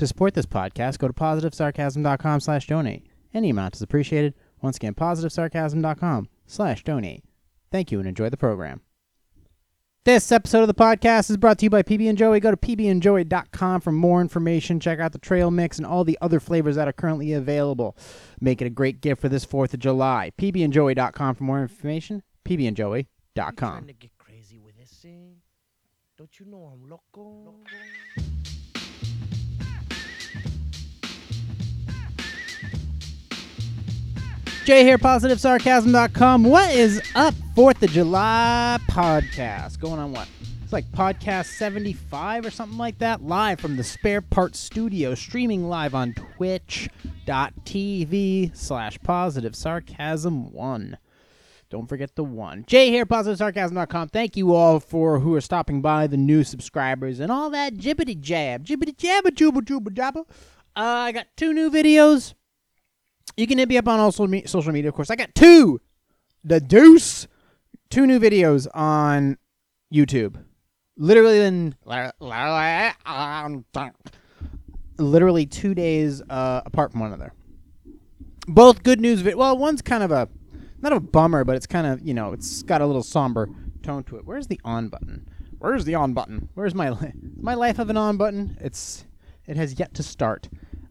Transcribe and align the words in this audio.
To 0.00 0.06
support 0.06 0.32
this 0.32 0.46
podcast, 0.46 0.96
go 0.96 1.08
to 1.08 1.12
positivesarcasm.com 1.12 2.40
slash 2.40 2.66
donate. 2.66 3.06
Any 3.34 3.50
amount 3.50 3.76
is 3.76 3.82
appreciated. 3.82 4.32
Once 4.62 4.76
again, 4.78 4.94
positivesarcasm.com 4.94 6.30
slash 6.46 6.82
donate. 6.84 7.22
Thank 7.70 7.92
you 7.92 7.98
and 7.98 8.08
enjoy 8.08 8.30
the 8.30 8.38
program. 8.38 8.80
This 10.06 10.32
episode 10.32 10.62
of 10.62 10.68
the 10.68 10.74
podcast 10.74 11.28
is 11.28 11.36
brought 11.36 11.58
to 11.58 11.66
you 11.66 11.70
by 11.70 11.82
PB 11.82 12.08
and 12.08 12.16
Joey. 12.16 12.40
Go 12.40 12.50
to 12.50 12.56
pbandjoey.com 12.56 13.82
for 13.82 13.92
more 13.92 14.22
information. 14.22 14.80
Check 14.80 15.00
out 15.00 15.12
the 15.12 15.18
trail 15.18 15.50
mix 15.50 15.76
and 15.76 15.86
all 15.86 16.04
the 16.04 16.16
other 16.22 16.40
flavors 16.40 16.76
that 16.76 16.88
are 16.88 16.94
currently 16.94 17.34
available. 17.34 17.94
Make 18.40 18.62
it 18.62 18.66
a 18.66 18.70
great 18.70 19.02
gift 19.02 19.20
for 19.20 19.28
this 19.28 19.44
4th 19.44 19.74
of 19.74 19.80
July. 19.80 20.32
pbandjoey.com 20.38 21.34
for 21.34 21.44
more 21.44 21.60
information. 21.60 22.22
pbandjoey.com. 22.46 23.04
trying 23.54 23.86
to 23.86 23.92
get 23.92 24.16
crazy 24.16 24.58
with 24.58 24.78
this 24.78 24.92
thing? 25.02 25.34
Don't 26.16 26.40
you 26.40 26.46
know 26.46 26.72
I'm 26.72 26.88
loco? 26.88 27.56
Jay 34.64 34.84
here, 34.84 34.98
positivesarcasm.com. 34.98 36.44
What 36.44 36.70
is 36.74 37.00
up, 37.14 37.34
4th 37.56 37.82
of 37.82 37.90
July 37.90 38.78
podcast? 38.88 39.80
Going 39.80 39.98
on 39.98 40.12
what? 40.12 40.28
It's 40.62 40.72
like 40.72 40.90
podcast 40.92 41.46
75 41.46 42.46
or 42.46 42.50
something 42.50 42.78
like 42.78 42.98
that. 42.98 43.22
Live 43.22 43.58
from 43.58 43.76
the 43.76 43.82
Spare 43.82 44.20
Parts 44.20 44.60
Studio, 44.60 45.14
streaming 45.14 45.68
live 45.68 45.94
on 45.94 46.12
twitch.tv 46.36 46.90
slash 48.56 48.98
positive 49.02 49.56
sarcasm 49.56 50.52
1. 50.52 50.98
Don't 51.70 51.88
forget 51.88 52.14
the 52.14 52.24
one. 52.24 52.64
Jay 52.66 52.90
here, 52.90 53.06
positivesarcasm.com. 53.06 54.08
Thank 54.08 54.36
you 54.36 54.54
all 54.54 54.78
for 54.78 55.20
who 55.20 55.34
are 55.34 55.40
stopping 55.40 55.80
by, 55.80 56.06
the 56.06 56.16
new 56.16 56.44
subscribers, 56.44 57.18
and 57.18 57.32
all 57.32 57.48
that 57.50 57.74
jibbity 57.74 58.20
jab. 58.20 58.64
Jibbity 58.66 58.94
jabba 58.96 59.30
jubba 59.30 59.62
jubba 59.62 59.88
jabba. 59.88 60.24
Uh, 60.76 60.82
I 61.06 61.12
got 61.12 61.26
two 61.36 61.52
new 61.52 61.70
videos. 61.70 62.34
You 63.36 63.46
can 63.46 63.58
hit 63.58 63.68
me 63.68 63.78
up 63.78 63.88
on 63.88 63.98
all 64.00 64.12
social 64.12 64.26
media, 64.72 64.88
of 64.88 64.94
course. 64.94 65.10
I 65.10 65.16
got 65.16 65.34
two, 65.34 65.80
the 66.44 66.60
deuce, 66.60 67.26
two 67.88 68.06
new 68.06 68.18
videos 68.18 68.66
on 68.74 69.38
YouTube. 69.92 70.42
Literally 70.96 71.40
in 71.40 71.74
literally 74.98 75.46
two 75.46 75.74
days 75.74 76.20
uh, 76.28 76.60
apart 76.66 76.92
from 76.92 77.00
one 77.00 77.12
another. 77.12 77.32
Both 78.46 78.82
good 78.82 79.00
news. 79.00 79.20
Vi- 79.22 79.34
well, 79.34 79.56
one's 79.56 79.80
kind 79.82 80.02
of 80.02 80.10
a 80.10 80.28
not 80.80 80.92
a 80.92 81.00
bummer, 81.00 81.44
but 81.44 81.56
it's 81.56 81.66
kind 81.66 81.86
of 81.86 82.00
you 82.06 82.14
know 82.14 82.32
it's 82.32 82.62
got 82.62 82.80
a 82.82 82.86
little 82.86 83.02
somber 83.02 83.48
tone 83.82 84.04
to 84.04 84.16
it. 84.16 84.26
Where's 84.26 84.46
the 84.48 84.60
on 84.64 84.88
button? 84.88 85.26
Where's 85.58 85.84
the 85.84 85.94
on 85.94 86.12
button? 86.14 86.48
Where's 86.54 86.74
my 86.74 86.90
li- 86.90 87.12
my 87.36 87.54
life 87.54 87.78
of 87.78 87.88
an 87.90 87.96
on 87.96 88.16
button? 88.16 88.56
It's 88.60 89.04
it 89.46 89.56
has 89.56 89.78
yet 89.78 89.94
to 89.94 90.02
start. 90.02 90.48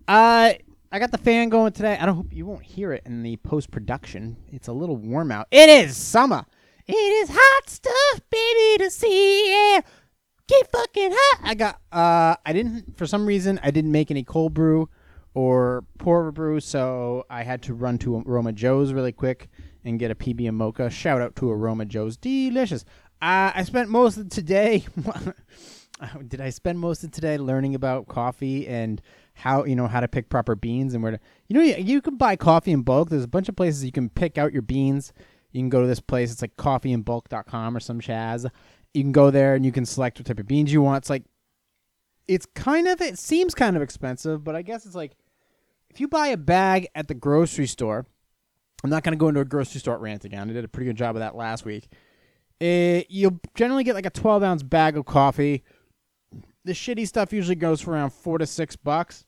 Uh 0.08 0.54
I 0.92 0.98
got 0.98 1.12
the 1.12 1.20
fan 1.20 1.50
going 1.50 1.72
today. 1.72 1.98
I 2.00 2.06
don't 2.06 2.16
hope 2.16 2.34
you 2.34 2.48
won't 2.48 2.64
hear 2.64 2.92
it 2.94 3.04
in 3.06 3.22
the 3.22 3.38
post 3.38 3.70
production. 3.70 4.38
It's 4.52 4.68
a 4.68 4.74
little 4.74 4.98
warm 4.98 5.32
out. 5.32 5.48
It 5.52 5.70
is 5.70 5.96
summer. 5.96 6.46
It 6.88 6.94
is 6.94 7.30
hot 7.32 7.70
stuff, 7.70 8.22
baby, 8.32 8.84
to 8.84 8.90
see. 8.90 9.52
Yeah. 9.52 9.82
Get 10.48 10.72
fucking 10.72 11.12
hot. 11.14 11.42
I 11.44 11.54
got 11.54 11.76
uh 11.92 12.36
I 12.44 12.54
didn't 12.54 12.98
for 12.98 13.06
some 13.06 13.28
reason 13.28 13.60
I 13.62 13.70
didn't 13.70 13.92
make 13.92 14.10
any 14.10 14.24
cold 14.24 14.56
brew 14.56 14.90
or 15.36 15.84
pour 16.00 16.32
brew, 16.32 16.60
so 16.60 17.24
I 17.30 17.44
had 17.44 17.62
to 17.64 17.76
run 17.76 18.00
to 18.00 18.24
Aroma 18.26 18.52
Joe's 18.52 18.92
really 18.92 19.12
quick 19.12 19.48
and 19.86 20.00
get 20.00 20.10
a 20.10 20.16
PB 20.16 20.48
and 20.48 20.58
mocha. 20.58 20.90
Shout 20.90 21.22
out 21.22 21.36
to 21.36 21.52
Aroma 21.52 21.86
Joe's. 21.86 22.18
Delicious. 22.18 22.84
Uh, 23.22 23.52
I 23.54 23.64
spent 23.64 23.90
most 23.90 24.18
of 24.18 24.30
today 24.30 24.86
did 26.28 26.42
I 26.42 26.50
spend 26.50 26.80
most 26.80 27.04
of 27.04 27.12
today 27.12 27.38
learning 27.38 27.76
about 27.76 28.08
coffee 28.08 28.68
and 28.68 29.02
how 29.40 29.64
you 29.66 29.76
know 29.76 29.88
how 29.88 30.00
to 30.00 30.08
pick 30.08 30.30
proper 30.30 30.56
beans 30.56 30.94
and 30.94 31.02
where 31.02 31.14
to 31.14 31.20
you 31.48 31.56
know 31.56 31.62
you, 31.62 31.76
you 31.78 32.02
can 32.02 32.18
buy 32.18 32.36
coffee 32.36 32.72
in 32.72 32.84
bulk. 32.84 33.10
There's 33.10 33.24
a 33.24 33.28
bunch 33.28 33.50
of 33.50 33.56
places 33.56 33.84
you 33.84 33.92
can 33.92 34.10
pick 34.10 34.38
out 34.38 34.54
your 34.54 34.62
beans. 34.62 35.14
You 35.52 35.62
can 35.62 35.70
go 35.70 35.82
to 35.82 35.88
this 35.88 36.00
place. 36.00 36.32
It's 36.32 36.42
like 36.42 36.56
coffeeinbulk.com 36.58 37.76
or 37.76 37.80
some 37.80 38.00
shaz. 38.00 38.50
You 38.94 39.04
can 39.04 39.12
go 39.12 39.32
there 39.32 39.56
and 39.56 39.66
you 39.66 39.72
can 39.72 39.86
select 39.86 40.20
what 40.20 40.28
type 40.28 40.40
of 40.40 40.48
beans 40.48 40.72
you 40.72 40.82
want. 40.82 41.04
It's 41.04 41.10
like 41.10 41.24
it's 42.28 42.46
kind 42.54 42.88
of 42.88 43.02
it 43.02 43.18
seems 43.18 43.56
kind 43.56 43.76
of 43.76 43.82
expensive, 43.82 44.44
but 44.44 44.56
I 44.56 44.62
guess 44.62 44.86
it's 44.86 44.96
like 44.96 45.16
if 45.90 46.00
you 46.00 46.08
buy 46.08 46.28
a 46.28 46.38
bag 46.38 46.88
at 46.96 47.08
the 47.08 47.16
grocery 47.16 47.68
store. 47.68 48.06
I'm 48.84 48.90
not 48.90 49.04
going 49.04 49.14
to 49.14 49.18
go 49.18 49.28
into 49.28 49.42
a 49.42 49.46
grocery 49.46 49.80
store 49.80 49.98
rant 49.98 50.26
again. 50.26 50.50
I 50.50 50.54
did 50.54 50.64
a 50.64 50.70
pretty 50.70 50.86
good 50.86 50.96
job 50.96 51.16
of 51.16 51.20
that 51.20 51.36
last 51.36 51.66
week. 51.66 51.90
It, 52.60 53.08
you'll 53.10 53.40
generally 53.56 53.84
get 53.84 53.96
like 53.96 54.06
a 54.06 54.10
12 54.10 54.44
ounce 54.44 54.64
bag 54.64 54.98
of 54.98 55.06
coffee. 55.06 55.64
The 56.66 56.74
shitty 56.74 57.08
stuff 57.08 57.34
usually 57.34 57.56
goes 57.56 57.82
for 57.82 57.92
around 57.92 58.12
four 58.12 58.38
to 58.38 58.46
six 58.46 58.76
bucks. 58.76 59.26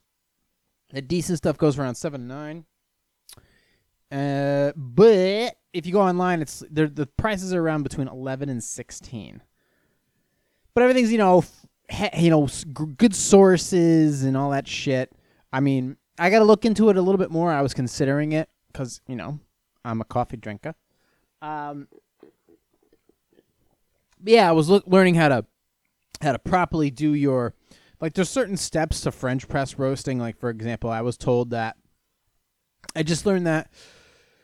The 0.94 1.02
decent 1.02 1.38
stuff 1.38 1.58
goes 1.58 1.78
around 1.80 1.96
seven 1.96 2.28
nine. 2.28 2.66
Uh, 4.12 4.74
but 4.76 5.56
if 5.74 5.86
you 5.86 5.94
go 5.94 6.02
online, 6.02 6.42
it's 6.42 6.64
the 6.70 7.08
prices 7.18 7.54
are 7.54 7.62
around 7.62 7.84
between 7.84 8.08
eleven 8.08 8.50
and 8.50 8.64
sixteen. 8.64 9.42
But 10.74 10.84
everything's 10.84 11.12
you 11.12 11.18
know, 11.18 11.40
f- 11.40 11.66
he- 11.90 12.26
you 12.26 12.30
know, 12.30 12.48
good 12.98 13.16
sources 13.16 14.24
and 14.24 14.36
all 14.36 14.50
that 14.52 14.68
shit. 14.68 15.12
I 15.54 15.60
mean, 15.62 15.98
I 16.20 16.30
got 16.30 16.40
to 16.40 16.46
look 16.46 16.66
into 16.66 16.90
it 16.90 16.98
a 16.98 17.02
little 17.02 17.20
bit 17.20 17.32
more. 17.32 17.52
I 17.52 17.62
was 17.62 17.74
considering 17.74 18.34
it 18.34 18.50
because 18.68 19.02
you 19.08 19.16
know 19.16 19.40
I'm 19.86 20.02
a 20.02 20.06
coffee 20.06 20.38
drinker. 20.38 20.76
Um, 21.42 21.88
yeah, 24.24 24.48
I 24.48 24.52
was 24.52 24.70
learning 24.70 25.16
how 25.16 25.30
to 25.30 25.46
how 26.22 26.34
to 26.34 26.40
properly 26.40 26.92
do 26.92 27.14
your 27.14 27.56
like. 28.02 28.14
There's 28.14 28.30
certain 28.30 28.58
steps 28.58 29.02
to 29.02 29.12
French 29.12 29.48
press 29.48 29.78
roasting. 29.78 30.20
Like 30.20 30.38
for 30.38 30.50
example, 30.50 30.90
I 30.90 31.02
was 31.02 31.18
told 31.18 31.52
that 31.52 31.78
I 32.96 33.04
just 33.04 33.26
learned 33.26 33.48
that. 33.48 33.72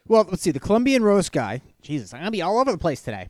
Well, 0.07 0.25
let's 0.29 0.41
see. 0.41 0.51
The 0.51 0.59
Colombian 0.59 1.03
roast 1.03 1.31
guy. 1.31 1.61
Jesus, 1.81 2.13
I'm 2.13 2.21
gonna 2.21 2.31
be 2.31 2.41
all 2.41 2.59
over 2.59 2.71
the 2.71 2.77
place 2.77 3.01
today. 3.01 3.29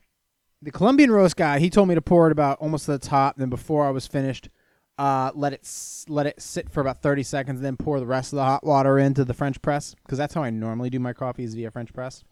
The 0.62 0.72
Colombian 0.72 1.12
roast 1.12 1.36
guy. 1.36 1.60
He 1.60 1.70
told 1.70 1.88
me 1.88 1.96
to 1.96 2.02
pour 2.02 2.28
it 2.28 2.32
about 2.32 2.60
almost 2.60 2.86
to 2.86 2.92
the 2.92 3.00
top. 3.00 3.38
Then 3.38 3.50
before 3.50 3.88
I 3.88 3.92
was 3.92 4.06
finished, 4.06 4.50
uh, 4.98 5.32
let 5.36 5.54
it 5.54 5.68
let 6.08 6.28
it 6.28 6.42
sit 6.42 6.70
for 6.70 6.82
about 6.82 7.02
30 7.02 7.24
seconds. 7.24 7.62
Then 7.62 7.78
pour 7.78 8.00
the 8.00 8.06
rest 8.06 8.34
of 8.34 8.38
the 8.38 8.44
hot 8.44 8.64
water 8.66 9.00
into 9.00 9.26
the 9.26 9.34
French 9.34 9.62
press 9.62 9.96
because 10.04 10.18
that's 10.18 10.34
how 10.34 10.44
I 10.44 10.50
normally 10.50 10.90
do 10.90 11.00
my 11.00 11.14
coffees 11.14 11.54
via 11.54 11.72
French 11.72 11.94
press. 11.94 12.24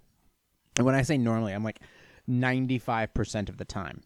And 0.78 0.86
when 0.86 0.96
I 0.96 1.04
say 1.04 1.18
normally, 1.18 1.54
I'm 1.54 1.64
like 1.64 1.80
95% 2.30 3.50
of 3.50 3.58
the 3.58 3.66
time. 3.66 4.02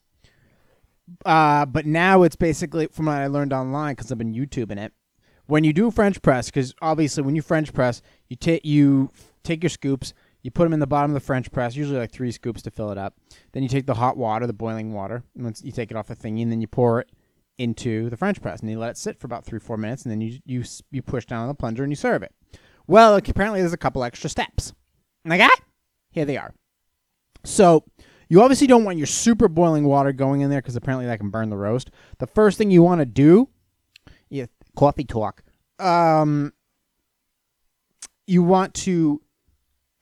Uh, 1.25 1.65
but 1.65 1.85
now 1.85 2.23
it's 2.23 2.35
basically 2.35 2.87
from 2.87 3.05
what 3.05 3.17
I 3.17 3.27
learned 3.27 3.53
online 3.53 3.95
because 3.95 4.11
I've 4.11 4.17
been 4.17 4.33
YouTubing 4.33 4.77
it. 4.77 4.93
When 5.45 5.63
you 5.63 5.73
do 5.73 5.89
French 5.89 6.21
press, 6.21 6.47
because 6.47 6.73
obviously 6.81 7.23
when 7.23 7.35
you 7.35 7.41
French 7.41 7.73
press, 7.73 8.01
you 8.27 8.35
take 8.35 8.63
you 8.63 9.11
take 9.43 9.63
your 9.63 9.69
scoops, 9.69 10.13
you 10.43 10.51
put 10.51 10.63
them 10.65 10.73
in 10.73 10.79
the 10.79 10.87
bottom 10.87 11.11
of 11.11 11.15
the 11.15 11.25
French 11.25 11.51
press, 11.51 11.75
usually 11.75 11.99
like 11.99 12.11
three 12.11 12.31
scoops 12.31 12.61
to 12.61 12.71
fill 12.71 12.91
it 12.91 12.97
up. 12.97 13.15
Then 13.51 13.63
you 13.63 13.69
take 13.69 13.87
the 13.87 13.95
hot 13.95 14.15
water, 14.15 14.45
the 14.45 14.53
boiling 14.53 14.93
water, 14.93 15.23
and 15.35 15.43
once 15.43 15.63
you 15.63 15.71
take 15.71 15.89
it 15.91 15.97
off 15.97 16.07
the 16.07 16.15
thingy, 16.15 16.43
and 16.43 16.51
then 16.51 16.61
you 16.61 16.67
pour 16.67 17.01
it 17.01 17.11
into 17.57 18.09
the 18.09 18.17
French 18.17 18.41
press, 18.41 18.59
and 18.59 18.69
you 18.69 18.77
let 18.77 18.91
it 18.91 18.97
sit 18.97 19.19
for 19.19 19.25
about 19.25 19.43
three 19.43 19.59
four 19.59 19.77
minutes, 19.77 20.03
and 20.03 20.11
then 20.11 20.21
you 20.21 20.39
you 20.45 20.63
you 20.91 21.01
push 21.01 21.25
down 21.25 21.41
on 21.41 21.47
the 21.47 21.55
plunger 21.55 21.83
and 21.83 21.91
you 21.91 21.95
serve 21.95 22.21
it. 22.21 22.33
Well, 22.85 23.15
apparently 23.15 23.59
there's 23.59 23.73
a 23.73 23.77
couple 23.77 24.03
extra 24.03 24.29
steps. 24.29 24.73
And 25.23 25.33
I 25.33 25.37
got 25.37 25.59
here 26.11 26.25
they 26.25 26.37
are. 26.37 26.53
So 27.43 27.85
you 28.29 28.41
obviously 28.41 28.67
don't 28.67 28.85
want 28.85 28.97
your 28.97 29.07
super 29.07 29.47
boiling 29.47 29.85
water 29.85 30.13
going 30.13 30.41
in 30.41 30.49
there 30.49 30.61
because 30.61 30.75
apparently 30.75 31.07
that 31.07 31.19
can 31.19 31.31
burn 31.31 31.49
the 31.49 31.57
roast. 31.57 31.89
The 32.19 32.27
first 32.27 32.57
thing 32.57 32.69
you 32.69 32.83
want 32.83 32.99
to 32.99 33.05
do, 33.05 33.49
yeah, 34.29 34.45
coffee 34.75 35.03
talk. 35.03 35.43
Um, 35.79 36.53
you 38.27 38.43
want 38.43 38.75
to 38.75 39.21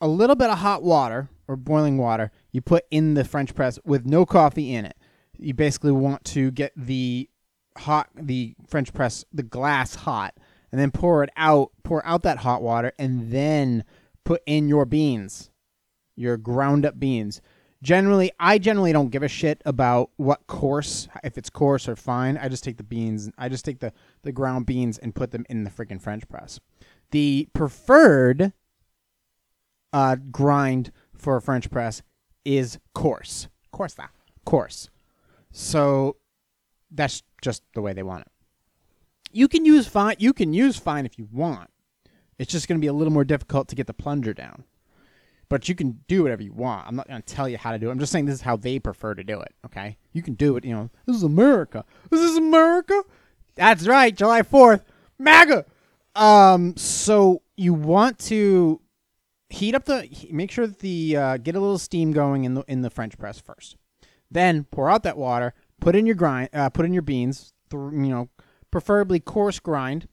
a 0.02 0.08
little 0.08 0.36
bit 0.36 0.50
of 0.50 0.60
hot 0.60 0.84
water 0.84 1.30
or 1.48 1.56
boiling 1.56 1.98
water 1.98 2.32
you 2.52 2.62
put 2.62 2.86
in 2.92 3.14
the 3.14 3.24
French 3.24 3.56
press 3.56 3.80
with 3.86 4.06
no 4.06 4.26
coffee 4.26 4.76
in 4.76 4.86
it. 4.86 4.98
You 5.40 5.54
basically 5.54 5.94
want 5.94 6.26
to 6.26 6.52
get 6.52 6.74
the 6.76 7.30
hot 7.78 8.10
the 8.16 8.56
French 8.68 8.94
press 8.94 9.24
the 9.32 9.44
glass 9.44 9.96
hot 9.96 10.34
and 10.72 10.82
then 10.82 10.92
pour 10.92 11.24
it 11.24 11.30
out 11.38 11.72
pour 11.84 12.06
out 12.06 12.24
that 12.24 12.40
hot 12.40 12.62
water 12.62 12.92
and 13.00 13.32
then 13.32 13.84
put 14.26 14.42
in 14.46 14.68
your 14.68 14.84
beans 14.86 15.52
your 16.16 16.38
ground 16.38 16.86
up 16.86 17.00
beans 17.00 17.40
generally 17.82 18.32
i 18.40 18.58
generally 18.58 18.92
don't 18.92 19.10
give 19.10 19.24
a 19.24 19.28
shit 19.28 19.62
about 19.66 20.10
what 20.18 20.46
course 20.48 21.08
if 21.24 21.38
it's 21.38 21.50
coarse 21.50 21.88
or 21.88 21.96
fine. 21.96 22.38
I 22.38 22.48
just 22.50 22.64
take 22.64 22.78
the 22.78 22.84
beans 22.84 23.30
i 23.38 23.50
just 23.50 23.66
take 23.66 23.80
the 23.80 23.94
the 24.24 24.32
ground 24.32 24.66
beans 24.66 24.98
and 24.98 25.14
put 25.14 25.32
them 25.32 25.46
in 25.50 25.64
the 25.64 25.70
freaking 25.70 26.02
french 26.02 26.28
press. 26.28 26.60
The 27.12 27.48
preferred 27.54 28.52
uh, 29.94 30.18
grind 30.30 30.92
for 31.16 31.38
a 31.38 31.42
french 31.42 31.70
press 31.72 32.02
is 32.44 32.80
coarse 32.94 33.48
coarse 33.72 33.94
that. 33.96 34.12
Coarse 34.46 34.90
so 35.52 36.18
that's 36.92 37.24
just 37.42 37.64
the 37.74 37.82
way 37.82 37.94
they 37.94 38.04
want 38.04 38.22
it. 38.22 38.32
You 39.32 39.48
can 39.48 39.66
use 39.66 39.88
fine 39.88 40.16
you 40.20 40.34
can 40.34 40.54
use 40.54 40.78
fine 40.78 41.06
if 41.06 41.18
you 41.18 41.28
want. 41.32 41.70
It's 42.40 42.52
just 42.52 42.68
going 42.68 42.80
to 42.80 42.82
be 42.82 42.88
a 42.88 42.94
little 42.94 43.14
more 43.14 43.26
difficult 43.26 43.68
to 43.70 43.76
get 43.76 43.88
the 43.88 43.94
plunger 43.94 44.34
down 44.34 44.64
but 45.50 45.70
you 45.70 45.76
can 45.76 46.00
do 46.08 46.24
whatever 46.24 46.44
you 46.44 46.54
want. 46.54 46.88
I'm 46.88 46.96
not 46.96 47.08
going 47.08 47.22
to 47.22 47.34
tell 47.34 47.48
you 47.48 47.58
how 47.58 47.72
to 47.72 47.80
do 47.80 47.90
it. 47.90 47.92
I'm 47.92 48.00
just 48.00 48.12
saying 48.12 48.26
this 48.26 48.36
is 48.36 48.42
how 48.42 48.58
they 48.58 48.80
prefer 48.80 49.14
to 49.14 49.24
do 49.24 49.40
it. 49.40 49.54
Okay, 49.66 49.98
you 50.14 50.22
can 50.22 50.34
do 50.34 50.58
it. 50.58 50.66
You 50.66 50.74
know, 50.74 50.90
this 51.06 51.16
is 51.16 51.24
America. 51.24 51.86
This 52.10 52.22
is 52.22 52.38
America. 52.38 53.04
That's 53.56 53.88
right. 53.88 54.16
July 54.16 54.42
4th. 54.42 54.82
MAGA. 55.18 55.66
Um, 56.16 56.76
so 56.78 57.42
you 57.56 57.74
want 57.74 58.20
to 58.20 58.82
heat 59.50 59.76
up 59.76 59.86
the 59.86 60.10
make 60.32 60.52
sure 60.52 60.68
that 60.68 60.80
the 60.80 61.16
uh, 61.16 61.38
get 61.38 61.56
a 61.56 61.60
little 61.60 61.78
steam 61.78 62.12
going 62.12 62.44
in 62.44 62.54
the 62.54 62.64
in 62.68 62.82
the 62.82 62.90
French 62.90 63.18
press 63.18 63.40
first. 63.40 63.78
Then 64.30 64.66
pour 64.66 64.90
out 64.90 65.04
that 65.04 65.18
water, 65.18 65.54
put 65.80 65.96
in 65.96 66.06
your 66.06 66.16
grind, 66.16 66.50
uh, 66.54 66.70
put 66.70 66.86
in 66.86 66.94
your 66.94 67.02
beans, 67.02 67.54
th- 67.70 67.80
you 67.80 68.10
know, 68.10 68.30
preferably 68.72 69.20
coarse 69.20 69.60
grind, 69.60 70.08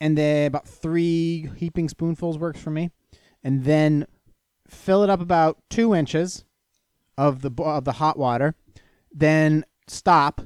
and 0.00 0.18
then 0.18 0.46
about 0.46 0.68
three 0.68 1.48
heaping 1.56 1.88
spoonfuls 1.88 2.38
works 2.38 2.60
for 2.60 2.70
me, 2.70 2.90
and 3.42 3.64
then 3.64 4.06
fill 4.70 5.02
it 5.02 5.10
up 5.10 5.20
about 5.20 5.58
two 5.68 5.94
inches 5.94 6.44
of 7.18 7.42
the 7.42 7.50
of 7.62 7.84
the 7.84 7.92
hot 7.92 8.18
water, 8.18 8.54
then 9.12 9.64
stop, 9.86 10.42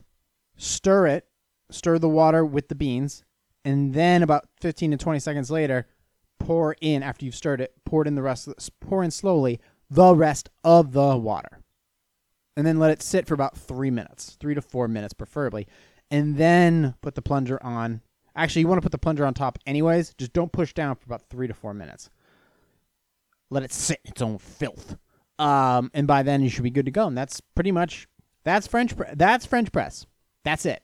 stir 0.56 1.06
it, 1.06 1.26
stir 1.71 1.99
the 1.99 2.09
water 2.09 2.44
with 2.44 2.69
the 2.69 2.75
beans, 2.75 3.25
and 3.65 3.94
then 3.94 4.23
about 4.23 4.49
15 4.61 4.93
to 4.93 4.97
20 4.97 5.19
seconds 5.21 5.50
later, 5.50 5.87
pour 6.38 6.76
in 6.81 7.03
after 7.03 7.25
you've 7.25 7.35
stirred 7.35 7.61
it, 7.61 7.75
pour 7.85 8.05
in 8.06 8.15
the 8.15 8.23
rest, 8.23 8.49
pour 8.81 9.03
in 9.03 9.11
slowly 9.11 9.61
the 9.91 10.15
rest 10.15 10.49
of 10.62 10.93
the 10.93 11.17
water, 11.17 11.61
and 12.56 12.67
then 12.67 12.79
let 12.79 12.91
it 12.91 13.03
sit 13.03 13.26
for 13.26 13.35
about 13.35 13.56
three 13.56 13.91
minutes, 13.91 14.37
three 14.41 14.55
to 14.55 14.62
four 14.62 14.88
minutes 14.88 15.15
preferably, 15.15 15.67
and 16.11 16.37
then 16.37 16.94
put 17.03 17.15
the 17.15 17.23
plunger 17.23 17.62
on. 17.62 18.00
Actually, 18.37 18.61
you 18.61 18.69
want 18.69 18.79
to 18.79 18.85
put 18.85 18.93
the 18.93 18.99
plunger 18.99 19.25
on 19.25 19.32
top 19.32 19.59
anyways. 19.65 20.12
Just 20.19 20.32
don't 20.32 20.50
push 20.50 20.73
down 20.73 20.97
for 20.97 21.05
about 21.06 21.23
three 21.31 21.47
to 21.47 21.55
four 21.55 21.73
minutes. 21.73 22.11
Let 23.50 23.62
it 23.62 23.73
sit 23.73 24.00
in 24.05 24.11
its 24.11 24.23
own 24.23 24.38
filth, 24.38 24.96
um, 25.38 25.91
and 25.94 26.06
by 26.06 26.23
then 26.23 26.43
you 26.43 26.49
should 26.49 26.64
be 26.64 26.70
good 26.70 26.87
to 26.87 26.91
go. 26.91 27.06
And 27.06 27.17
that's 27.17 27.41
pretty 27.41 27.73
much 27.73 28.08
that's 28.44 28.67
French. 28.67 28.96
Pre- 28.96 29.06
that's 29.14 29.46
French 29.46 29.70
press. 29.73 30.06
That's 30.44 30.67
it. 30.67 30.82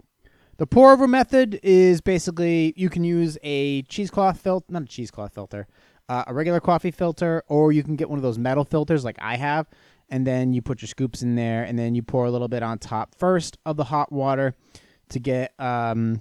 The 0.59 0.67
pour 0.67 0.93
over 0.93 1.09
method 1.09 1.59
is 1.63 2.01
basically 2.01 2.75
you 2.77 2.91
can 2.91 3.03
use 3.03 3.39
a 3.43 3.83
cheesecloth 3.83 4.39
filter, 4.41 4.67
not 4.69 4.83
a 4.83 4.87
cheesecloth 4.87 5.33
filter, 5.33 5.67
uh, 6.09 6.25
a 6.27 6.35
regular 6.35 6.61
coffee 6.61 6.91
filter, 6.91 7.43
or 7.49 7.73
you 7.73 7.83
can 7.83 7.97
get 7.97 8.11
one 8.11 8.19
of 8.19 8.23
those 8.23 8.39
metal 8.39 8.65
filters 8.65 9.05
like 9.05 9.17
I 9.23 9.37
have, 9.37 9.67
and 10.11 10.27
then 10.27 10.53
you 10.53 10.61
put 10.61 10.83
your 10.83 10.89
scoops 10.89 11.23
in 11.23 11.35
there, 11.35 11.65
and 11.65 11.79
then 11.79 11.95
you 11.95 12.03
pour 12.03 12.27
a 12.27 12.31
little 12.31 12.49
bit 12.49 12.63
on 12.63 12.79
top 12.79 13.15
first 13.15 13.57
of 13.65 13.77
the 13.79 13.85
hot 13.85 14.13
water 14.13 14.55
to 15.09 15.19
get 15.19 15.55
um, 15.59 16.21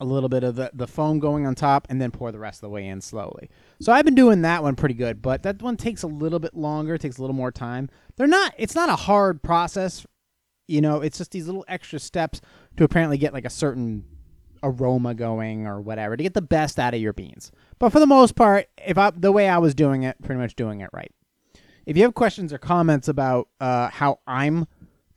a 0.00 0.04
little 0.04 0.28
bit 0.28 0.42
of 0.42 0.56
the, 0.56 0.70
the 0.74 0.86
foam 0.86 1.18
going 1.18 1.46
on 1.46 1.54
top, 1.54 1.86
and 1.88 2.00
then 2.00 2.10
pour 2.10 2.32
the 2.32 2.38
rest 2.38 2.58
of 2.58 2.62
the 2.62 2.70
way 2.70 2.86
in 2.86 3.00
slowly. 3.00 3.48
So 3.80 3.92
I've 3.92 4.04
been 4.04 4.14
doing 4.14 4.42
that 4.42 4.62
one 4.62 4.74
pretty 4.74 4.94
good, 4.94 5.22
but 5.22 5.42
that 5.44 5.62
one 5.62 5.76
takes 5.76 6.02
a 6.02 6.08
little 6.08 6.38
bit 6.38 6.54
longer, 6.54 6.98
takes 6.98 7.18
a 7.18 7.20
little 7.20 7.36
more 7.36 7.52
time. 7.52 7.88
They're 8.16 8.26
not. 8.26 8.54
It's 8.58 8.74
not 8.74 8.88
a 8.88 8.96
hard 8.96 9.42
process 9.42 10.04
you 10.66 10.80
know, 10.80 11.00
it's 11.00 11.18
just 11.18 11.30
these 11.30 11.46
little 11.46 11.64
extra 11.68 11.98
steps 11.98 12.40
to 12.76 12.84
apparently 12.84 13.18
get 13.18 13.32
like 13.32 13.44
a 13.44 13.50
certain 13.50 14.04
aroma 14.62 15.14
going 15.14 15.66
or 15.66 15.80
whatever 15.80 16.16
to 16.16 16.22
get 16.22 16.34
the 16.34 16.42
best 16.42 16.78
out 16.78 16.94
of 16.94 17.00
your 17.00 17.12
beans. 17.12 17.52
But 17.78 17.90
for 17.90 18.00
the 18.00 18.06
most 18.06 18.34
part, 18.34 18.68
if 18.84 18.96
I 18.96 19.10
the 19.10 19.32
way 19.32 19.48
I 19.48 19.58
was 19.58 19.74
doing 19.74 20.04
it, 20.04 20.20
pretty 20.22 20.40
much 20.40 20.56
doing 20.56 20.80
it 20.80 20.90
right. 20.92 21.12
If 21.86 21.98
you 21.98 22.02
have 22.04 22.14
questions 22.14 22.52
or 22.52 22.58
comments 22.58 23.08
about 23.08 23.48
uh, 23.60 23.90
how 23.90 24.20
I'm 24.26 24.66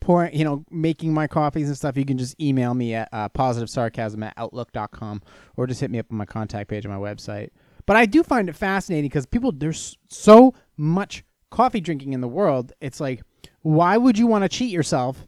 you 0.07 0.43
know, 0.43 0.63
making 0.71 1.13
my 1.13 1.27
coffees 1.27 1.67
and 1.67 1.77
stuff, 1.77 1.97
you 1.97 2.05
can 2.05 2.17
just 2.17 2.39
email 2.41 2.73
me 2.73 2.93
at 2.93 3.09
uh, 3.11 3.29
positive 3.29 3.69
sarcasm 3.69 4.23
at 4.23 4.33
outlook.com 4.37 5.21
or 5.55 5.67
just 5.67 5.81
hit 5.81 5.91
me 5.91 5.99
up 5.99 6.07
on 6.11 6.17
my 6.17 6.25
contact 6.25 6.69
page 6.69 6.85
on 6.85 6.91
my 6.91 6.97
website. 6.97 7.49
But 7.85 7.95
I 7.95 8.05
do 8.05 8.23
find 8.23 8.49
it 8.49 8.55
fascinating 8.55 9.09
because 9.09 9.25
people, 9.25 9.51
there's 9.51 9.97
so 10.09 10.53
much 10.75 11.23
coffee 11.51 11.81
drinking 11.81 12.13
in 12.13 12.21
the 12.21 12.27
world. 12.27 12.73
It's 12.81 12.99
like, 12.99 13.21
why 13.61 13.97
would 13.97 14.17
you 14.17 14.27
want 14.27 14.43
to 14.43 14.49
cheat 14.49 14.71
yourself 14.71 15.27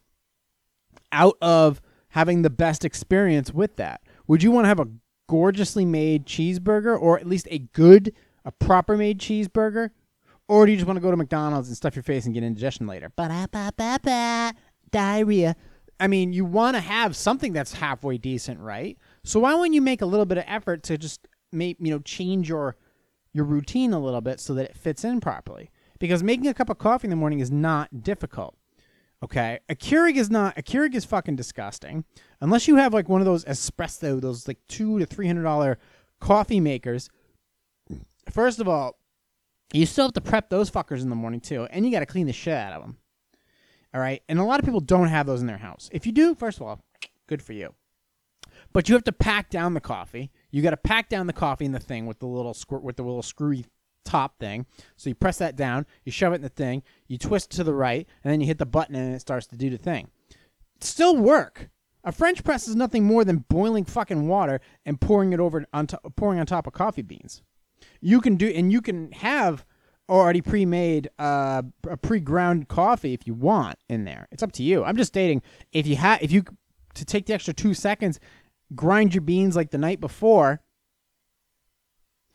out 1.11 1.37
of 1.41 1.81
having 2.09 2.41
the 2.41 2.49
best 2.49 2.85
experience 2.85 3.53
with 3.53 3.75
that? 3.77 4.01
Would 4.27 4.43
you 4.43 4.51
want 4.51 4.65
to 4.65 4.69
have 4.69 4.79
a 4.79 4.87
gorgeously 5.27 5.85
made 5.85 6.25
cheeseburger 6.25 6.99
or 6.99 7.19
at 7.19 7.27
least 7.27 7.47
a 7.51 7.59
good, 7.59 8.13
a 8.45 8.51
proper 8.51 8.97
made 8.97 9.19
cheeseburger? 9.19 9.91
Or 10.49 10.65
do 10.65 10.71
you 10.71 10.77
just 10.77 10.87
want 10.87 10.97
to 10.97 11.01
go 11.01 11.11
to 11.11 11.17
McDonald's 11.17 11.67
and 11.67 11.77
stuff 11.77 11.95
your 11.95 12.01
face 12.01 12.25
and 12.25 12.33
get 12.33 12.43
indigestion 12.43 12.87
later? 12.87 13.11
Ba-da-ba-ba-ba, 13.15 14.53
diarrhea. 14.91 15.55
I 15.99 16.07
mean, 16.07 16.31
you 16.31 16.45
want 16.45 16.75
to 16.75 16.81
have 16.81 17.15
something 17.15 17.51
that's 17.51 17.73
halfway 17.73 18.17
decent, 18.17 18.59
right? 18.59 18.97
So 19.23 19.41
why 19.41 19.53
wouldn't 19.53 19.75
you 19.75 19.81
make 19.81 20.01
a 20.01 20.05
little 20.05 20.25
bit 20.25 20.37
of 20.37 20.45
effort 20.47 20.83
to 20.83 20.97
just 20.97 21.27
make, 21.51 21.77
you 21.79 21.91
know, 21.91 21.99
change 21.99 22.47
your 22.47 22.75
your 23.33 23.45
routine 23.45 23.93
a 23.93 23.99
little 23.99 24.21
bit 24.21 24.39
so 24.39 24.53
that 24.55 24.71
it 24.71 24.77
fits 24.77 25.03
in 25.03 25.19
properly? 25.19 25.71
Because 25.99 26.23
making 26.23 26.47
a 26.47 26.53
cup 26.53 26.69
of 26.69 26.77
coffee 26.77 27.07
in 27.07 27.09
the 27.09 27.15
morning 27.15 27.39
is 27.39 27.51
not 27.51 28.03
difficult. 28.03 28.55
Okay, 29.21 29.59
a 29.67 29.75
Keurig 29.75 30.15
is 30.15 30.29
not 30.29 30.57
a 30.57 30.61
Keurig 30.61 30.95
is 30.95 31.03
fucking 31.03 31.35
disgusting 31.35 32.05
unless 32.39 32.69
you 32.69 32.77
have 32.77 32.93
like 32.93 33.09
one 33.09 33.19
of 33.19 33.25
those 33.25 33.43
espresso, 33.43 34.21
those 34.21 34.47
like 34.47 34.59
two 34.69 34.97
to 34.99 35.05
three 35.05 35.27
hundred 35.27 35.43
dollar 35.43 35.77
coffee 36.21 36.61
makers. 36.61 37.09
First 38.29 38.61
of 38.61 38.69
all, 38.69 38.97
you 39.73 39.85
still 39.85 40.05
have 40.05 40.13
to 40.13 40.21
prep 40.21 40.49
those 40.49 40.71
fuckers 40.71 41.01
in 41.01 41.09
the 41.09 41.15
morning 41.15 41.41
too, 41.41 41.67
and 41.69 41.85
you 41.85 41.91
got 41.91 41.99
to 41.99 42.05
clean 42.05 42.27
the 42.27 42.33
shit 42.33 42.53
out 42.53 42.73
of 42.73 42.81
them. 42.81 42.97
All 43.93 44.01
right, 44.01 44.21
and 44.29 44.39
a 44.39 44.43
lot 44.43 44.59
of 44.59 44.65
people 44.65 44.81
don't 44.81 45.07
have 45.07 45.25
those 45.25 45.41
in 45.41 45.47
their 45.47 45.57
house. 45.57 45.89
If 45.91 46.05
you 46.05 46.11
do, 46.11 46.35
first 46.35 46.59
of 46.59 46.67
all, 46.67 46.81
good 47.27 47.41
for 47.41 47.53
you. 47.53 47.73
But 48.71 48.87
you 48.87 48.95
have 48.95 49.03
to 49.05 49.11
pack 49.11 49.49
down 49.49 49.73
the 49.73 49.79
coffee. 49.79 50.31
You 50.51 50.61
got 50.61 50.71
to 50.71 50.77
pack 50.77 51.09
down 51.09 51.27
the 51.27 51.33
coffee 51.33 51.65
in 51.65 51.71
the 51.71 51.79
thing 51.79 52.05
with 52.05 52.19
the 52.19 52.27
little 52.27 52.53
squirt 52.53 52.83
with 52.83 52.97
the 52.97 53.03
little 53.03 53.23
screwy 53.23 53.65
top 54.05 54.39
thing. 54.39 54.65
So 54.95 55.09
you 55.09 55.15
press 55.15 55.37
that 55.37 55.55
down, 55.55 55.85
you 56.03 56.11
shove 56.11 56.33
it 56.33 56.37
in 56.37 56.41
the 56.41 56.49
thing, 56.49 56.83
you 57.07 57.17
twist 57.17 57.51
to 57.51 57.63
the 57.63 57.73
right, 57.73 58.07
and 58.23 58.31
then 58.31 58.41
you 58.41 58.47
hit 58.47 58.57
the 58.57 58.65
button 58.65 58.95
and 58.95 59.15
it 59.15 59.21
starts 59.21 59.47
to 59.47 59.57
do 59.57 59.69
the 59.69 59.77
thing. 59.77 60.09
Still 60.81 61.17
work. 61.17 61.69
A 62.03 62.11
French 62.11 62.43
press 62.43 62.67
is 62.67 62.75
nothing 62.75 63.03
more 63.03 63.25
than 63.25 63.45
boiling 63.49 63.85
fucking 63.85 64.27
water 64.27 64.61
and 64.85 65.01
pouring 65.01 65.33
it 65.33 65.39
over 65.39 65.65
on 65.73 65.87
to- 65.87 65.99
pouring 66.15 66.39
on 66.39 66.45
top 66.45 66.65
of 66.65 66.73
coffee 66.73 67.01
beans. 67.01 67.43
You 68.01 68.21
can 68.21 68.35
do 68.35 68.47
and 68.47 68.71
you 68.71 68.81
can 68.81 69.11
have 69.11 69.65
already 70.09 70.41
pre-made 70.41 71.09
uh, 71.19 71.61
a 71.87 71.97
pre-ground 71.97 72.67
coffee 72.67 73.13
if 73.13 73.27
you 73.27 73.33
want 73.33 73.77
in 73.87 74.05
there. 74.05 74.27
It's 74.31 74.43
up 74.43 74.51
to 74.53 74.63
you. 74.63 74.83
I'm 74.83 74.97
just 74.97 75.09
stating 75.09 75.41
if 75.71 75.85
you 75.87 75.95
have 75.97 76.21
if 76.21 76.31
you 76.31 76.43
to 76.95 77.05
take 77.05 77.27
the 77.27 77.33
extra 77.33 77.53
2 77.53 77.73
seconds 77.73 78.19
grind 78.75 79.13
your 79.13 79.21
beans 79.21 79.55
like 79.55 79.71
the 79.71 79.77
night 79.77 80.01
before 80.01 80.61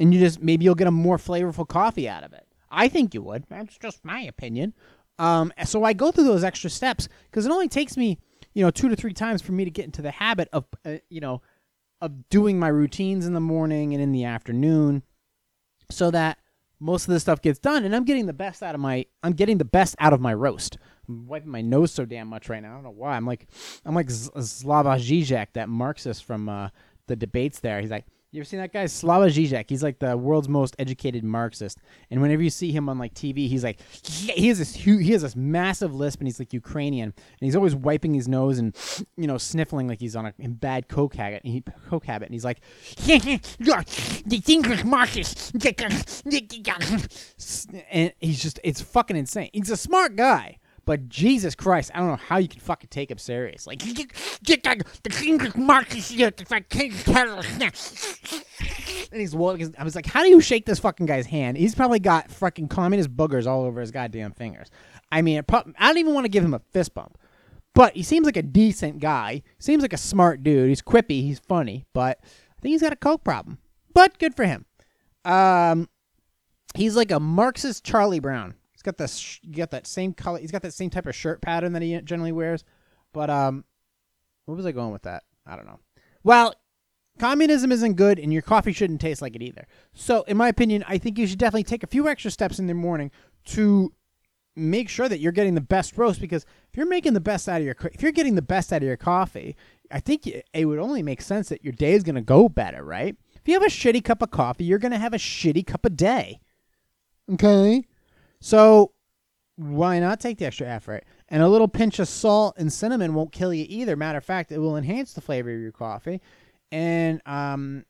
and 0.00 0.14
you 0.14 0.20
just 0.20 0.42
maybe 0.42 0.64
you'll 0.64 0.74
get 0.74 0.86
a 0.86 0.92
more 0.92 1.16
flavorful 1.16 1.68
coffee 1.68 2.08
out 2.08 2.24
of 2.24 2.32
it. 2.32 2.46
I 2.70 2.88
think 2.88 3.14
you 3.14 3.22
would. 3.22 3.44
That's 3.48 3.78
just 3.78 4.04
my 4.04 4.20
opinion. 4.20 4.74
Um, 5.18 5.52
so 5.64 5.84
I 5.84 5.92
go 5.92 6.10
through 6.10 6.24
those 6.24 6.42
extra 6.42 6.70
steps 6.70 7.08
because 7.30 7.46
it 7.46 7.52
only 7.52 7.68
takes 7.68 7.96
me, 7.96 8.18
you 8.52 8.64
know, 8.64 8.70
two 8.70 8.88
to 8.88 8.96
three 8.96 9.12
times 9.12 9.42
for 9.42 9.52
me 9.52 9.64
to 9.64 9.70
get 9.70 9.84
into 9.84 10.02
the 10.02 10.10
habit 10.10 10.48
of, 10.52 10.64
uh, 10.84 10.96
you 11.08 11.20
know, 11.20 11.40
of 12.00 12.28
doing 12.28 12.58
my 12.58 12.68
routines 12.68 13.26
in 13.26 13.32
the 13.32 13.40
morning 13.40 13.92
and 13.94 14.02
in 14.02 14.10
the 14.12 14.24
afternoon, 14.24 15.02
so 15.90 16.10
that 16.10 16.38
most 16.84 17.08
of 17.08 17.14
this 17.14 17.22
stuff 17.22 17.40
gets 17.40 17.58
done, 17.58 17.84
and 17.84 17.96
I'm 17.96 18.04
getting 18.04 18.26
the 18.26 18.34
best 18.34 18.62
out 18.62 18.74
of 18.74 18.80
my. 18.80 19.06
I'm 19.22 19.32
getting 19.32 19.56
the 19.56 19.64
best 19.64 19.96
out 19.98 20.12
of 20.12 20.20
my 20.20 20.34
roast. 20.34 20.76
I'm 21.08 21.26
wiping 21.26 21.48
my 21.50 21.62
nose 21.62 21.90
so 21.92 22.04
damn 22.04 22.28
much 22.28 22.50
right 22.50 22.62
now. 22.62 22.72
I 22.72 22.74
don't 22.74 22.84
know 22.84 22.90
why. 22.90 23.16
I'm 23.16 23.26
like, 23.26 23.46
I'm 23.86 23.94
like 23.94 24.08
Slavoj 24.08 25.00
Zizek, 25.00 25.48
that 25.54 25.70
Marxist 25.70 26.24
from 26.24 26.48
uh, 26.48 26.68
the 27.06 27.16
debates. 27.16 27.60
There, 27.60 27.80
he's 27.80 27.90
like, 27.90 28.04
you 28.34 28.40
ever 28.40 28.46
seen 28.46 28.58
that 28.58 28.72
guy, 28.72 28.84
Slavoj 28.84 29.32
Zizek? 29.32 29.66
He's 29.68 29.82
like 29.82 30.00
the 30.00 30.16
world's 30.16 30.48
most 30.48 30.74
educated 30.78 31.22
Marxist. 31.22 31.78
And 32.10 32.20
whenever 32.20 32.42
you 32.42 32.50
see 32.50 32.72
him 32.72 32.88
on 32.88 32.98
like 32.98 33.14
TV, 33.14 33.48
he's 33.48 33.62
like, 33.62 33.78
he 34.02 34.48
has 34.48 34.58
this 34.58 34.74
huge, 34.74 35.04
he 35.04 35.12
has 35.12 35.22
this 35.22 35.36
massive 35.36 35.94
lisp, 35.94 36.20
and 36.20 36.26
he's 36.26 36.40
like 36.40 36.52
Ukrainian, 36.52 37.14
and 37.14 37.40
he's 37.40 37.54
always 37.54 37.76
wiping 37.76 38.12
his 38.12 38.26
nose 38.26 38.58
and 38.58 38.76
you 39.16 39.28
know 39.28 39.38
sniffling 39.38 39.86
like 39.86 40.00
he's 40.00 40.16
on 40.16 40.26
a 40.26 40.32
bad 40.48 40.88
coke 40.88 41.14
habit. 41.14 41.42
He, 41.44 41.62
coke 41.88 42.06
habit, 42.06 42.26
and 42.26 42.34
he's 42.34 42.44
like, 42.44 42.60
the 43.06 44.42
English 44.48 44.84
Marxist, 44.84 45.52
and 47.90 48.12
he's 48.20 48.42
just, 48.42 48.58
it's 48.64 48.80
fucking 48.80 49.16
insane. 49.16 49.50
He's 49.52 49.70
a 49.70 49.76
smart 49.76 50.16
guy. 50.16 50.58
But 50.84 51.08
Jesus 51.08 51.54
Christ, 51.54 51.90
I 51.94 51.98
don't 51.98 52.08
know 52.08 52.16
how 52.16 52.36
you 52.36 52.48
can 52.48 52.60
fucking 52.60 52.88
take 52.88 53.10
him 53.10 53.18
serious. 53.18 53.66
Like, 53.66 53.80
the 53.80 55.22
English 55.24 55.54
Marxist, 55.54 56.12
if 56.12 56.52
I 56.52 56.60
can't. 56.60 56.92
And 59.10 59.20
he's 59.20 59.34
walking. 59.34 59.74
I 59.78 59.84
was 59.84 59.94
like, 59.94 60.06
how 60.06 60.22
do 60.22 60.28
you 60.28 60.40
shake 60.40 60.66
this 60.66 60.78
fucking 60.78 61.06
guy's 61.06 61.26
hand? 61.26 61.56
He's 61.56 61.74
probably 61.74 62.00
got 62.00 62.30
fucking 62.30 62.68
communist 62.68 63.16
boogers 63.16 63.46
all 63.46 63.64
over 63.64 63.80
his 63.80 63.90
goddamn 63.90 64.32
fingers. 64.32 64.70
I 65.10 65.22
mean, 65.22 65.42
I 65.48 65.62
don't 65.86 65.98
even 65.98 66.14
want 66.14 66.24
to 66.24 66.30
give 66.30 66.44
him 66.44 66.54
a 66.54 66.60
fist 66.72 66.94
bump. 66.94 67.16
But 67.74 67.96
he 67.96 68.02
seems 68.02 68.24
like 68.26 68.36
a 68.36 68.42
decent 68.42 69.00
guy. 69.00 69.42
Seems 69.58 69.82
like 69.82 69.92
a 69.92 69.98
smart 69.98 70.42
dude. 70.42 70.68
He's 70.68 70.82
quippy. 70.82 71.22
He's 71.22 71.38
funny. 71.38 71.86
But 71.92 72.20
I 72.22 72.60
think 72.60 72.72
he's 72.72 72.82
got 72.82 72.92
a 72.92 72.96
coke 72.96 73.24
problem. 73.24 73.58
But 73.92 74.18
good 74.18 74.34
for 74.34 74.44
him. 74.44 74.64
Um, 75.24 75.88
he's 76.74 76.96
like 76.96 77.10
a 77.10 77.18
Marxist 77.20 77.84
Charlie 77.84 78.20
Brown. 78.20 78.54
Got 78.84 78.98
this. 78.98 79.40
You 79.42 79.54
got 79.54 79.70
that 79.72 79.86
same 79.86 80.12
color. 80.12 80.38
He's 80.38 80.52
got 80.52 80.62
that 80.62 80.74
same 80.74 80.90
type 80.90 81.06
of 81.06 81.14
shirt 81.14 81.40
pattern 81.40 81.72
that 81.72 81.82
he 81.82 82.00
generally 82.02 82.32
wears. 82.32 82.64
But 83.12 83.30
um, 83.30 83.64
where 84.44 84.56
was 84.56 84.66
I 84.66 84.72
going 84.72 84.92
with 84.92 85.02
that? 85.02 85.24
I 85.46 85.56
don't 85.56 85.66
know. 85.66 85.80
Well, 86.22 86.54
communism 87.18 87.72
isn't 87.72 87.94
good, 87.94 88.18
and 88.18 88.32
your 88.32 88.42
coffee 88.42 88.72
shouldn't 88.72 89.00
taste 89.00 89.22
like 89.22 89.34
it 89.34 89.42
either. 89.42 89.66
So, 89.92 90.22
in 90.22 90.36
my 90.36 90.48
opinion, 90.48 90.84
I 90.86 90.98
think 90.98 91.18
you 91.18 91.26
should 91.26 91.38
definitely 91.38 91.64
take 91.64 91.82
a 91.82 91.88
few 91.88 92.08
extra 92.08 92.30
steps 92.30 92.58
in 92.58 92.66
the 92.66 92.74
morning 92.74 93.10
to 93.46 93.92
make 94.56 94.88
sure 94.88 95.08
that 95.08 95.18
you're 95.18 95.32
getting 95.32 95.56
the 95.56 95.60
best 95.60 95.98
roast 95.98 96.20
because 96.20 96.46
if 96.70 96.76
you're 96.76 96.86
making 96.86 97.12
the 97.12 97.20
best 97.20 97.48
out 97.48 97.60
of 97.60 97.64
your 97.64 97.74
if 97.92 98.00
you're 98.00 98.12
getting 98.12 98.36
the 98.36 98.42
best 98.42 98.72
out 98.72 98.76
of 98.76 98.86
your 98.86 98.96
coffee 98.96 99.56
I 99.90 100.00
think 100.00 100.26
it 100.26 100.64
would 100.64 100.78
only 100.78 101.02
make 101.02 101.20
sense 101.20 101.48
that 101.48 101.64
your 101.64 101.72
day 101.72 101.92
is 101.92 102.02
going 102.02 102.14
to 102.14 102.20
go 102.20 102.48
better, 102.48 102.82
right? 102.84 103.16
If 103.36 103.42
you 103.46 103.54
have 103.54 103.62
a 103.62 103.66
shitty 103.66 104.02
cup 104.04 104.22
of 104.22 104.30
coffee, 104.30 104.64
you're 104.64 104.78
going 104.78 104.92
to 104.92 104.98
have 104.98 105.14
a 105.14 105.18
shitty 105.18 105.66
cup 105.66 105.84
of 105.84 105.96
day. 105.96 106.40
Okay? 107.32 107.84
So 108.44 108.92
why 109.56 109.98
not 110.00 110.20
take 110.20 110.36
the 110.36 110.44
extra 110.44 110.66
effort? 110.66 111.06
And 111.30 111.42
a 111.42 111.48
little 111.48 111.66
pinch 111.66 111.98
of 111.98 112.06
salt 112.08 112.56
and 112.58 112.70
cinnamon 112.70 113.14
won't 113.14 113.32
kill 113.32 113.54
you 113.54 113.64
either. 113.66 113.96
Matter 113.96 114.18
of 114.18 114.24
fact, 114.26 114.52
it 114.52 114.58
will 114.58 114.76
enhance 114.76 115.14
the 115.14 115.22
flavor 115.22 115.50
of 115.50 115.62
your 115.62 115.72
coffee. 115.72 116.20
And 116.70 117.22
um 117.24 117.86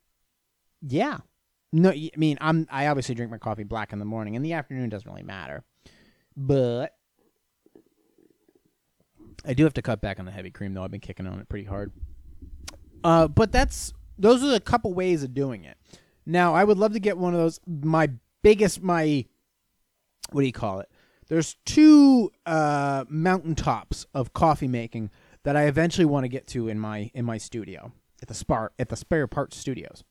yeah. 0.81 1.19
No, 1.73 1.91
I 1.91 2.11
mean, 2.17 2.39
I'm 2.41 2.69
I 2.71 2.87
obviously 2.87 3.17
drink 3.17 3.33
my 3.33 3.39
coffee 3.39 3.65
black 3.65 3.93
in 3.93 3.99
the 3.99 4.05
morning. 4.05 4.35
In 4.35 4.43
the 4.43 4.53
afternoon 4.53 4.91
doesn't 4.91 5.11
really 5.11 5.25
matter. 5.25 5.65
But 6.37 6.95
I 9.45 9.55
do 9.55 9.65
have 9.65 9.75
to 9.75 9.83
cut 9.83 10.01
back 10.01 10.21
on 10.21 10.25
the 10.25 10.31
heavy 10.31 10.53
cream 10.53 10.73
though. 10.73 10.85
I've 10.85 10.93
been 10.93 11.01
kicking 11.01 11.27
on 11.27 11.41
it 11.41 11.49
pretty 11.49 11.67
hard. 11.67 11.91
Uh, 13.03 13.27
but 13.27 13.51
that's 13.51 13.93
those 14.17 14.45
are 14.45 14.55
a 14.55 14.61
couple 14.61 14.95
ways 14.95 15.25
of 15.25 15.35
doing 15.35 15.65
it. 15.65 15.77
Now, 16.25 16.55
I 16.55 16.63
would 16.63 16.79
love 16.79 16.93
to 16.93 17.01
get 17.01 17.19
one 17.19 17.35
of 17.35 17.41
those. 17.41 17.59
My 17.67 18.11
biggest, 18.43 18.81
my 18.81 19.27
what 20.31 20.43
do 20.43 20.47
you 20.47 20.52
call 20.52 20.81
it? 20.81 20.88
There's 21.28 21.57
two 21.64 22.31
uh, 22.45 23.04
mountaintops 23.09 24.07
of 24.14 24.33
coffee 24.33 24.69
making 24.69 25.11
that 25.45 25.57
I 25.57 25.64
eventually 25.64 26.04
want 26.04 26.25
to 26.25 26.28
get 26.28 26.47
to 26.49 26.69
in 26.69 26.78
my 26.78 27.11
in 27.14 27.25
my 27.25 27.38
studio 27.38 27.93
at 28.23 28.28
the 28.28 28.35
spar 28.35 28.73
at 28.78 28.88
the 28.88 28.97
Spare 28.97 29.26
Parts 29.26 29.57
Studios, 29.57 30.04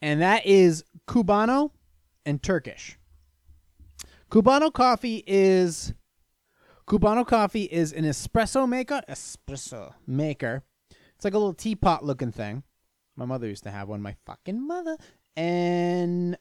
and 0.00 0.20
that 0.20 0.46
is 0.46 0.84
Cubano 1.08 1.70
and 2.24 2.42
Turkish. 2.42 2.98
Cubano 4.30 4.72
coffee 4.72 5.22
is 5.26 5.94
Cubano 6.86 7.26
coffee 7.26 7.64
is 7.64 7.92
an 7.92 8.04
espresso 8.04 8.68
maker. 8.68 9.00
Espresso 9.08 9.94
maker. 10.06 10.62
It's 11.16 11.24
like 11.24 11.34
a 11.34 11.38
little 11.38 11.54
teapot 11.54 12.04
looking 12.04 12.32
thing. 12.32 12.62
My 13.16 13.24
mother 13.24 13.48
used 13.48 13.64
to 13.64 13.70
have 13.70 13.88
one. 13.88 14.02
My 14.02 14.16
fucking 14.26 14.66
mother. 14.66 14.96
And 15.36 16.36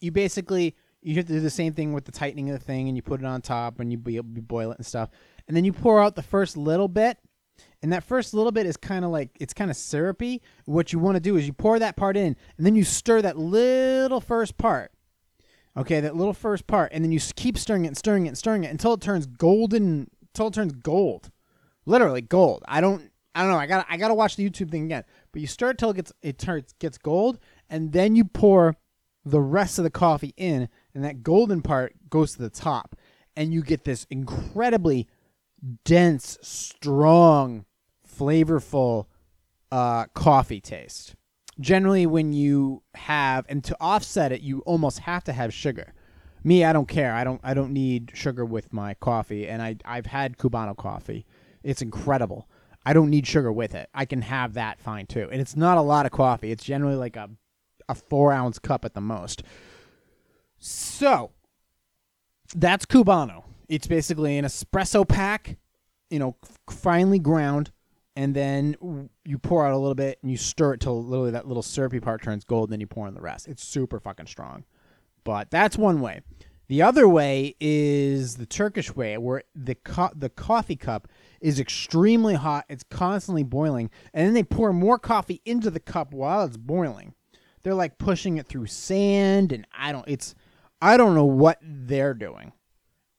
you 0.00 0.10
basically 0.10 0.74
you 1.04 1.16
have 1.16 1.26
to 1.26 1.34
do 1.34 1.40
the 1.40 1.50
same 1.50 1.74
thing 1.74 1.92
with 1.92 2.06
the 2.06 2.12
tightening 2.12 2.50
of 2.50 2.58
the 2.58 2.64
thing, 2.64 2.88
and 2.88 2.96
you 2.96 3.02
put 3.02 3.20
it 3.20 3.26
on 3.26 3.42
top, 3.42 3.78
and 3.78 3.92
you, 3.92 3.98
bo- 3.98 4.10
you 4.10 4.22
boil 4.22 4.72
it 4.72 4.78
and 4.78 4.86
stuff, 4.86 5.10
and 5.46 5.56
then 5.56 5.64
you 5.64 5.72
pour 5.72 6.02
out 6.02 6.16
the 6.16 6.22
first 6.22 6.56
little 6.56 6.88
bit. 6.88 7.18
And 7.82 7.92
that 7.92 8.02
first 8.02 8.32
little 8.32 8.50
bit 8.50 8.66
is 8.66 8.78
kind 8.78 9.04
of 9.04 9.10
like 9.10 9.30
it's 9.38 9.52
kind 9.52 9.70
of 9.70 9.76
syrupy. 9.76 10.42
What 10.64 10.92
you 10.92 10.98
want 10.98 11.16
to 11.16 11.20
do 11.20 11.36
is 11.36 11.46
you 11.46 11.52
pour 11.52 11.78
that 11.78 11.96
part 11.96 12.16
in, 12.16 12.34
and 12.56 12.66
then 12.66 12.74
you 12.74 12.82
stir 12.82 13.20
that 13.22 13.36
little 13.36 14.20
first 14.20 14.56
part. 14.56 14.90
Okay, 15.76 16.00
that 16.00 16.16
little 16.16 16.32
first 16.32 16.66
part, 16.66 16.92
and 16.92 17.04
then 17.04 17.12
you 17.12 17.20
keep 17.36 17.58
stirring 17.58 17.84
it, 17.84 17.88
and 17.88 17.96
stirring 17.96 18.24
it, 18.24 18.28
and 18.28 18.38
stirring 18.38 18.64
it 18.64 18.70
until 18.70 18.94
it 18.94 19.00
turns 19.00 19.26
golden, 19.26 20.08
until 20.22 20.46
it 20.46 20.54
turns 20.54 20.72
gold, 20.72 21.30
literally 21.84 22.22
gold. 22.22 22.64
I 22.66 22.80
don't, 22.80 23.10
I 23.34 23.42
don't 23.42 23.50
know. 23.50 23.58
I 23.58 23.66
got, 23.66 23.86
I 23.90 23.98
got 23.98 24.08
to 24.08 24.14
watch 24.14 24.36
the 24.36 24.48
YouTube 24.48 24.70
thing 24.70 24.84
again. 24.84 25.04
But 25.32 25.42
you 25.42 25.46
stir 25.46 25.70
it 25.70 25.78
till 25.78 25.90
it 25.90 25.96
gets, 25.96 26.12
it 26.22 26.38
turns, 26.38 26.72
gets 26.78 26.96
gold, 26.96 27.38
and 27.68 27.92
then 27.92 28.16
you 28.16 28.24
pour 28.24 28.76
the 29.24 29.40
rest 29.40 29.78
of 29.78 29.84
the 29.84 29.90
coffee 29.90 30.32
in, 30.36 30.68
and 30.94 31.04
that 31.04 31.22
golden 31.22 31.62
part 31.62 31.94
goes 32.08 32.32
to 32.32 32.42
the 32.42 32.50
top, 32.50 32.96
and 33.36 33.52
you 33.52 33.62
get 33.62 33.84
this 33.84 34.06
incredibly 34.10 35.08
dense, 35.84 36.38
strong, 36.42 37.64
flavorful 38.08 39.06
uh, 39.72 40.06
coffee 40.14 40.60
taste. 40.60 41.14
Generally, 41.60 42.06
when 42.06 42.32
you 42.32 42.82
have 42.94 43.44
and 43.48 43.62
to 43.64 43.76
offset 43.80 44.32
it, 44.32 44.40
you 44.40 44.60
almost 44.60 45.00
have 45.00 45.24
to 45.24 45.32
have 45.32 45.54
sugar. 45.54 45.94
Me, 46.42 46.64
I 46.64 46.72
don't 46.72 46.88
care. 46.88 47.14
I 47.14 47.24
don't. 47.24 47.40
I 47.42 47.54
don't 47.54 47.72
need 47.72 48.10
sugar 48.14 48.44
with 48.44 48.72
my 48.72 48.94
coffee, 48.94 49.48
and 49.48 49.62
I 49.62 49.76
I've 49.84 50.06
had 50.06 50.36
Cubano 50.36 50.76
coffee. 50.76 51.24
It's 51.62 51.80
incredible. 51.80 52.48
I 52.84 52.92
don't 52.92 53.08
need 53.08 53.26
sugar 53.26 53.50
with 53.50 53.74
it. 53.74 53.88
I 53.94 54.04
can 54.04 54.22
have 54.22 54.54
that 54.54 54.78
fine 54.78 55.06
too, 55.06 55.28
and 55.32 55.40
it's 55.40 55.56
not 55.56 55.78
a 55.78 55.82
lot 55.82 56.06
of 56.06 56.12
coffee. 56.12 56.50
It's 56.50 56.64
generally 56.64 56.96
like 56.96 57.16
a 57.16 57.30
a 57.88 57.94
four 57.94 58.32
ounce 58.32 58.58
cup 58.58 58.84
at 58.84 58.94
the 58.94 59.00
most. 59.00 59.42
So 60.66 61.32
that's 62.54 62.86
Cubano. 62.86 63.44
It's 63.68 63.86
basically 63.86 64.38
an 64.38 64.46
espresso 64.46 65.06
pack, 65.06 65.58
you 66.08 66.18
know, 66.18 66.36
finely 66.70 67.18
ground, 67.18 67.70
and 68.16 68.34
then 68.34 69.10
you 69.26 69.38
pour 69.38 69.66
out 69.66 69.74
a 69.74 69.76
little 69.76 69.94
bit 69.94 70.18
and 70.22 70.30
you 70.30 70.38
stir 70.38 70.72
it 70.72 70.80
till 70.80 71.04
literally 71.04 71.32
that 71.32 71.46
little 71.46 71.62
syrupy 71.62 72.00
part 72.00 72.22
turns 72.22 72.44
gold, 72.44 72.70
and 72.70 72.72
then 72.72 72.80
you 72.80 72.86
pour 72.86 73.06
in 73.06 73.12
the 73.12 73.20
rest. 73.20 73.46
It's 73.46 73.62
super 73.62 74.00
fucking 74.00 74.26
strong. 74.26 74.64
But 75.22 75.50
that's 75.50 75.76
one 75.76 76.00
way. 76.00 76.22
The 76.68 76.80
other 76.80 77.06
way 77.06 77.56
is 77.60 78.36
the 78.36 78.46
Turkish 78.46 78.96
way, 78.96 79.18
where 79.18 79.42
the 79.54 79.74
co- 79.74 80.12
the 80.16 80.30
coffee 80.30 80.76
cup 80.76 81.08
is 81.42 81.60
extremely 81.60 82.36
hot. 82.36 82.64
It's 82.70 82.84
constantly 82.84 83.42
boiling, 83.42 83.90
and 84.14 84.26
then 84.26 84.32
they 84.32 84.42
pour 84.42 84.72
more 84.72 84.98
coffee 84.98 85.42
into 85.44 85.70
the 85.70 85.78
cup 85.78 86.14
while 86.14 86.42
it's 86.46 86.56
boiling. 86.56 87.12
They're 87.62 87.74
like 87.74 87.98
pushing 87.98 88.38
it 88.38 88.46
through 88.46 88.66
sand, 88.66 89.52
and 89.52 89.66
I 89.76 89.92
don't. 89.92 90.08
It's 90.08 90.34
I 90.84 90.98
don't 90.98 91.14
know 91.14 91.24
what 91.24 91.58
they're 91.62 92.12
doing, 92.12 92.52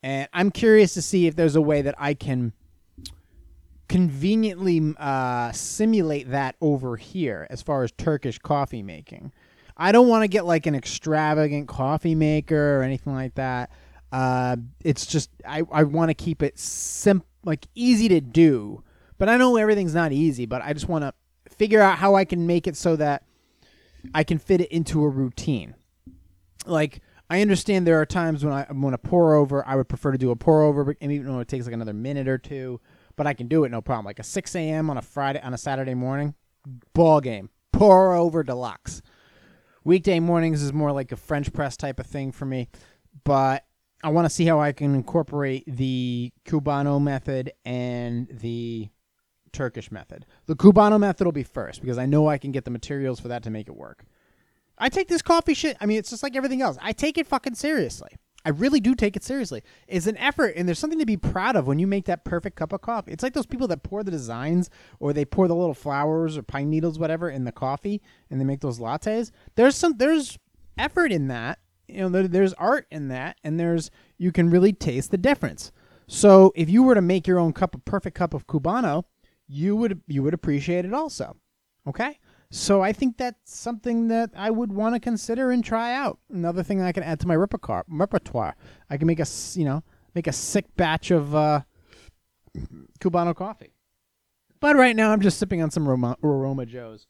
and 0.04 0.30
I'm 0.34 0.52
curious 0.52 0.94
to 0.94 1.02
see 1.02 1.26
if 1.26 1.36
there's 1.36 1.56
a 1.56 1.62
way 1.62 1.82
that 1.82 1.96
I 1.98 2.14
can 2.14 2.54
conveniently 3.90 4.94
uh, 4.98 5.52
simulate 5.52 6.30
that 6.30 6.58
over 6.62 6.96
here 6.96 7.48
as 7.50 7.64
far 7.64 7.84
as 7.84 7.92
Turkish 7.92 8.38
coffee 8.38 8.84
making. 8.84 9.32
I 9.76 9.92
don't 9.92 10.08
want 10.08 10.24
to 10.24 10.28
get 10.28 10.46
like 10.46 10.68
an 10.68 10.76
extravagant 10.76 11.68
coffee 11.68 12.14
maker 12.14 12.80
or 12.80 12.84
anything 12.84 13.16
like 13.16 13.34
that. 13.34 13.72
Uh, 14.12 14.58
it's 14.84 15.08
just 15.08 15.32
I, 15.44 15.64
I 15.72 15.84
want 15.86 16.10
to 16.10 16.14
keep 16.14 16.44
it 16.44 16.60
simple, 16.60 17.28
like 17.44 17.66
easy 17.74 18.08
to 18.10 18.22
do. 18.22 18.84
But 19.18 19.28
I 19.28 19.38
know 19.38 19.58
everything's 19.58 19.96
not 19.96 20.12
easy. 20.12 20.46
But 20.46 20.62
I 20.62 20.74
just 20.74 20.88
want 20.88 21.04
to 21.04 21.14
figure 21.50 21.82
out 21.82 21.98
how 21.98 22.14
I 22.14 22.26
can 22.26 22.46
make 22.46 22.68
it 22.68 22.78
so 22.78 22.96
that 22.96 23.24
I 24.14 24.24
can 24.24 24.38
fit 24.38 24.62
it 24.62 24.72
into 24.72 25.04
a 25.04 25.10
routine. 25.10 25.74
Like 26.68 27.02
I 27.30 27.42
understand 27.42 27.88
there 27.88 28.00
are 28.00 28.06
times 28.06 28.44
when 28.44 28.54
I 28.54 28.66
when 28.72 28.94
a 28.94 28.98
pour 28.98 29.36
over, 29.36 29.66
I 29.68 29.76
would 29.76 29.90
prefer 29.90 30.12
to 30.12 30.18
do 30.18 30.32
a 30.32 30.36
pour 30.36 30.62
over, 30.62 30.84
but- 30.84 30.98
even 31.02 31.26
though 31.26 31.40
it 31.40 31.48
takes 31.48 31.66
like 31.66 31.74
another 31.74 31.94
minute 31.94 32.28
or 32.28 32.38
two, 32.38 32.80
but 33.16 33.26
I 33.26 33.34
can 33.34 33.48
do 33.48 33.64
it 33.64 33.70
no 33.70 33.82
problem. 33.82 34.06
Like 34.06 34.20
a 34.20 34.24
6 34.24 34.56
a.m. 34.56 34.90
on 34.90 34.98
a 34.98 35.02
Friday 35.02 35.42
on 35.42 35.54
a 35.54 35.58
Saturday 35.58 35.96
morning, 35.96 36.36
ball 36.94 37.22
game, 37.22 37.50
pour 37.72 38.14
over 38.14 38.44
deluxe. 38.44 39.02
Weekday 39.84 40.20
mornings 40.20 40.62
is 40.62 40.74
more 40.74 40.92
like 40.92 41.12
a 41.12 41.16
French 41.16 41.54
press 41.54 41.78
type 41.78 42.00
of 42.00 42.08
thing 42.08 42.32
for 42.32 42.46
me, 42.46 42.70
but 43.24 43.66
I 44.04 44.10
want 44.10 44.26
to 44.26 44.30
see 44.30 44.46
how 44.46 44.60
I 44.60 44.72
can 44.72 44.94
incorporate 44.96 45.64
the 45.68 46.32
Cubano 46.46 47.02
method 47.02 47.52
and 47.64 48.28
the 48.32 48.90
Turkish 49.52 49.92
method. 49.92 50.26
The 50.48 50.56
Cubano 50.56 51.00
method 51.00 51.26
will 51.26 51.32
be 51.32 51.44
first 51.44 51.82
because 51.82 51.98
I 51.98 52.06
know 52.06 52.28
I 52.28 52.38
can 52.38 52.52
get 52.52 52.66
the 52.66 52.72
materials 52.72 53.20
for 53.20 53.30
that 53.30 53.44
to 53.44 53.50
make 53.50 53.68
it 53.68 53.76
work. 53.76 54.06
I 54.78 54.90
take 54.90 55.08
this 55.08 55.22
coffee 55.22 55.54
shit. 55.54 55.78
I 55.80 55.86
mean, 55.86 55.98
it's 55.98 56.10
just 56.10 56.24
like 56.24 56.36
everything 56.36 56.62
else. 56.62 56.78
I 56.82 56.92
take 56.92 57.18
it 57.18 57.28
fucking 57.28 57.56
seriously. 57.56 58.10
I 58.46 58.50
really 58.50 58.80
do 58.80 58.94
take 58.94 59.16
it 59.16 59.24
seriously. 59.24 59.64
It's 59.88 60.06
an 60.06 60.18
effort, 60.18 60.54
and 60.56 60.68
there's 60.68 60.78
something 60.78 61.00
to 61.00 61.06
be 61.06 61.18
proud 61.18 61.56
of 61.56 61.66
when 61.66 61.80
you 61.80 61.88
make 61.88 62.06
that 62.06 62.24
perfect 62.24 62.56
cup 62.56 62.74
of 62.74 62.82
coffee. 62.82 63.12
It's 63.12 63.24
like 63.24 63.34
those 63.34 63.48
people 63.48 63.68
that 63.70 63.82
pour 63.82 64.04
the 64.04 64.12
designs 64.12 64.70
or 65.00 65.14
they 65.14 65.26
pour 65.26 65.48
the 65.48 65.56
little 65.56 65.74
flowers 65.74 66.38
or 66.38 66.44
pine 66.44 66.70
needles, 66.70 67.00
whatever, 67.00 67.28
in 67.28 67.44
the 67.44 67.52
coffee, 67.52 68.04
and 68.30 68.40
they 68.40 68.46
make 68.46 68.62
those 68.62 68.80
lattes. 68.80 69.32
There's 69.56 69.76
some 69.76 69.98
there's 69.98 70.38
effort 70.78 71.12
in 71.12 71.28
that. 71.30 71.58
You 71.88 72.02
know, 72.02 72.10
there, 72.10 72.28
there's 72.28 72.54
art 72.54 72.86
in 72.92 73.08
that, 73.08 73.38
and 73.44 73.60
there's 73.60 73.90
you 74.20 74.32
can 74.32 74.52
really 74.52 74.74
taste 74.74 75.10
the 75.10 75.18
difference. 75.18 75.72
So 76.08 76.54
if 76.56 76.70
you 76.70 76.84
were 76.84 76.96
to 76.96 77.02
make 77.02 77.26
your 77.26 77.40
own 77.40 77.52
cup 77.52 77.74
a 77.74 77.80
perfect 77.80 78.16
cup 78.16 78.36
of 78.36 78.46
Cubano, 78.46 79.06
you 79.48 79.76
would 79.76 80.02
you 80.08 80.22
would 80.22 80.36
appreciate 80.36 80.86
it 80.86 80.94
also. 80.94 81.36
Okay? 81.88 82.20
So 82.56 82.82
I 82.82 82.94
think 82.94 83.18
that's 83.18 83.54
something 83.54 84.08
that 84.08 84.30
I 84.34 84.50
would 84.50 84.72
want 84.72 84.96
to 84.96 85.00
consider 85.02 85.52
and 85.52 85.62
try 85.62 85.94
out. 85.94 86.20
Another 86.32 86.64
thing 86.64 86.82
I 86.82 86.94
can 86.94 87.04
add 87.04 87.20
to 87.20 87.28
my 87.28 87.36
repertoire. 87.36 88.56
I 88.90 88.96
can 88.96 89.08
make 89.08 89.20
a 89.20 89.26
you 89.56 89.66
know 89.66 89.84
make 90.16 90.26
a 90.26 90.32
sick 90.32 90.74
batch 90.78 91.12
of 91.12 91.36
uh, 91.36 91.62
Cubano 93.02 93.36
coffee. 93.36 93.74
But 94.62 94.78
right 94.78 94.96
now 94.96 95.12
I'm 95.12 95.20
just 95.20 95.38
sipping 95.38 95.62
on 95.62 95.70
some 95.70 95.86
Roma, 95.86 96.16
Aroma 96.24 96.66
Joes. 96.66 97.08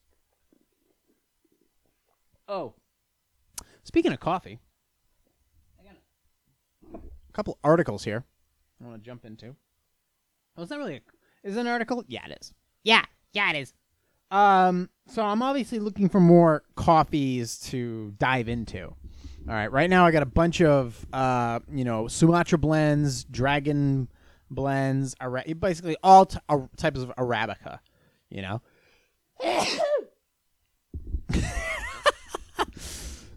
Oh, 2.48 2.74
speaking 3.84 4.12
of 4.14 4.20
coffee, 4.20 4.58
I 5.80 5.84
got 5.84 7.02
a 7.04 7.34
couple 7.34 7.60
articles 7.64 8.04
here. 8.04 8.26
I 8.82 8.88
want 8.88 9.04
to 9.04 9.06
jump 9.06 9.24
into. 9.26 9.56
Oh, 10.58 10.64
it's 10.64 10.72
not 10.72 10.80
really. 10.80 10.96
A, 10.96 11.48
is 11.48 11.56
it 11.56 11.60
an 11.60 11.68
article? 11.68 12.04
Yeah, 12.08 12.26
it 12.26 12.36
is. 12.42 12.52
Yeah, 12.84 13.06
yeah, 13.32 13.52
it 13.52 13.58
is. 13.58 13.74
Um, 14.36 14.90
so 15.08 15.24
I'm 15.24 15.42
obviously 15.42 15.80
looking 15.80 16.10
for 16.10 16.20
more 16.20 16.64
coffees 16.76 17.58
to 17.70 18.14
dive 18.18 18.50
into. 18.50 18.84
All 18.88 18.96
right, 19.54 19.72
right 19.72 19.90
now 19.90 20.06
I 20.06 20.12
got 20.12 20.24
a 20.24 20.28
bunch 20.28 20.62
of 20.62 21.06
uh, 21.14 21.62
you 21.72 21.86
know, 21.86 22.10
Sumatra 22.10 22.58
blends, 22.58 23.24
Dragon 23.24 24.10
blends, 24.52 25.16
Ara- 25.22 25.46
basically 25.58 25.96
all 26.04 26.26
t- 26.26 26.38
types 26.76 27.00
of 27.00 27.16
Arabica. 27.16 27.80
You 28.30 28.42
know. 28.42 28.62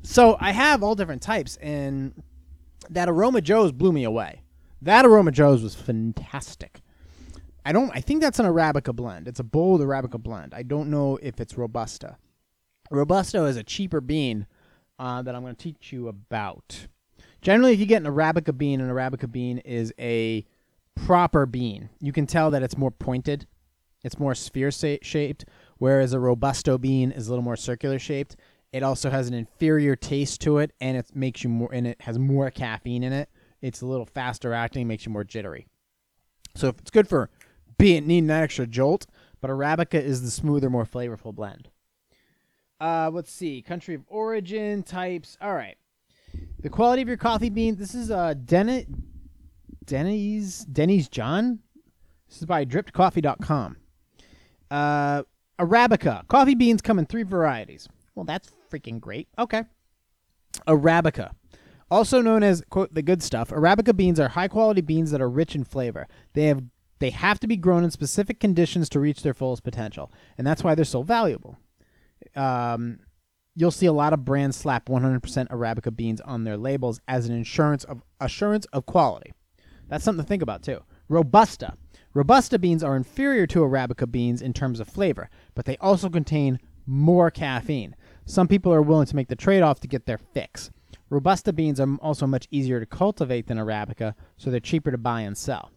so 0.02 0.36
I 0.40 0.50
have 0.50 0.82
all 0.82 0.96
different 0.96 1.22
types, 1.22 1.56
and 1.58 2.24
that 2.90 3.08
Aroma 3.08 3.40
Joe's 3.40 3.70
blew 3.70 3.92
me 3.92 4.02
away. 4.02 4.42
That 4.82 5.06
Aroma 5.06 5.30
Joe's 5.30 5.62
was 5.62 5.76
fantastic. 5.76 6.80
I 7.64 7.72
don't. 7.72 7.90
I 7.94 8.00
think 8.00 8.22
that's 8.22 8.38
an 8.38 8.46
arabica 8.46 8.94
blend. 8.94 9.28
It's 9.28 9.40
a 9.40 9.44
bold 9.44 9.80
arabica 9.80 10.22
blend. 10.22 10.54
I 10.54 10.62
don't 10.62 10.90
know 10.90 11.18
if 11.22 11.40
it's 11.40 11.58
robusta. 11.58 12.16
Robusto 12.90 13.44
is 13.44 13.56
a 13.56 13.62
cheaper 13.62 14.00
bean 14.00 14.46
uh, 14.98 15.22
that 15.22 15.34
I'm 15.34 15.42
going 15.42 15.54
to 15.54 15.62
teach 15.62 15.92
you 15.92 16.08
about. 16.08 16.86
Generally, 17.42 17.74
if 17.74 17.80
you 17.80 17.86
get 17.86 18.02
an 18.02 18.10
arabica 18.12 18.56
bean, 18.56 18.80
an 18.80 18.88
arabica 18.88 19.30
bean 19.30 19.58
is 19.58 19.92
a 19.98 20.46
proper 20.94 21.46
bean. 21.46 21.90
You 22.00 22.12
can 22.12 22.26
tell 22.26 22.50
that 22.50 22.62
it's 22.62 22.76
more 22.76 22.90
pointed. 22.90 23.46
It's 24.02 24.18
more 24.18 24.34
sphere 24.34 24.70
shaped, 24.70 25.44
whereas 25.78 26.12
a 26.12 26.20
robusto 26.20 26.78
bean 26.78 27.10
is 27.10 27.26
a 27.26 27.30
little 27.30 27.44
more 27.44 27.56
circular 27.56 27.98
shaped. 27.98 28.36
It 28.72 28.82
also 28.82 29.10
has 29.10 29.28
an 29.28 29.34
inferior 29.34 29.96
taste 29.96 30.40
to 30.42 30.58
it, 30.58 30.72
and 30.80 30.96
it 30.96 31.14
makes 31.14 31.42
you 31.42 31.50
more, 31.50 31.70
and 31.72 31.86
it 31.86 32.00
has 32.02 32.18
more 32.18 32.50
caffeine 32.50 33.02
in 33.02 33.12
it. 33.12 33.28
It's 33.60 33.80
a 33.80 33.86
little 33.86 34.06
faster 34.06 34.52
acting, 34.52 34.86
makes 34.86 35.04
you 35.04 35.12
more 35.12 35.24
jittery. 35.24 35.66
So 36.54 36.68
if 36.68 36.78
it's 36.78 36.90
good 36.90 37.08
for 37.08 37.30
being 37.78 38.06
needing 38.06 38.26
that 38.26 38.42
extra 38.42 38.66
jolt, 38.66 39.06
but 39.40 39.50
arabica 39.50 40.00
is 40.02 40.22
the 40.22 40.30
smoother, 40.30 40.68
more 40.68 40.84
flavorful 40.84 41.34
blend. 41.34 41.68
Uh, 42.80 43.10
let's 43.12 43.32
see, 43.32 43.62
country 43.62 43.94
of 43.94 44.02
origin 44.08 44.82
types. 44.82 45.36
All 45.40 45.54
right, 45.54 45.76
the 46.60 46.68
quality 46.68 47.02
of 47.02 47.08
your 47.08 47.16
coffee 47.16 47.50
bean. 47.50 47.76
This 47.76 47.94
is 47.94 48.10
uh 48.10 48.34
Den 48.34 48.86
Denny's 49.84 50.64
Denny's 50.64 51.08
John. 51.08 51.60
This 52.28 52.38
is 52.38 52.46
by 52.46 52.64
drippedcoffee.com. 52.64 53.76
Uh, 54.70 55.22
Arabica. 55.58 56.28
Coffee 56.28 56.54
beans 56.54 56.82
come 56.82 56.98
in 56.98 57.06
three 57.06 57.22
varieties. 57.22 57.88
Well, 58.14 58.24
that's 58.24 58.52
freaking 58.70 59.00
great. 59.00 59.28
Okay. 59.38 59.64
Arabica. 60.66 61.32
Also 61.90 62.20
known 62.20 62.42
as 62.42 62.62
quote 62.68 62.92
the 62.92 63.02
good 63.02 63.22
stuff, 63.22 63.48
Arabica 63.48 63.96
beans 63.96 64.20
are 64.20 64.28
high 64.28 64.48
quality 64.48 64.82
beans 64.82 65.10
that 65.10 65.22
are 65.22 65.30
rich 65.30 65.54
in 65.54 65.64
flavor. 65.64 66.06
They 66.34 66.44
have 66.44 66.62
they 66.98 67.10
have 67.10 67.38
to 67.40 67.46
be 67.46 67.56
grown 67.56 67.84
in 67.84 67.90
specific 67.90 68.40
conditions 68.40 68.88
to 68.90 69.00
reach 69.00 69.22
their 69.22 69.34
fullest 69.34 69.62
potential, 69.62 70.12
and 70.36 70.46
that's 70.46 70.64
why 70.64 70.74
they're 70.74 70.84
so 70.84 71.02
valuable. 71.02 71.56
Um, 72.34 73.00
you'll 73.54 73.70
see 73.70 73.86
a 73.86 73.92
lot 73.92 74.12
of 74.12 74.24
brands 74.24 74.56
slap 74.56 74.86
100% 74.86 75.20
Arabica 75.48 75.94
beans 75.94 76.20
on 76.20 76.44
their 76.44 76.56
labels 76.56 77.00
as 77.08 77.26
an 77.26 77.34
insurance 77.34 77.84
of 77.84 78.02
assurance 78.20 78.66
of 78.66 78.86
quality. 78.86 79.32
That's 79.88 80.04
something 80.04 80.24
to 80.24 80.28
think 80.28 80.42
about 80.42 80.62
too. 80.62 80.82
Robusta. 81.08 81.74
Robusta 82.14 82.58
beans 82.58 82.82
are 82.82 82.96
inferior 82.96 83.46
to 83.48 83.60
Arabica 83.60 84.10
beans 84.10 84.42
in 84.42 84.52
terms 84.52 84.80
of 84.80 84.88
flavor, 84.88 85.30
but 85.54 85.64
they 85.64 85.76
also 85.78 86.08
contain 86.08 86.58
more 86.86 87.30
caffeine. 87.30 87.94
Some 88.24 88.48
people 88.48 88.72
are 88.72 88.82
willing 88.82 89.06
to 89.06 89.16
make 89.16 89.28
the 89.28 89.36
trade 89.36 89.62
off 89.62 89.80
to 89.80 89.88
get 89.88 90.06
their 90.06 90.18
fix. 90.18 90.70
Robusta 91.10 91.52
beans 91.52 91.80
are 91.80 91.96
also 91.96 92.26
much 92.26 92.48
easier 92.50 92.80
to 92.80 92.86
cultivate 92.86 93.46
than 93.46 93.58
Arabica, 93.58 94.14
so 94.36 94.50
they're 94.50 94.60
cheaper 94.60 94.90
to 94.90 94.98
buy 94.98 95.22
and 95.22 95.36
sell. 95.36 95.70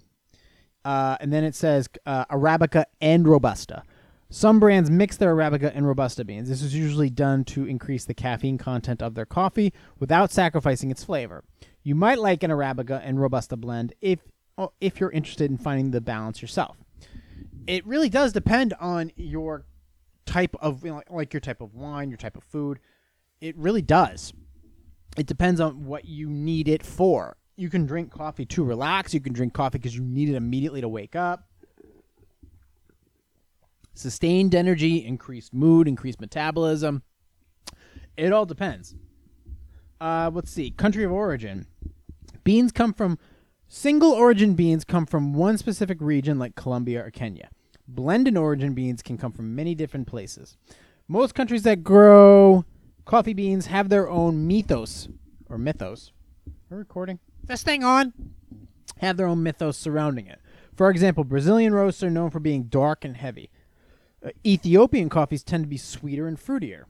Uh, 0.84 1.18
and 1.20 1.32
then 1.32 1.44
it 1.44 1.56
says 1.56 1.88
uh, 2.06 2.26
Arabica 2.26 2.86
and 3.00 3.28
Robusta. 3.28 3.84
Some 4.30 4.62
brands 4.62 4.90
mix 4.90 5.18
their 5.18 5.36
Arabica 5.36 5.74
and 5.76 5.86
Robusta 5.86 6.24
beans. 6.24 6.48
This 6.48 6.62
is 6.62 6.74
usually 6.74 7.10
done 7.10 7.44
to 7.46 7.66
increase 7.66 8.06
the 8.06 8.14
caffeine 8.14 8.58
content 8.58 9.02
of 9.02 9.14
their 9.14 9.26
coffee 9.26 9.74
without 10.00 10.32
sacrificing 10.32 10.90
its 10.90 11.04
flavor. 11.04 11.44
You 11.84 11.96
might 11.96 12.18
like 12.18 12.42
an 12.42 12.50
Arabica 12.50 13.02
and 13.04 13.20
Robusta 13.20 13.58
blend 13.58 13.94
if 14.00 14.20
oh, 14.58 14.72
if 14.80 15.00
you're 15.00 15.12
interested 15.12 15.52
in 15.52 15.58
finding 15.58 15.92
the 15.92 16.00
balance 16.00 16.42
yourself. 16.42 16.78
It 17.68 17.86
really 17.86 18.08
does 18.08 18.32
depend 18.32 18.74
on 18.80 19.12
your 19.18 19.66
type 20.26 20.56
of 20.62 20.86
you 20.86 20.92
know, 20.92 21.04
like 21.10 21.34
your 21.34 21.42
type 21.42 21.60
of 21.60 21.76
wine, 21.76 22.10
your 22.10 22.18
type 22.18 22.38
of 22.38 22.44
food. 22.44 22.80
It 23.42 23.58
really 23.58 23.82
does. 23.82 24.32
It 25.18 25.26
depends 25.26 25.60
on 25.60 25.86
what 25.86 26.06
you 26.06 26.30
need 26.30 26.70
it 26.70 26.84
for. 26.84 27.36
You 27.62 27.70
can 27.70 27.86
drink 27.86 28.12
coffee 28.12 28.48
to 28.48 28.64
relax. 28.64 29.14
You 29.14 29.20
can 29.20 29.34
drink 29.34 29.54
coffee 29.54 29.78
because 29.78 29.96
you 29.96 30.02
need 30.02 30.30
it 30.30 30.36
immediately 30.36 30.82
to 30.82 30.90
wake 30.90 31.16
up. 31.16 31.48
Sustained 33.94 34.56
energy, 34.56 35.06
increased 35.06 35.54
mood, 35.54 35.88
increased 35.88 36.20
metabolism. 36.20 37.04
It 38.18 38.34
all 38.34 38.48
depends. 38.48 38.96
Uh, 40.00 40.32
let's 40.34 40.50
see. 40.50 40.72
Country 40.72 41.04
of 41.04 41.12
origin. 41.12 41.68
Beans 42.44 42.72
come 42.72 42.94
from 42.94 43.20
single 43.68 44.12
origin 44.12 44.56
beans 44.56 44.84
come 44.84 45.06
from 45.06 45.36
one 45.36 45.60
specific 45.60 46.00
region 46.02 46.40
like 46.40 46.56
Colombia 46.56 47.06
or 47.06 47.12
Kenya. 47.12 47.52
Blended 47.88 48.38
origin 48.38 48.74
beans 48.74 49.04
can 49.04 49.20
come 49.20 49.34
from 49.34 49.54
many 49.54 49.76
different 49.76 50.08
places. 50.08 50.58
Most 51.08 51.36
countries 51.36 51.62
that 51.62 51.84
grow 51.84 52.66
coffee 53.06 53.34
beans 53.34 53.68
have 53.68 53.90
their 53.90 54.10
own 54.10 54.48
mythos 54.48 55.10
or 55.48 55.60
mythos. 55.60 56.12
Are 56.48 56.54
we 56.72 56.78
recording? 56.78 57.20
Is 57.44 57.48
this 57.48 57.64
thing 57.64 57.84
on? 57.84 58.14
Have 59.00 59.18
their 59.18 59.28
own 59.28 59.44
mythos 59.44 59.78
surrounding 59.78 60.28
it. 60.28 60.40
For 60.76 60.90
example, 60.90 61.24
Brazilian 61.24 61.74
roasts 61.74 62.04
are 62.04 62.10
known 62.10 62.30
for 62.30 62.40
being 62.40 62.64
dark 62.64 63.04
and 63.04 63.18
heavy. 63.18 63.50
Uh, 64.26 64.30
Ethiopian 64.46 65.10
coffees 65.10 65.44
tend 65.44 65.64
to 65.64 65.68
be 65.68 65.78
sweeter 65.78 66.28
and 66.28 66.38
fruitier. 66.38 66.84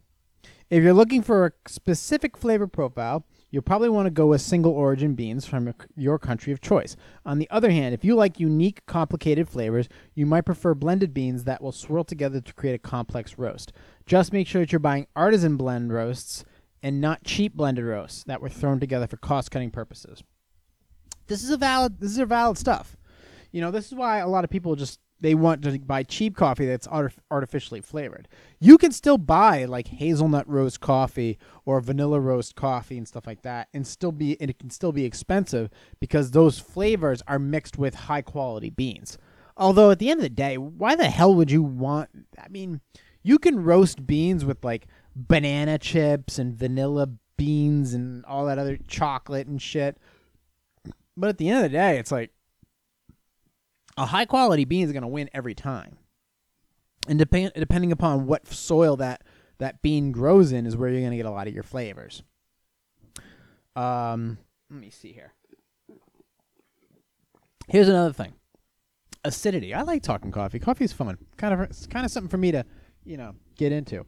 If 0.69 0.83
you're 0.83 0.93
looking 0.93 1.21
for 1.21 1.45
a 1.45 1.51
specific 1.67 2.37
flavor 2.37 2.67
profile, 2.67 3.25
you'll 3.49 3.61
probably 3.61 3.89
want 3.89 4.05
to 4.05 4.11
go 4.11 4.27
with 4.27 4.41
single 4.41 4.71
origin 4.71 5.15
beans 5.15 5.45
from 5.45 5.73
your 5.97 6.17
country 6.17 6.53
of 6.53 6.61
choice. 6.61 6.95
On 7.25 7.39
the 7.39 7.49
other 7.49 7.71
hand, 7.71 7.93
if 7.93 8.05
you 8.05 8.15
like 8.15 8.39
unique, 8.39 8.85
complicated 8.85 9.49
flavors, 9.49 9.89
you 10.15 10.25
might 10.25 10.45
prefer 10.45 10.73
blended 10.73 11.13
beans 11.13 11.43
that 11.43 11.61
will 11.61 11.73
swirl 11.73 12.05
together 12.05 12.39
to 12.39 12.53
create 12.53 12.75
a 12.75 12.79
complex 12.79 13.37
roast. 13.37 13.73
Just 14.05 14.31
make 14.31 14.47
sure 14.47 14.61
that 14.61 14.71
you're 14.71 14.79
buying 14.79 15.07
artisan 15.15 15.57
blend 15.57 15.91
roasts 15.91 16.45
and 16.81 17.01
not 17.01 17.23
cheap 17.23 17.53
blended 17.53 17.83
roasts 17.83 18.23
that 18.23 18.41
were 18.41 18.49
thrown 18.49 18.79
together 18.79 19.07
for 19.07 19.17
cost-cutting 19.17 19.71
purposes. 19.71 20.23
This 21.31 21.45
is 21.45 21.49
a 21.49 21.57
valid 21.57 22.01
this 22.01 22.11
is 22.11 22.17
a 22.17 22.25
valid 22.25 22.57
stuff. 22.57 22.97
You 23.53 23.61
know, 23.61 23.71
this 23.71 23.87
is 23.87 23.95
why 23.95 24.17
a 24.17 24.27
lot 24.27 24.43
of 24.43 24.49
people 24.49 24.75
just 24.75 24.99
they 25.21 25.33
want 25.33 25.61
to 25.61 25.79
buy 25.79 26.03
cheap 26.03 26.35
coffee 26.35 26.65
that's 26.65 26.87
artif- 26.87 27.19
artificially 27.29 27.79
flavored. 27.79 28.27
You 28.59 28.77
can 28.77 28.91
still 28.91 29.17
buy 29.17 29.63
like 29.63 29.87
hazelnut 29.87 30.45
roast 30.49 30.81
coffee 30.81 31.37
or 31.63 31.79
vanilla 31.79 32.19
roast 32.19 32.55
coffee 32.55 32.97
and 32.97 33.07
stuff 33.07 33.25
like 33.25 33.43
that, 33.43 33.69
and 33.73 33.87
still 33.87 34.11
be 34.11 34.35
and 34.41 34.49
it 34.49 34.59
can 34.59 34.69
still 34.69 34.91
be 34.91 35.05
expensive 35.05 35.69
because 36.01 36.31
those 36.31 36.59
flavors 36.59 37.23
are 37.27 37.39
mixed 37.39 37.77
with 37.77 37.95
high 37.95 38.21
quality 38.21 38.69
beans. 38.69 39.17
Although 39.55 39.91
at 39.91 39.99
the 39.99 40.09
end 40.09 40.19
of 40.19 40.23
the 40.23 40.29
day, 40.29 40.57
why 40.57 40.95
the 40.95 41.09
hell 41.09 41.33
would 41.33 41.49
you 41.49 41.63
want? 41.63 42.09
I 42.37 42.49
mean, 42.49 42.81
you 43.23 43.39
can 43.39 43.63
roast 43.63 44.05
beans 44.05 44.43
with 44.43 44.65
like 44.65 44.87
banana 45.15 45.77
chips 45.77 46.37
and 46.37 46.53
vanilla 46.53 47.07
beans 47.37 47.93
and 47.93 48.25
all 48.25 48.47
that 48.47 48.59
other 48.59 48.77
chocolate 48.87 49.47
and 49.47 49.61
shit. 49.61 49.97
But 51.21 51.29
at 51.29 51.37
the 51.37 51.49
end 51.49 51.57
of 51.57 51.63
the 51.71 51.77
day, 51.77 51.99
it's 51.99 52.11
like 52.11 52.31
a 53.95 54.07
high 54.07 54.25
quality 54.25 54.65
bean 54.65 54.85
is 54.85 54.91
going 54.91 55.03
to 55.03 55.07
win 55.07 55.29
every 55.35 55.53
time. 55.53 55.99
And 57.07 57.19
depend, 57.19 57.51
depending 57.55 57.91
upon 57.91 58.25
what 58.25 58.47
soil 58.47 58.97
that 58.97 59.23
that 59.59 59.83
bean 59.83 60.11
grows 60.11 60.51
in 60.51 60.65
is 60.65 60.75
where 60.75 60.89
you're 60.89 61.01
going 61.01 61.11
to 61.11 61.17
get 61.17 61.27
a 61.27 61.31
lot 61.31 61.47
of 61.47 61.53
your 61.53 61.61
flavors. 61.61 62.23
Um, 63.75 64.39
let 64.71 64.79
me 64.81 64.89
see 64.89 65.11
here. 65.13 65.33
Here's 67.67 67.87
another 67.87 68.13
thing. 68.13 68.33
Acidity. 69.23 69.75
I 69.75 69.83
like 69.83 70.01
talking 70.01 70.31
coffee. 70.31 70.57
Coffee 70.57 70.85
is 70.85 70.91
fun. 70.91 71.19
Kind 71.37 71.53
of 71.53 71.59
it's 71.59 71.85
kind 71.85 72.03
of 72.03 72.11
something 72.11 72.29
for 72.29 72.37
me 72.37 72.51
to, 72.51 72.65
you 73.03 73.17
know, 73.17 73.35
get 73.57 73.71
into. 73.71 74.07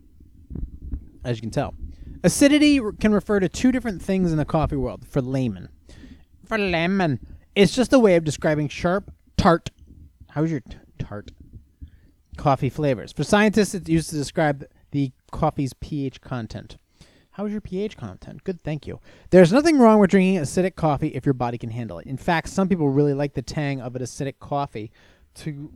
As 1.24 1.38
you 1.38 1.42
can 1.42 1.52
tell. 1.52 1.76
Acidity 2.24 2.80
can 3.00 3.14
refer 3.14 3.40
to 3.40 3.48
two 3.48 3.72
different 3.72 4.02
things 4.02 4.32
in 4.32 4.40
the 4.40 4.46
coffee 4.46 4.78
world 4.78 5.08
for 5.08 5.22
laymen. 5.22 5.70
For 6.54 6.60
laymen, 6.60 7.20
it's 7.56 7.74
just 7.74 7.94
a 7.94 8.00
way 8.00 8.16
of 8.16 8.24
describing 8.24 8.68
sharp, 8.68 9.12
tart. 9.38 9.72
How's 10.30 10.52
your 10.52 10.60
t- 10.60 10.78
tart? 11.00 11.32
Coffee 12.38 12.70
flavors. 12.70 13.12
For 13.12 13.24
scientists, 13.24 13.74
it's 13.74 13.90
used 13.90 14.12
to 14.12 14.16
describe 14.16 14.64
the 14.92 15.12
coffee's 15.32 15.74
pH 15.74 16.22
content. 16.22 16.78
How's 17.32 17.52
your 17.52 17.60
pH 17.60 17.98
content? 17.98 18.44
Good, 18.44 18.62
thank 18.62 18.86
you. 18.86 19.00
There's 19.32 19.52
nothing 19.52 19.80
wrong 19.80 19.98
with 19.98 20.12
drinking 20.12 20.36
acidic 20.36 20.76
coffee 20.76 21.08
if 21.08 21.26
your 21.26 21.34
body 21.34 21.58
can 21.58 21.72
handle 21.72 21.98
it. 21.98 22.06
In 22.06 22.18
fact, 22.18 22.50
some 22.50 22.70
people 22.70 22.88
really 22.88 23.16
like 23.16 23.34
the 23.34 23.42
tang 23.42 23.82
of 23.82 23.96
an 23.96 24.04
acidic 24.04 24.38
coffee 24.40 24.92
to 25.34 25.74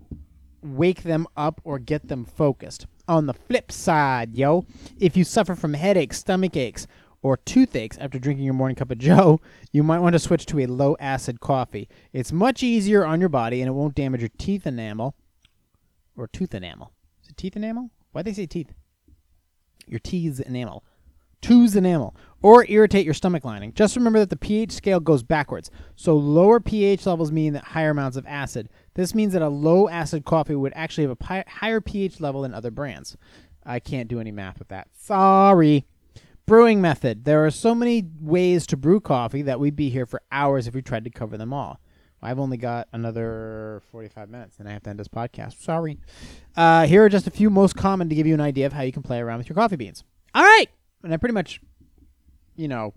wake 0.62 1.02
them 1.02 1.26
up 1.36 1.60
or 1.64 1.80
get 1.80 2.08
them 2.08 2.24
focused. 2.24 2.86
On 3.08 3.26
the 3.26 3.34
flip 3.34 3.72
side, 3.72 4.36
yo, 4.36 4.64
if 5.00 5.18
you 5.18 5.24
suffer 5.24 5.56
from 5.56 5.74
headaches, 5.74 6.20
stomach 6.20 6.56
aches, 6.56 6.86
or 7.28 7.38
toothaches 7.38 7.98
after 7.98 8.18
drinking 8.18 8.46
your 8.46 8.54
morning 8.54 8.76
cup 8.76 8.90
of 8.90 8.98
joe, 8.98 9.40
you 9.72 9.84
might 9.84 10.00
want 10.00 10.14
to 10.14 10.20
switch 10.20 10.46
to 10.46 10.60
a 10.60 10.66
low 10.66 10.96
acid 11.00 11.40
coffee. 11.42 11.90
It's 12.14 12.32
much 12.32 12.64
easier 12.64 13.06
on 13.06 13.20
your 13.20 13.30
body 13.30 13.62
and 13.62 13.68
it 13.68 13.74
won't 13.74 13.96
damage 13.96 14.22
your 14.22 14.32
teeth 14.38 14.66
enamel 14.66 15.14
or 16.16 16.28
tooth 16.28 16.56
enamel. 16.56 16.94
Is 17.22 17.30
it 17.30 17.38
teeth 17.38 17.56
enamel? 17.56 17.92
Why'd 18.14 18.26
they 18.26 18.34
say 18.34 18.46
teeth? 18.46 18.74
Your 19.86 20.00
teeth 20.00 20.40
enamel. 20.40 20.86
Tooth 21.42 21.76
enamel. 21.76 22.16
Or 22.42 22.66
irritate 22.70 23.06
your 23.06 23.14
stomach 23.14 23.44
lining. 23.44 23.74
Just 23.74 23.96
remember 23.96 24.20
that 24.20 24.30
the 24.30 24.38
pH 24.38 24.72
scale 24.72 25.00
goes 25.00 25.22
backwards. 25.22 25.70
So 25.96 26.16
lower 26.16 26.60
pH 26.60 27.06
levels 27.06 27.32
mean 27.32 27.54
that 27.54 27.64
higher 27.66 27.92
amounts 27.92 28.18
of 28.18 28.26
acid. 28.26 28.70
This 28.96 29.14
means 29.14 29.34
that 29.34 29.42
a 29.42 29.50
low 29.50 29.90
acid 29.90 30.24
coffee 30.24 30.56
would 30.56 30.74
actually 30.76 31.04
have 31.04 31.12
a 31.12 31.16
pi- 31.18 31.46
higher 31.48 31.82
pH 31.82 32.22
level 32.22 32.42
than 32.42 32.54
other 32.54 32.72
brands. 32.72 33.18
I 33.66 33.80
can't 33.80 34.08
do 34.08 34.20
any 34.20 34.32
math 34.32 34.60
with 34.60 34.70
that. 34.70 34.88
Sorry. 34.98 35.86
Brewing 36.48 36.80
method. 36.80 37.26
There 37.26 37.46
are 37.46 37.52
so 37.52 37.76
many 37.76 38.06
ways 38.22 38.66
to 38.68 38.78
brew 38.78 39.02
coffee 39.02 39.42
that 39.42 39.60
we'd 39.60 39.76
be 39.76 39.90
here 39.90 40.06
for 40.06 40.22
hours 40.32 40.66
if 40.66 40.74
we 40.74 40.82
tried 40.82 41.04
to 41.04 41.10
cover 41.10 41.38
them 41.38 41.52
all. 41.52 41.82
I've 42.22 42.40
only 42.40 42.56
got 42.56 42.88
another 42.94 43.84
45 43.92 44.30
minutes 44.30 44.56
and 44.58 44.70
I 44.70 44.72
have 44.72 44.82
to 44.84 44.90
end 44.90 44.98
this 44.98 45.10
podcast. 45.10 45.62
Sorry. 45.62 46.00
Uh, 46.56 46.86
here 46.86 47.04
are 47.04 47.10
just 47.10 47.28
a 47.28 47.32
few 47.32 47.50
most 47.50 47.76
common 47.76 48.08
to 48.08 48.16
give 48.16 48.26
you 48.26 48.34
an 48.34 48.40
idea 48.40 48.66
of 48.66 48.72
how 48.72 48.84
you 48.84 48.94
can 48.94 49.04
play 49.04 49.20
around 49.20 49.40
with 49.40 49.50
your 49.50 49.56
coffee 49.56 49.76
beans. 49.76 50.06
All 50.34 50.42
right. 50.42 50.68
And 51.04 51.14
I 51.14 51.18
pretty 51.18 51.34
much, 51.34 51.60
you 52.56 52.70
know, 52.70 52.94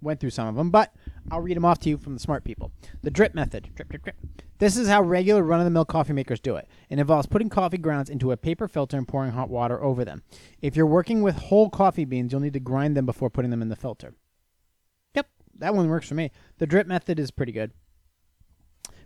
went 0.00 0.20
through 0.20 0.30
some 0.30 0.46
of 0.46 0.54
them, 0.54 0.70
but 0.70 0.94
I'll 1.28 1.40
read 1.40 1.56
them 1.56 1.64
off 1.64 1.80
to 1.80 1.88
you 1.88 1.98
from 1.98 2.14
the 2.14 2.20
smart 2.20 2.44
people. 2.44 2.70
The 3.02 3.10
drip 3.10 3.34
method. 3.34 3.70
Drip, 3.74 3.88
drip, 3.88 4.04
drip. 4.04 4.16
This 4.62 4.76
is 4.76 4.86
how 4.86 5.02
regular 5.02 5.42
run 5.42 5.58
of 5.58 5.64
the 5.64 5.72
mill 5.72 5.84
coffee 5.84 6.12
makers 6.12 6.38
do 6.38 6.54
it. 6.54 6.68
It 6.88 7.00
involves 7.00 7.26
putting 7.26 7.48
coffee 7.48 7.78
grounds 7.78 8.08
into 8.08 8.30
a 8.30 8.36
paper 8.36 8.68
filter 8.68 8.96
and 8.96 9.08
pouring 9.08 9.32
hot 9.32 9.50
water 9.50 9.82
over 9.82 10.04
them. 10.04 10.22
If 10.60 10.76
you're 10.76 10.86
working 10.86 11.20
with 11.20 11.34
whole 11.34 11.68
coffee 11.68 12.04
beans, 12.04 12.30
you'll 12.30 12.42
need 12.42 12.52
to 12.52 12.60
grind 12.60 12.96
them 12.96 13.04
before 13.04 13.28
putting 13.28 13.50
them 13.50 13.60
in 13.60 13.70
the 13.70 13.74
filter. 13.74 14.14
Yep, 15.16 15.26
that 15.58 15.74
one 15.74 15.88
works 15.88 16.06
for 16.06 16.14
me. 16.14 16.30
The 16.58 16.68
drip 16.68 16.86
method 16.86 17.18
is 17.18 17.32
pretty 17.32 17.50
good. 17.50 17.72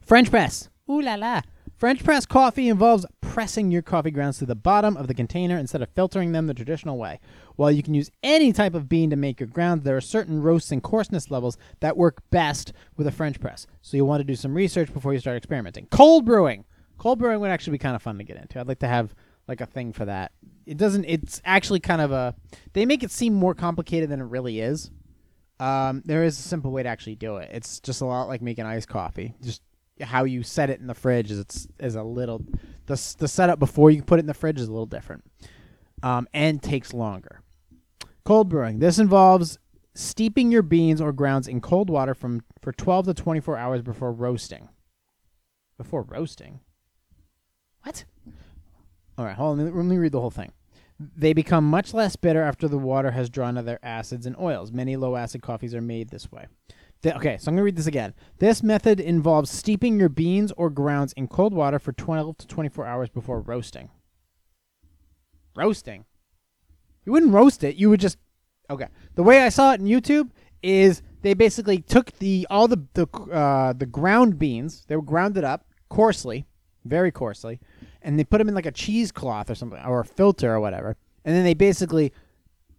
French 0.02 0.28
press. 0.28 0.68
Ooh 0.90 1.00
la 1.00 1.14
la. 1.14 1.40
French 1.76 2.02
press 2.02 2.24
coffee 2.24 2.70
involves 2.70 3.04
pressing 3.20 3.70
your 3.70 3.82
coffee 3.82 4.10
grounds 4.10 4.38
to 4.38 4.46
the 4.46 4.54
bottom 4.54 4.96
of 4.96 5.08
the 5.08 5.14
container 5.14 5.58
instead 5.58 5.82
of 5.82 5.90
filtering 5.90 6.32
them 6.32 6.46
the 6.46 6.54
traditional 6.54 6.96
way. 6.96 7.20
While 7.56 7.70
you 7.70 7.82
can 7.82 7.92
use 7.92 8.10
any 8.22 8.50
type 8.50 8.72
of 8.72 8.88
bean 8.88 9.10
to 9.10 9.16
make 9.16 9.40
your 9.40 9.46
grounds, 9.46 9.84
there 9.84 9.94
are 9.94 10.00
certain 10.00 10.40
roast 10.40 10.72
and 10.72 10.82
coarseness 10.82 11.30
levels 11.30 11.58
that 11.80 11.98
work 11.98 12.22
best 12.30 12.72
with 12.96 13.06
a 13.06 13.12
French 13.12 13.38
press. 13.40 13.66
So 13.82 13.98
you'll 13.98 14.06
want 14.06 14.20
to 14.20 14.24
do 14.24 14.36
some 14.36 14.54
research 14.54 14.90
before 14.90 15.12
you 15.12 15.18
start 15.18 15.36
experimenting. 15.36 15.86
Cold 15.90 16.24
brewing. 16.24 16.64
Cold 16.96 17.18
brewing 17.18 17.40
would 17.40 17.50
actually 17.50 17.72
be 17.72 17.78
kind 17.78 17.94
of 17.94 18.00
fun 18.00 18.16
to 18.16 18.24
get 18.24 18.38
into. 18.38 18.58
I'd 18.58 18.68
like 18.68 18.78
to 18.78 18.88
have 18.88 19.14
like 19.46 19.60
a 19.60 19.66
thing 19.66 19.92
for 19.92 20.06
that. 20.06 20.32
It 20.64 20.78
doesn't 20.78 21.04
it's 21.04 21.42
actually 21.44 21.80
kind 21.80 22.00
of 22.00 22.10
a 22.10 22.34
they 22.72 22.86
make 22.86 23.02
it 23.02 23.10
seem 23.10 23.34
more 23.34 23.54
complicated 23.54 24.08
than 24.08 24.20
it 24.20 24.24
really 24.24 24.60
is. 24.60 24.90
Um, 25.60 26.02
there 26.06 26.24
is 26.24 26.38
a 26.38 26.42
simple 26.42 26.70
way 26.70 26.82
to 26.82 26.88
actually 26.88 27.16
do 27.16 27.36
it. 27.36 27.50
It's 27.52 27.80
just 27.80 28.00
a 28.00 28.06
lot 28.06 28.28
like 28.28 28.40
making 28.40 28.64
iced 28.64 28.88
coffee. 28.88 29.34
Just 29.42 29.60
how 30.00 30.24
you 30.24 30.42
set 30.42 30.70
it 30.70 30.80
in 30.80 30.86
the 30.86 30.94
fridge 30.94 31.30
is 31.30 31.38
it's 31.38 31.68
is 31.80 31.94
a 31.94 32.02
little 32.02 32.44
the 32.86 33.14
the 33.18 33.28
setup 33.28 33.58
before 33.58 33.90
you 33.90 34.02
put 34.02 34.18
it 34.18 34.20
in 34.20 34.26
the 34.26 34.34
fridge 34.34 34.60
is 34.60 34.68
a 34.68 34.72
little 34.72 34.86
different, 34.86 35.24
um, 36.02 36.28
and 36.32 36.62
takes 36.62 36.92
longer. 36.92 37.40
Cold 38.24 38.48
brewing. 38.48 38.78
This 38.78 38.98
involves 38.98 39.58
steeping 39.94 40.52
your 40.52 40.62
beans 40.62 41.00
or 41.00 41.12
grounds 41.12 41.48
in 41.48 41.60
cold 41.60 41.90
water 41.90 42.14
from 42.14 42.42
for 42.60 42.72
12 42.72 43.06
to 43.06 43.14
24 43.14 43.56
hours 43.56 43.82
before 43.82 44.12
roasting. 44.12 44.68
Before 45.78 46.02
roasting. 46.02 46.60
What? 47.82 48.04
All 49.18 49.24
right, 49.24 49.36
hold 49.36 49.58
on. 49.58 49.64
Let 49.64 49.84
me 49.84 49.96
read 49.96 50.12
the 50.12 50.20
whole 50.20 50.30
thing. 50.30 50.52
They 50.98 51.32
become 51.34 51.68
much 51.68 51.92
less 51.92 52.16
bitter 52.16 52.42
after 52.42 52.68
the 52.68 52.78
water 52.78 53.10
has 53.10 53.28
drawn 53.28 53.58
out 53.58 53.66
their 53.66 53.84
acids 53.84 54.26
and 54.26 54.36
oils. 54.38 54.72
Many 54.72 54.96
low 54.96 55.14
acid 55.16 55.42
coffees 55.42 55.74
are 55.74 55.82
made 55.82 56.08
this 56.08 56.32
way. 56.32 56.46
The- 57.02 57.16
okay, 57.16 57.36
so 57.38 57.48
I'm 57.48 57.54
going 57.54 57.62
to 57.62 57.64
read 57.64 57.76
this 57.76 57.86
again. 57.86 58.14
This 58.38 58.62
method 58.62 59.00
involves 59.00 59.50
steeping 59.50 59.98
your 59.98 60.08
beans 60.08 60.52
or 60.56 60.70
grounds 60.70 61.12
in 61.14 61.28
cold 61.28 61.54
water 61.54 61.78
for 61.78 61.92
12 61.92 62.38
to 62.38 62.46
24 62.46 62.86
hours 62.86 63.08
before 63.08 63.40
roasting. 63.40 63.90
Roasting? 65.54 66.04
You 67.04 67.12
wouldn't 67.12 67.32
roast 67.32 67.62
it. 67.62 67.76
You 67.76 67.90
would 67.90 68.00
just 68.00 68.18
Okay. 68.70 68.88
The 69.14 69.22
way 69.22 69.42
I 69.42 69.48
saw 69.48 69.72
it 69.72 69.80
in 69.80 69.86
YouTube 69.86 70.30
is 70.62 71.02
they 71.22 71.34
basically 71.34 71.78
took 71.78 72.12
the 72.18 72.46
all 72.50 72.68
the 72.68 72.82
the 72.94 73.06
uh, 73.32 73.72
the 73.72 73.86
ground 73.86 74.38
beans. 74.38 74.84
They 74.88 74.96
were 74.96 75.02
grounded 75.02 75.44
up 75.44 75.66
coarsely, 75.88 76.46
very 76.84 77.12
coarsely, 77.12 77.60
and 78.02 78.18
they 78.18 78.24
put 78.24 78.38
them 78.38 78.48
in 78.48 78.54
like 78.54 78.66
a 78.66 78.72
cheesecloth 78.72 79.50
or 79.50 79.54
something 79.54 79.78
or 79.84 80.00
a 80.00 80.04
filter 80.04 80.52
or 80.54 80.60
whatever. 80.60 80.96
And 81.24 81.34
then 81.34 81.44
they 81.44 81.54
basically 81.54 82.12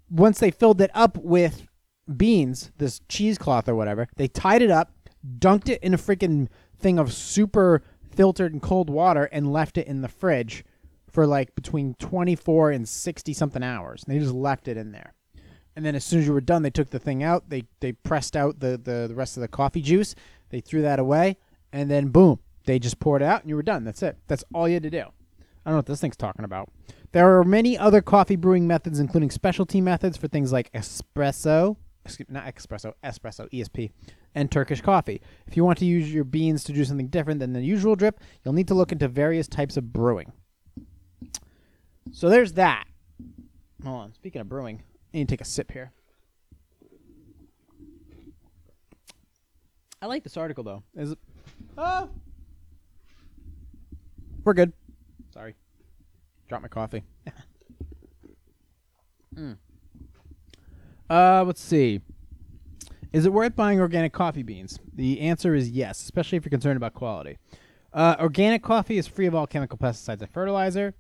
once 0.10 0.40
they 0.40 0.52
filled 0.52 0.82
it 0.82 0.92
up 0.94 1.18
with 1.18 1.67
beans, 2.16 2.72
this 2.78 3.02
cheesecloth 3.10 3.68
or 3.68 3.76
whatever, 3.76 4.08
they 4.16 4.28
tied 4.28 4.62
it 4.62 4.72
up, 4.72 4.92
dunked 5.40 5.70
it 5.70 5.82
in 5.84 5.94
a 5.94 5.98
freaking 5.98 6.48
thing 6.80 7.00
of 7.00 7.12
super 7.12 7.84
filtered 8.16 8.54
and 8.54 8.62
cold 8.62 8.90
water, 8.90 9.26
and 9.32 9.52
left 9.52 9.78
it 9.78 9.88
in 9.88 10.02
the 10.02 10.08
fridge 10.08 10.64
for 11.10 11.26
like 11.26 11.54
between 11.56 11.96
24 11.96 12.72
and 12.72 12.88
60 12.88 13.34
something 13.34 13.64
hours. 13.64 14.04
And 14.04 14.16
they 14.16 14.20
just 14.20 14.34
left 14.34 14.68
it 14.68 14.78
in 14.78 14.92
there. 14.92 15.14
And 15.76 15.86
then 15.86 15.96
as 15.96 16.04
soon 16.04 16.22
as 16.22 16.28
you 16.28 16.34
were 16.34 16.42
done, 16.42 16.64
they 16.64 16.72
took 16.72 16.90
the 16.90 17.00
thing 17.00 17.22
out. 17.22 17.50
They 17.50 17.66
they 17.82 17.92
pressed 17.92 18.36
out 18.36 18.60
the, 18.60 18.80
the, 18.84 19.06
the 19.08 19.16
rest 19.16 19.38
of 19.38 19.42
the 19.42 19.48
coffee 19.48 19.82
juice. 19.82 20.16
They 20.50 20.60
threw 20.60 20.82
that 20.82 20.98
away, 20.98 21.38
and 21.72 21.92
then 21.92 22.08
boom, 22.08 22.40
they 22.66 22.80
just 22.80 23.00
poured 23.00 23.22
it 23.22 23.26
out, 23.26 23.42
and 23.42 23.50
you 23.50 23.56
were 23.56 23.64
done. 23.64 23.84
That's 23.84 24.02
it. 24.02 24.18
That's 24.28 24.44
all 24.54 24.68
you 24.68 24.76
had 24.76 24.84
to 24.84 24.90
do. 24.90 25.02
I 25.02 25.70
don't 25.70 25.74
know 25.74 25.76
what 25.78 25.86
this 25.86 26.02
thing's 26.02 26.18
talking 26.18 26.46
about. 26.46 26.72
There 27.12 27.38
are 27.38 27.44
many 27.44 27.78
other 27.78 28.02
coffee 28.02 28.36
brewing 28.36 28.66
methods, 28.66 29.00
including 29.00 29.30
specialty 29.32 29.82
methods 29.82 30.18
for 30.18 30.28
things 30.28 30.52
like 30.52 30.72
espresso, 30.72 31.78
excuse, 32.08 32.30
not 32.30 32.46
espresso, 32.46 32.94
espresso, 33.04 33.50
ESP, 33.52 33.92
and 34.36 34.52
Turkish 34.52 34.82
coffee. 34.82 35.22
If 35.46 35.56
you 35.56 35.64
want 35.64 35.78
to 35.80 35.86
use 35.86 36.12
your 36.14 36.24
beans 36.24 36.64
to 36.66 36.74
do 36.74 36.84
something 36.84 37.08
different 37.08 37.40
than 37.40 37.54
the 37.54 37.62
usual 37.62 37.96
drip, 37.96 38.20
you'll 38.44 38.54
need 38.54 38.68
to 38.70 38.74
look 38.74 38.92
into 38.92 39.08
various 39.08 39.48
types 39.48 39.78
of 39.78 39.94
brewing. 39.94 40.32
So 42.12 42.30
there's 42.30 42.54
that. 42.54 42.86
Hold 43.84 44.02
on. 44.02 44.14
Speaking 44.14 44.42
of 44.42 44.50
brewing, 44.50 44.82
I 45.14 45.18
need 45.18 45.28
to 45.28 45.34
take 45.34 45.42
a 45.42 45.46
sip 45.46 45.72
here. 45.72 45.92
I 50.02 50.06
like 50.06 50.24
this 50.24 50.38
article 50.38 50.64
though. 50.64 50.84
Is 50.96 51.12
it? 51.12 51.20
Oh, 51.78 52.10
we're 54.44 54.54
good. 54.54 54.74
Sorry, 55.34 55.56
drop 56.48 56.62
my 56.62 56.68
coffee. 56.68 57.04
Mm. 59.36 59.58
Uh, 61.10 61.44
let's 61.46 61.62
see. 61.62 62.02
Is 63.14 63.26
it 63.26 63.34
worth 63.34 63.56
buying 63.56 63.80
organic 63.80 64.14
coffee 64.14 64.44
beans? 64.44 64.80
The 64.94 65.22
answer 65.22 65.56
is 65.56 65.70
yes, 65.70 66.02
especially 66.02 66.38
if 66.38 66.46
you're 66.46 66.50
concerned 66.50 66.78
about 66.78 66.94
quality. 66.94 67.38
Uh, 67.94 68.16
organic 68.20 68.62
coffee 68.62 68.98
is 68.98 69.08
free 69.08 69.26
of 69.26 69.34
all 69.34 69.48
chemical 69.48 69.78
pesticides 69.78 70.22
and 70.22 70.30
fertilizer. 70.30 70.94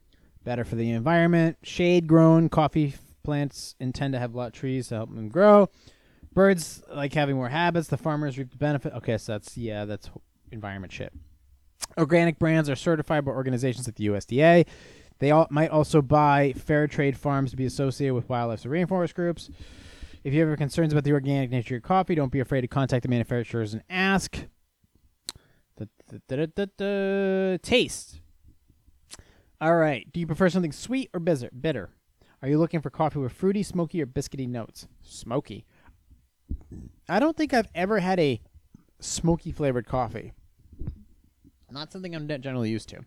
Better 0.44 0.64
for 0.64 0.76
the 0.76 0.90
environment. 0.92 1.58
Shade 1.64 2.08
grown 2.08 2.48
coffee 2.50 2.96
plants 3.24 3.76
intend 3.80 4.14
to 4.14 4.20
have 4.20 4.34
a 4.34 4.38
lot 4.38 4.48
of 4.48 4.54
trees 4.54 4.88
to 4.88 4.96
help 4.96 5.14
them 5.14 5.28
grow. 5.28 5.70
Birds 6.34 6.82
like 6.94 7.14
having 7.14 7.36
more 7.36 7.50
habits. 7.50 7.90
The 7.90 7.98
farmers 7.98 8.38
reap 8.38 8.52
the 8.52 8.58
benefit. 8.58 8.94
Okay, 8.94 9.18
so 9.18 9.34
that's 9.34 9.58
yeah, 9.58 9.84
that's 9.84 10.10
environment 10.52 10.94
shit. 10.94 11.12
Organic 11.98 12.40
brands 12.40 12.70
are 12.70 12.76
certified 12.76 13.26
by 13.26 13.32
organizations 13.32 13.88
like 13.88 13.96
the 13.96 14.08
USDA. 14.08 14.66
They 15.20 15.32
all 15.32 15.48
might 15.50 15.72
also 15.72 16.02
buy 16.02 16.54
fair 16.54 16.88
trade 16.88 17.18
farms 17.18 17.52
to 17.52 17.58
be 17.58 17.66
associated 17.66 18.14
with 18.14 18.30
wildlife 18.30 18.64
and 18.64 18.74
rainforest 18.74 19.14
groups. 19.14 19.50
If 20.28 20.34
you 20.34 20.46
have 20.46 20.58
concerns 20.58 20.92
about 20.92 21.06
the 21.06 21.14
organic 21.14 21.52
nature 21.52 21.68
of 21.68 21.72
your 21.72 21.80
coffee, 21.80 22.14
don't 22.14 22.34
be 22.34 22.42
afraid 22.42 22.60
to 22.60 22.68
contact 22.68 23.04
the 23.04 23.08
manufacturers 23.08 23.74
and 23.74 23.82
ask. 23.90 24.38
Da-da-da-da-da. 25.78 27.58
Taste. 27.60 28.20
All 29.62 29.78
right. 29.78 30.06
Do 30.12 30.20
you 30.20 30.28
prefer 30.28 30.50
something 30.50 30.74
sweet 30.74 31.10
or 31.14 31.22
bitter? 31.22 31.50
Bitter. 31.58 31.92
Are 32.42 32.50
you 32.50 32.60
looking 32.60 32.82
for 32.82 32.90
coffee 32.90 33.20
with 33.20 33.32
fruity, 33.32 33.64
smoky, 33.64 34.02
or 34.02 34.06
biscuity 34.06 34.50
notes? 34.50 34.86
Smoky. 35.02 35.66
I 37.08 37.22
don't 37.22 37.38
think 37.38 37.54
I've 37.54 37.70
ever 37.74 38.00
had 38.00 38.20
a 38.20 38.42
smoky 39.00 39.54
flavored 39.54 39.88
coffee. 39.88 40.34
Not 41.72 41.94
something 41.94 42.14
I'm 42.14 42.28
generally 42.28 42.70
used 42.70 42.90
to. 42.90 43.00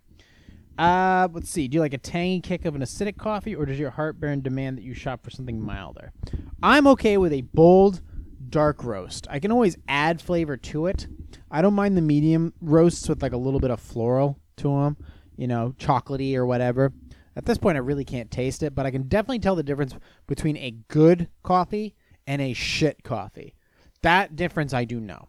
Uh, 0.78 1.28
let's 1.30 1.50
see. 1.50 1.68
Do 1.68 1.74
you 1.74 1.80
like 1.82 1.92
a 1.92 1.98
tangy 1.98 2.40
kick 2.40 2.64
of 2.64 2.74
an 2.74 2.80
acidic 2.80 3.18
coffee, 3.18 3.54
or 3.54 3.66
does 3.66 3.78
your 3.78 3.90
heartburn 3.90 4.40
demand 4.40 4.78
that 4.78 4.84
you 4.84 4.94
shop 4.94 5.22
for 5.22 5.28
something 5.28 5.60
milder? 5.60 6.14
I'm 6.62 6.86
okay 6.88 7.16
with 7.16 7.32
a 7.32 7.40
bold, 7.40 8.02
dark 8.50 8.84
roast. 8.84 9.26
I 9.30 9.38
can 9.38 9.50
always 9.50 9.78
add 9.88 10.20
flavor 10.20 10.58
to 10.58 10.86
it. 10.86 11.06
I 11.50 11.62
don't 11.62 11.74
mind 11.74 11.96
the 11.96 12.02
medium 12.02 12.52
roasts 12.60 13.08
with 13.08 13.22
like 13.22 13.32
a 13.32 13.38
little 13.38 13.60
bit 13.60 13.70
of 13.70 13.80
floral 13.80 14.38
to 14.58 14.68
them, 14.68 14.98
you 15.36 15.46
know, 15.46 15.74
chocolatey 15.78 16.34
or 16.34 16.44
whatever. 16.44 16.92
At 17.34 17.46
this 17.46 17.56
point, 17.56 17.76
I 17.76 17.80
really 17.80 18.04
can't 18.04 18.30
taste 18.30 18.62
it, 18.62 18.74
but 18.74 18.84
I 18.84 18.90
can 18.90 19.08
definitely 19.08 19.38
tell 19.38 19.56
the 19.56 19.62
difference 19.62 19.94
between 20.26 20.58
a 20.58 20.72
good 20.88 21.28
coffee 21.42 21.94
and 22.26 22.42
a 22.42 22.52
shit 22.52 23.02
coffee. 23.04 23.54
That 24.02 24.36
difference 24.36 24.74
I 24.74 24.84
do 24.84 25.00
know. 25.00 25.28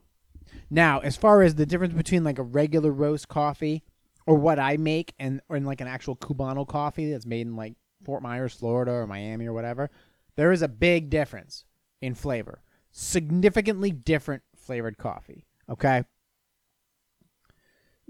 Now, 0.70 1.00
as 1.00 1.15
far 1.15 1.44
as 1.44 1.56
the 1.56 1.65
difference 1.65 1.94
between 1.94 2.26
like 2.26 2.39
a 2.39 2.44
regular 2.44 2.91
roast 2.91 3.30
coffee 3.30 3.84
or 4.26 4.36
what 4.36 4.60
I 4.60 4.76
make 4.76 5.13
and 5.17 5.41
or 5.48 5.56
in 5.56 5.63
like 5.63 5.80
an 5.80 5.88
actual 5.88 6.17
Cubano 6.17 6.67
coffee 6.67 7.10
that's 7.10 7.26
made 7.26 7.48
in 7.48 7.56
like 7.56 7.76
Fort 8.04 8.22
Myers, 8.22 8.54
Florida 8.54 8.91
or 8.91 9.08
Miami 9.08 9.48
or 9.48 9.54
whatever, 9.54 9.89
there 10.36 10.52
is 10.52 10.62
a 10.62 10.67
big 10.67 11.10
difference 11.10 11.65
in 12.02 12.15
flavor. 12.15 12.62
Significantly 12.91 13.91
different 13.91 14.44
flavored 14.56 14.98
coffee. 14.98 15.46
Okay. 15.70 16.04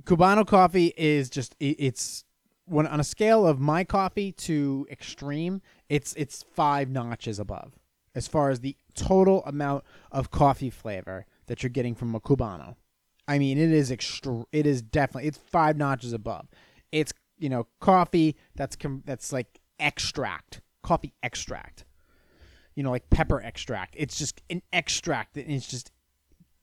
Cubano 0.04 0.46
coffee 0.46 0.94
is 0.98 1.30
just 1.30 1.56
it's 1.60 2.24
when 2.66 2.88
on 2.88 3.00
a 3.00 3.04
scale 3.04 3.46
of 3.46 3.60
my 3.60 3.84
coffee 3.84 4.32
to 4.32 4.88
extreme, 4.90 5.62
it's 5.90 6.14
it's 6.16 6.44
five 6.44 6.90
notches 6.90 7.40
above 7.40 7.74
as 8.16 8.28
far 8.28 8.50
as 8.50 8.60
the 8.60 8.76
total 8.94 9.44
amount 9.46 9.84
of 10.12 10.32
coffee 10.32 10.70
flavor 10.70 11.26
that 11.48 11.64
you're 11.64 11.70
getting 11.70 11.96
from 11.96 12.16
a 12.16 12.20
Cubano. 12.20 12.76
I 13.28 13.40
mean, 13.40 13.58
it 13.58 13.72
is 13.72 13.92
extra. 13.92 14.44
It 14.52 14.66
is 14.66 14.82
definitely 14.82 15.28
it's 15.28 15.38
five 15.38 15.78
notches 15.78 16.14
above. 16.14 16.48
It's 16.92 17.14
you 17.38 17.50
know 17.50 17.68
coffee 17.80 18.36
that's 18.56 18.76
com- 18.76 19.04
that's 19.06 19.32
like 19.32 19.60
extract, 19.80 20.62
coffee 20.84 21.14
extract. 21.24 21.86
You 22.76 22.84
know, 22.84 22.92
like 22.92 23.10
pepper 23.10 23.42
extract. 23.42 23.96
It's 23.98 24.18
just 24.18 24.42
an 24.50 24.62
extract, 24.72 25.38
and 25.38 25.52
it's 25.52 25.68
just 25.68 25.92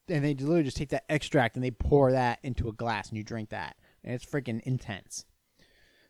and 0.09 0.25
they 0.25 0.35
literally 0.35 0.62
just 0.62 0.77
take 0.77 0.88
that 0.90 1.05
extract 1.09 1.55
and 1.57 1.64
they 1.64 1.71
pour 1.71 2.12
that 2.12 2.38
into 2.42 2.68
a 2.68 2.73
glass 2.73 3.09
and 3.09 3.18
you 3.18 3.25
drink 3.25 3.51
that, 3.51 3.77
and 4.03 4.14
it's 4.14 4.25
freaking 4.25 4.61
intense. 4.62 5.27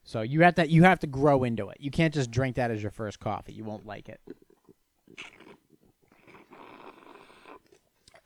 So 0.05 0.23
you 0.23 0.41
have 0.43 0.55
to 0.55 0.67
you 0.69 0.85
have 0.85 1.01
to 1.01 1.07
grow 1.07 1.45
into 1.45 1.69
it. 1.69 1.77
You 1.81 1.91
can't 1.91 2.15
just 2.15 2.31
drink 2.31 2.57
that 2.57 2.71
as 2.71 2.81
your 2.83 2.91
first 2.91 3.21
coffee. 3.21 3.53
You 3.53 3.65
won't 3.65 3.87
like 3.87 4.09
it. 4.09 4.21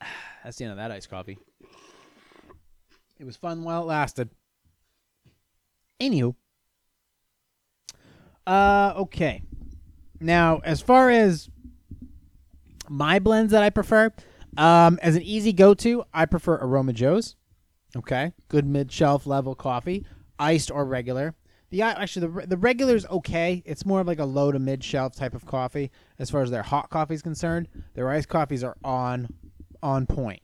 That's 0.45 0.57
the 0.59 0.65
end 0.65 0.73
of 0.73 0.77
that 0.77 0.91
iced 0.93 1.11
coffee. 1.11 1.39
It 3.19 3.25
was 3.25 3.37
fun 3.37 3.65
while 3.65 3.83
it 3.83 3.87
lasted. 3.87 4.31
Anywho. 6.01 6.35
Uh 8.47 8.93
okay. 8.97 9.43
Now, 10.21 10.61
as 10.65 10.81
far 10.81 11.11
as 11.11 11.49
my 12.93 13.19
blends 13.19 13.53
that 13.53 13.63
I 13.63 13.71
prefer, 13.71 14.13
um, 14.57 14.99
as 15.03 15.17
an 15.17 15.23
easy 15.23 15.53
go 15.53 15.75
to, 15.75 16.05
I 16.13 16.27
prefer 16.27 16.57
Aroma 16.57 16.93
Joe's. 16.93 17.37
Okay, 17.97 18.33
good 18.49 18.67
mid 18.67 18.91
shelf 18.91 19.27
level 19.27 19.55
coffee, 19.55 20.07
iced 20.39 20.71
or 20.71 20.85
regular. 20.85 21.35
The 21.71 21.83
actually 21.83 22.27
the 22.27 22.47
the 22.47 22.57
regular 22.57 22.95
is 22.95 23.07
okay. 23.07 23.63
It's 23.65 23.87
more 23.87 24.01
of 24.01 24.07
like 24.07 24.19
a 24.19 24.25
low 24.25 24.53
to 24.53 24.59
mid 24.59 24.85
shelf 24.85 25.15
type 25.15 25.35
of 25.35 25.47
coffee 25.47 25.91
as 26.19 26.31
far 26.31 26.43
as 26.43 26.51
their 26.51 26.63
hot 26.63 26.91
coffee 26.91 27.15
is 27.15 27.23
concerned. 27.23 27.69
Their 27.95 28.11
iced 28.11 28.29
coffees 28.29 28.63
are 28.63 28.77
on 28.85 29.29
on 29.83 30.07
point. 30.07 30.43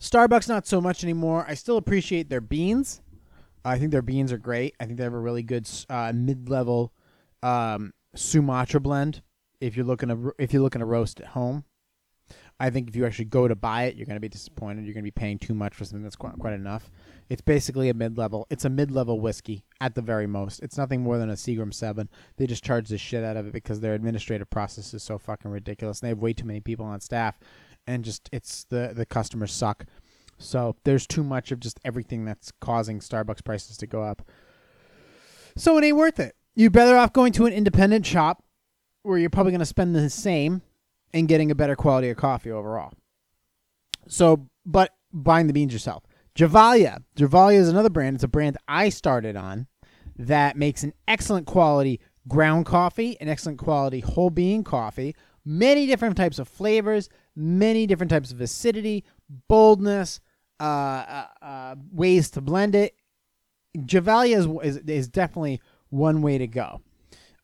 Starbucks 0.00 0.48
not 0.48 0.66
so 0.66 0.80
much 0.80 1.02
anymore. 1.02 1.46
I 1.48 1.54
still 1.54 1.76
appreciate 1.76 2.28
their 2.28 2.40
beans. 2.42 3.00
I 3.64 3.78
think 3.78 3.90
their 3.90 4.02
beans 4.02 4.32
are 4.32 4.38
great. 4.38 4.74
I 4.78 4.84
think 4.84 4.98
they 4.98 5.04
have 5.04 5.14
a 5.14 5.18
really 5.18 5.42
good 5.42 5.68
uh, 5.88 6.12
mid 6.14 6.50
level 6.50 6.92
um, 7.42 7.92
Sumatra 8.14 8.80
blend. 8.80 9.22
If 9.64 9.76
you're 9.76 9.86
looking 9.86 10.08
to 10.10 10.32
if 10.38 10.52
you're 10.52 10.62
looking 10.62 10.80
to 10.80 10.86
roast 10.86 11.20
at 11.20 11.28
home, 11.28 11.64
I 12.60 12.70
think 12.70 12.88
if 12.88 12.94
you 12.94 13.04
actually 13.04 13.26
go 13.26 13.48
to 13.48 13.56
buy 13.56 13.84
it, 13.84 13.96
you're 13.96 14.06
going 14.06 14.16
to 14.16 14.20
be 14.20 14.28
disappointed. 14.28 14.84
You're 14.84 14.94
going 14.94 15.02
to 15.02 15.10
be 15.10 15.10
paying 15.10 15.38
too 15.38 15.54
much 15.54 15.74
for 15.74 15.84
something 15.84 16.02
that's 16.02 16.16
quite, 16.16 16.38
quite 16.38 16.52
enough. 16.52 16.90
It's 17.28 17.42
basically 17.42 17.88
a 17.88 17.94
mid 17.94 18.16
level. 18.16 18.46
It's 18.50 18.64
a 18.64 18.70
mid 18.70 18.90
level 18.90 19.18
whiskey 19.18 19.64
at 19.80 19.94
the 19.94 20.02
very 20.02 20.26
most. 20.26 20.60
It's 20.60 20.78
nothing 20.78 21.02
more 21.02 21.18
than 21.18 21.30
a 21.30 21.34
Seagram 21.34 21.74
Seven. 21.74 22.08
They 22.36 22.46
just 22.46 22.62
charge 22.62 22.88
the 22.88 22.98
shit 22.98 23.24
out 23.24 23.36
of 23.36 23.46
it 23.46 23.52
because 23.52 23.80
their 23.80 23.94
administrative 23.94 24.50
process 24.50 24.94
is 24.94 25.02
so 25.02 25.18
fucking 25.18 25.50
ridiculous. 25.50 26.00
And 26.00 26.06
they 26.06 26.10
have 26.10 26.18
way 26.18 26.32
too 26.32 26.46
many 26.46 26.60
people 26.60 26.86
on 26.86 27.00
staff, 27.00 27.38
and 27.86 28.04
just 28.04 28.28
it's 28.32 28.64
the 28.64 28.92
the 28.94 29.06
customers 29.06 29.52
suck. 29.52 29.86
So 30.38 30.76
there's 30.84 31.06
too 31.06 31.24
much 31.24 31.50
of 31.50 31.60
just 31.60 31.80
everything 31.84 32.24
that's 32.24 32.52
causing 32.60 33.00
Starbucks 33.00 33.44
prices 33.44 33.76
to 33.78 33.86
go 33.86 34.02
up. 34.02 34.22
So 35.56 35.78
it 35.78 35.84
ain't 35.84 35.96
worth 35.96 36.20
it. 36.20 36.36
You're 36.54 36.70
better 36.70 36.96
off 36.96 37.12
going 37.12 37.32
to 37.32 37.46
an 37.46 37.52
independent 37.52 38.06
shop 38.06 38.44
where 39.04 39.18
you're 39.18 39.30
probably 39.30 39.52
going 39.52 39.60
to 39.60 39.66
spend 39.66 39.94
the 39.94 40.10
same 40.10 40.62
and 41.12 41.28
getting 41.28 41.50
a 41.50 41.54
better 41.54 41.76
quality 41.76 42.08
of 42.08 42.16
coffee 42.16 42.50
overall. 42.50 42.92
So, 44.08 44.48
but 44.66 44.92
buying 45.12 45.46
the 45.46 45.52
beans 45.52 45.72
yourself. 45.72 46.02
Gevalia. 46.34 47.02
Gevalia 47.16 47.58
is 47.58 47.68
another 47.68 47.90
brand. 47.90 48.16
It's 48.16 48.24
a 48.24 48.28
brand 48.28 48.56
I 48.66 48.88
started 48.88 49.36
on 49.36 49.68
that 50.16 50.56
makes 50.56 50.82
an 50.82 50.92
excellent 51.06 51.46
quality 51.46 52.00
ground 52.26 52.66
coffee, 52.66 53.16
an 53.20 53.28
excellent 53.28 53.58
quality 53.58 54.00
whole 54.00 54.30
bean 54.30 54.64
coffee, 54.64 55.14
many 55.44 55.86
different 55.86 56.16
types 56.16 56.38
of 56.38 56.48
flavors, 56.48 57.08
many 57.36 57.86
different 57.86 58.10
types 58.10 58.32
of 58.32 58.40
acidity, 58.40 59.04
boldness, 59.48 60.20
uh, 60.58 60.62
uh, 60.62 61.26
uh, 61.42 61.74
ways 61.92 62.30
to 62.30 62.40
blend 62.40 62.74
it. 62.74 62.94
Gevalia 63.76 64.36
is, 64.64 64.76
is, 64.76 64.82
is 64.88 65.08
definitely 65.08 65.60
one 65.90 66.22
way 66.22 66.38
to 66.38 66.46
go. 66.46 66.80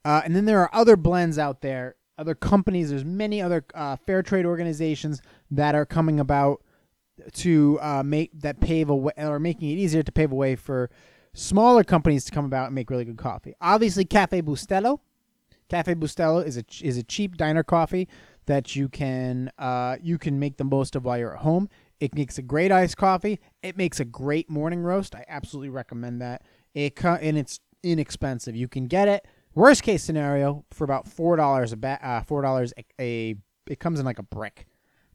Uh, 0.05 0.23
and 0.25 0.35
then 0.35 0.45
there 0.45 0.61
are 0.61 0.71
other 0.73 0.97
blends 0.97 1.39
out 1.39 1.61
there, 1.61 1.97
other 2.19 2.35
companies. 2.35 2.91
There's 2.91 3.05
many 3.05 3.43
other 3.43 3.65
uh, 3.75 3.97
fair 3.97 4.23
trade 4.23 4.47
organizations 4.47 5.21
that 5.51 5.75
are 5.75 5.87
coming 5.87 6.21
about 6.21 6.63
to 7.33 7.79
uh, 7.83 8.03
make 8.03 8.31
that 8.41 8.61
pave 8.61 8.89
a 8.89 8.97
way 8.97 9.13
or 9.19 9.39
making 9.39 9.71
it 9.71 9.75
easier 9.75 10.03
to 10.03 10.13
pave 10.13 10.33
a 10.33 10.35
way 10.35 10.57
for 10.57 10.91
smaller 11.33 11.85
companies 11.85 12.25
to 12.25 12.33
come 12.33 12.45
about 12.45 12.67
and 12.67 12.75
make 12.75 12.91
really 12.91 13.05
good 13.05 13.19
coffee. 13.19 13.55
Obviously, 13.61 14.05
Cafe 14.05 14.43
Bustelo. 14.43 15.01
Cafe 15.69 15.95
Bustelo 15.95 16.45
is 16.45 16.57
a 16.57 16.65
is 16.83 16.97
a 16.97 17.03
cheap 17.03 17.37
diner 17.37 17.63
coffee 17.63 18.09
that 18.47 18.75
you 18.75 18.89
can 18.89 19.51
uh, 19.59 19.97
you 20.03 20.19
can 20.19 20.39
make 20.39 20.57
the 20.57 20.65
most 20.65 20.97
of 20.97 21.05
while 21.05 21.19
you're 21.19 21.35
at 21.35 21.43
home. 21.43 21.69
It 22.01 22.15
makes 22.15 22.39
a 22.39 22.43
great 22.43 22.73
iced 22.73 22.97
coffee. 22.97 23.39
It 23.63 23.77
makes 23.77 24.01
a 24.01 24.05
great 24.05 24.51
morning 24.51 24.83
roast. 24.83 25.15
I 25.15 25.25
absolutely 25.29 25.69
recommend 25.69 26.21
that. 26.23 26.43
It 26.75 26.97
co- 26.97 27.19
and 27.21 27.37
it's 27.39 27.61
inexpensive. 27.83 28.57
You 28.57 28.69
can 28.69 28.87
get 28.87 29.07
it. 29.07 29.27
Worst 29.61 29.83
case 29.83 30.03
scenario 30.03 30.65
for 30.71 30.85
about 30.85 31.07
four 31.07 31.37
dollars 31.37 31.75
a 31.75 31.77
ba- 31.77 31.99
uh, 32.03 32.23
four 32.23 32.41
dollars 32.41 32.73
a, 32.99 33.37
it 33.67 33.79
comes 33.79 34.01
in 34.01 34.07
like 34.07 34.19
a 34.19 34.23
brick, 34.23 34.67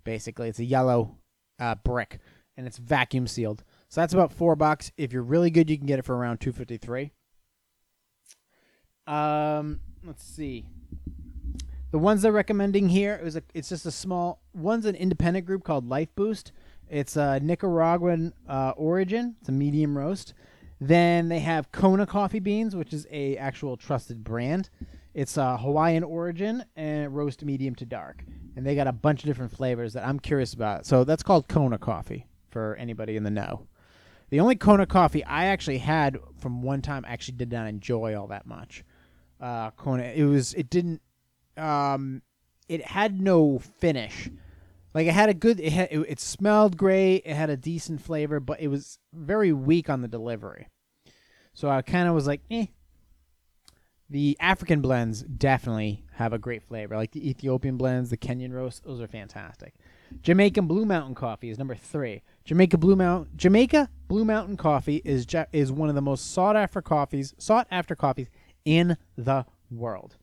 basically. 0.03 0.49
It's 0.49 0.60
a 0.60 0.63
yellow 0.63 1.17
uh, 1.58 1.73
brick 1.84 2.19
and 2.55 2.67
it's 2.67 2.77
vacuum 2.77 3.25
sealed. 3.25 3.63
So 3.89 4.01
that's 4.01 4.13
about 4.13 4.31
four 4.31 4.55
bucks. 4.55 4.91
If 4.97 5.12
you're 5.12 5.23
really 5.23 5.49
good, 5.49 5.67
you 5.67 5.79
can 5.79 5.88
get 5.88 5.97
it 5.97 6.05
for 6.05 6.15
around 6.15 6.41
two 6.41 6.51
fifty 6.51 6.77
three. 6.77 7.12
Um, 9.08 9.79
let's 10.05 10.23
see. 10.23 10.67
The 11.89 11.97
ones 11.97 12.21
they're 12.21 12.31
recommending 12.31 12.89
here 12.89 13.19
is 13.23 13.36
a, 13.36 13.41
it's 13.55 13.69
just 13.69 13.88
a 13.88 13.91
small 13.91 14.43
one's 14.53 14.86
an 14.86 14.93
independent 14.93 15.47
group 15.47 15.63
called 15.63 15.89
Lifeboost. 15.89 16.51
It's 16.88 17.15
a 17.15 17.39
Nicaraguan 17.39 18.31
uh, 18.47 18.73
origin. 18.77 19.38
It's 19.39 19.49
a 19.49 19.53
medium 19.53 19.97
roast. 19.97 20.36
Then 20.79 21.29
they 21.29 21.39
have 21.39 21.71
Kona 21.71 22.05
coffee 22.05 22.39
beans, 22.39 22.75
which 22.75 22.93
is 22.93 23.07
a 23.09 23.38
actual 23.38 23.77
trusted 23.77 24.23
brand. 24.23 24.69
It's 25.13 25.38
a 25.38 25.57
Hawaiian 25.57 26.03
origin 26.03 26.65
and 26.75 27.15
roast 27.15 27.43
medium 27.45 27.75
to 27.75 27.85
dark. 27.85 28.23
And 28.55 28.65
they 28.65 28.75
got 28.75 28.88
a 28.88 28.91
bunch 28.91 29.23
of 29.23 29.27
different 29.27 29.53
flavors 29.53 29.93
that 29.93 30.05
I'm 30.05 30.19
curious 30.19 30.53
about. 30.53 30.85
So 30.85 31.03
that's 31.03 31.23
called 31.23 31.47
Kona 31.47 31.77
coffee 31.77 32.27
for 32.49 32.75
anybody 32.75 33.15
in 33.15 33.23
the 33.23 33.31
know. 33.31 33.67
The 34.29 34.39
only 34.39 34.55
Kona 34.55 34.85
coffee 34.85 35.23
I 35.23 35.45
actually 35.45 35.77
had 35.77 36.17
from 36.39 36.61
one 36.61 36.81
time 36.81 37.05
I 37.05 37.13
actually 37.13 37.38
did 37.38 37.51
not 37.51 37.67
enjoy 37.67 38.19
all 38.19 38.27
that 38.27 38.45
much. 38.45 38.83
Uh, 39.39 39.71
Kona, 39.71 40.03
it 40.03 40.23
was 40.23 40.53
it 40.55 40.69
didn't 40.69 41.01
um, 41.57 42.21
it 42.67 42.83
had 42.83 43.21
no 43.21 43.59
finish. 43.59 44.29
Like 44.95 45.08
it 45.08 45.13
had 45.13 45.27
a 45.27 45.34
good, 45.34 45.60
it 45.60 45.73
had, 45.73 45.89
it, 45.91 45.99
it 46.08 46.19
smelled 46.21 46.77
great. 46.77 47.23
It 47.25 47.36
had 47.36 47.49
a 47.49 47.58
decent 47.58 48.01
flavor, 48.01 48.39
but 48.39 48.62
it 48.62 48.69
was 48.69 48.97
very 49.13 49.51
weak 49.51 49.89
on 49.89 50.01
the 50.01 50.08
delivery. 50.08 50.69
So 51.53 51.69
I 51.69 51.81
kind 51.81 52.08
of 52.08 52.15
was 52.15 52.25
like, 52.25 52.41
eh. 52.49 52.67
The 54.10 54.38
African 54.39 54.81
blends 54.81 55.23
definitely 55.23 56.05
have 56.13 56.31
a 56.31 56.38
great 56.38 56.62
flavor, 56.62 56.95
like 56.95 57.12
the 57.12 57.27
Ethiopian 57.27 57.75
blends, 57.75 58.12
the 58.12 58.17
Kenyan 58.17 58.53
roast. 58.53 58.84
Those 58.84 59.01
are 59.01 59.08
fantastic. 59.08 59.73
Jamaican 60.21 60.67
Blue 60.67 60.86
Mountain 60.86 61.15
Coffee 61.15 61.49
is 61.49 61.58
number 61.58 61.75
three. 61.75 62.21
Jamaica 62.45 62.77
Blue 62.77 62.95
Mountain 62.95 63.31
Jamaica 63.36 63.89
Blue 64.08 64.23
Mountain 64.23 64.58
Coffee 64.58 65.01
is 65.03 65.25
is 65.51 65.71
one 65.71 65.89
of 65.89 65.95
the 65.95 66.01
most 66.01 66.31
sought 66.31 66.55
after 66.55 66.84
coffees 66.84 67.34
sought 67.39 67.67
after 67.71 67.95
coffees 67.95 68.29
in 68.63 68.95
the 69.17 69.45
world, 69.71 70.17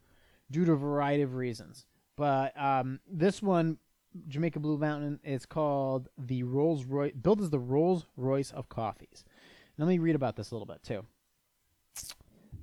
due 0.49 0.65
to 0.65 0.73
a 0.73 0.77
variety 0.77 1.25
of 1.25 1.35
reasons. 1.35 1.85
But 2.17 2.57
um, 2.57 3.01
this 3.11 3.43
one, 3.43 3.79
Jamaica 4.29 4.61
Blue 4.61 4.79
Mountain, 4.79 5.21
is 5.25 5.47
called 5.47 6.09
the 6.19 6.43
Rolls 6.43 6.85
Royce, 6.85 7.13
billed 7.13 7.41
as 7.41 7.51
the 7.51 7.59
Rolls 7.59 8.07
Royce 8.17 8.51
of 8.51 8.69
coffees. 8.69 9.25
Let 9.79 9.89
me 9.89 9.99
read 9.99 10.15
about 10.15 10.37
this 10.37 10.51
a 10.51 10.55
little 10.55 10.67
bit 10.67 10.83
too. 10.83 11.05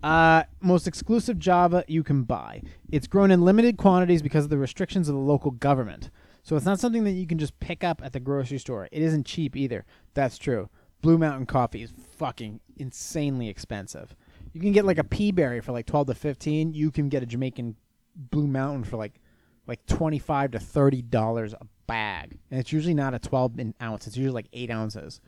Uh, 0.02 0.44
most 0.62 0.88
exclusive 0.88 1.40
Java 1.40 1.84
you 1.88 2.04
can 2.04 2.24
buy. 2.24 2.62
It's 2.90 3.08
grown 3.08 3.32
in 3.32 3.42
limited 3.42 3.78
quantities 3.78 4.22
because 4.22 4.46
of 4.46 4.50
the 4.50 4.58
restrictions 4.58 5.10
of 5.10 5.16
the 5.16 5.22
local 5.22 5.52
government. 5.52 6.10
So 6.44 6.56
it's 6.56 6.66
not 6.66 6.80
something 6.80 7.04
that 7.04 7.12
you 7.12 7.28
can 7.28 7.38
just 7.38 7.60
pick 7.60 7.84
up 7.84 8.02
at 8.04 8.14
the 8.14 8.20
grocery 8.20 8.60
store. 8.60 8.88
It 8.92 9.02
isn't 9.02 9.26
cheap 9.26 9.56
either. 9.56 9.86
That's 10.14 10.38
true. 10.38 10.70
Blue 11.02 11.18
Mountain 11.18 11.48
coffee 11.48 11.84
is 11.84 11.94
fucking 12.18 12.60
insanely 12.78 13.50
expensive. 13.50 14.16
You 14.54 14.62
can 14.62 14.72
get 14.72 14.86
like 14.86 14.98
a 14.98 15.04
peaberry 15.04 15.64
for 15.64 15.72
like 15.72 15.86
12 15.86 16.08
to 16.08 16.16
15. 16.16 16.74
You 16.74 16.92
can 16.92 17.10
get 17.10 17.24
a 17.24 17.26
Jamaican 17.26 17.76
Blue 18.16 18.48
Mountain 18.48 18.86
for 18.86 18.98
like 18.98 19.20
like 19.70 19.86
25 19.86 20.52
to 20.52 20.60
30 20.60 21.02
dollars 21.04 21.54
a 21.54 21.66
bag. 21.88 22.38
And 22.52 22.60
it's 22.60 22.74
usually 22.74 22.94
not 22.94 23.14
a 23.14 23.20
12 23.20 23.60
ounce. 23.82 24.08
It's 24.08 24.18
usually 24.18 24.34
like 24.34 24.48
8 24.52 24.70
ounces. 24.70 25.22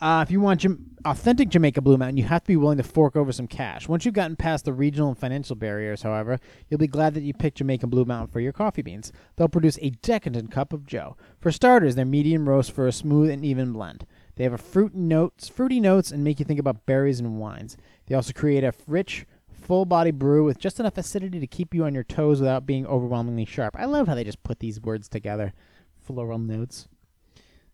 Uh, 0.00 0.20
if 0.20 0.32
you 0.32 0.40
want 0.40 0.66
authentic 1.04 1.48
Jamaica 1.48 1.80
Blue 1.80 1.96
Mountain, 1.96 2.16
you 2.16 2.24
have 2.24 2.42
to 2.42 2.48
be 2.48 2.56
willing 2.56 2.78
to 2.78 2.82
fork 2.82 3.14
over 3.14 3.30
some 3.30 3.46
cash. 3.46 3.88
Once 3.88 4.04
you've 4.04 4.14
gotten 4.14 4.34
past 4.34 4.64
the 4.64 4.72
regional 4.72 5.10
and 5.10 5.16
financial 5.16 5.54
barriers, 5.54 6.02
however, 6.02 6.40
you'll 6.68 6.78
be 6.78 6.88
glad 6.88 7.14
that 7.14 7.22
you 7.22 7.32
picked 7.32 7.58
Jamaica 7.58 7.86
Blue 7.86 8.04
Mountain 8.04 8.32
for 8.32 8.40
your 8.40 8.52
coffee 8.52 8.82
beans. 8.82 9.12
They'll 9.36 9.46
produce 9.46 9.78
a 9.80 9.90
decadent 9.90 10.50
cup 10.50 10.72
of 10.72 10.86
Joe. 10.86 11.16
For 11.38 11.52
starters, 11.52 11.94
they're 11.94 12.04
medium 12.04 12.48
roast 12.48 12.72
for 12.72 12.88
a 12.88 12.92
smooth 12.92 13.30
and 13.30 13.44
even 13.44 13.72
blend. 13.72 14.04
They 14.34 14.42
have 14.42 14.52
a 14.52 14.58
fruit 14.58 14.92
notes, 14.92 15.48
fruity 15.48 15.78
notes, 15.78 16.10
and 16.10 16.24
make 16.24 16.40
you 16.40 16.44
think 16.44 16.58
about 16.58 16.84
berries 16.84 17.20
and 17.20 17.38
wines. 17.38 17.76
They 18.06 18.16
also 18.16 18.32
create 18.32 18.64
a 18.64 18.74
rich, 18.88 19.24
full 19.62 19.84
body 19.84 20.10
brew 20.10 20.44
with 20.44 20.58
just 20.58 20.80
enough 20.80 20.98
acidity 20.98 21.40
to 21.40 21.46
keep 21.46 21.74
you 21.74 21.84
on 21.84 21.94
your 21.94 22.04
toes 22.04 22.40
without 22.40 22.66
being 22.66 22.86
overwhelmingly 22.86 23.44
sharp. 23.44 23.76
I 23.78 23.84
love 23.86 24.08
how 24.08 24.14
they 24.14 24.24
just 24.24 24.42
put 24.42 24.58
these 24.58 24.80
words 24.80 25.08
together. 25.08 25.52
Floral 26.00 26.38
notes. 26.38 26.88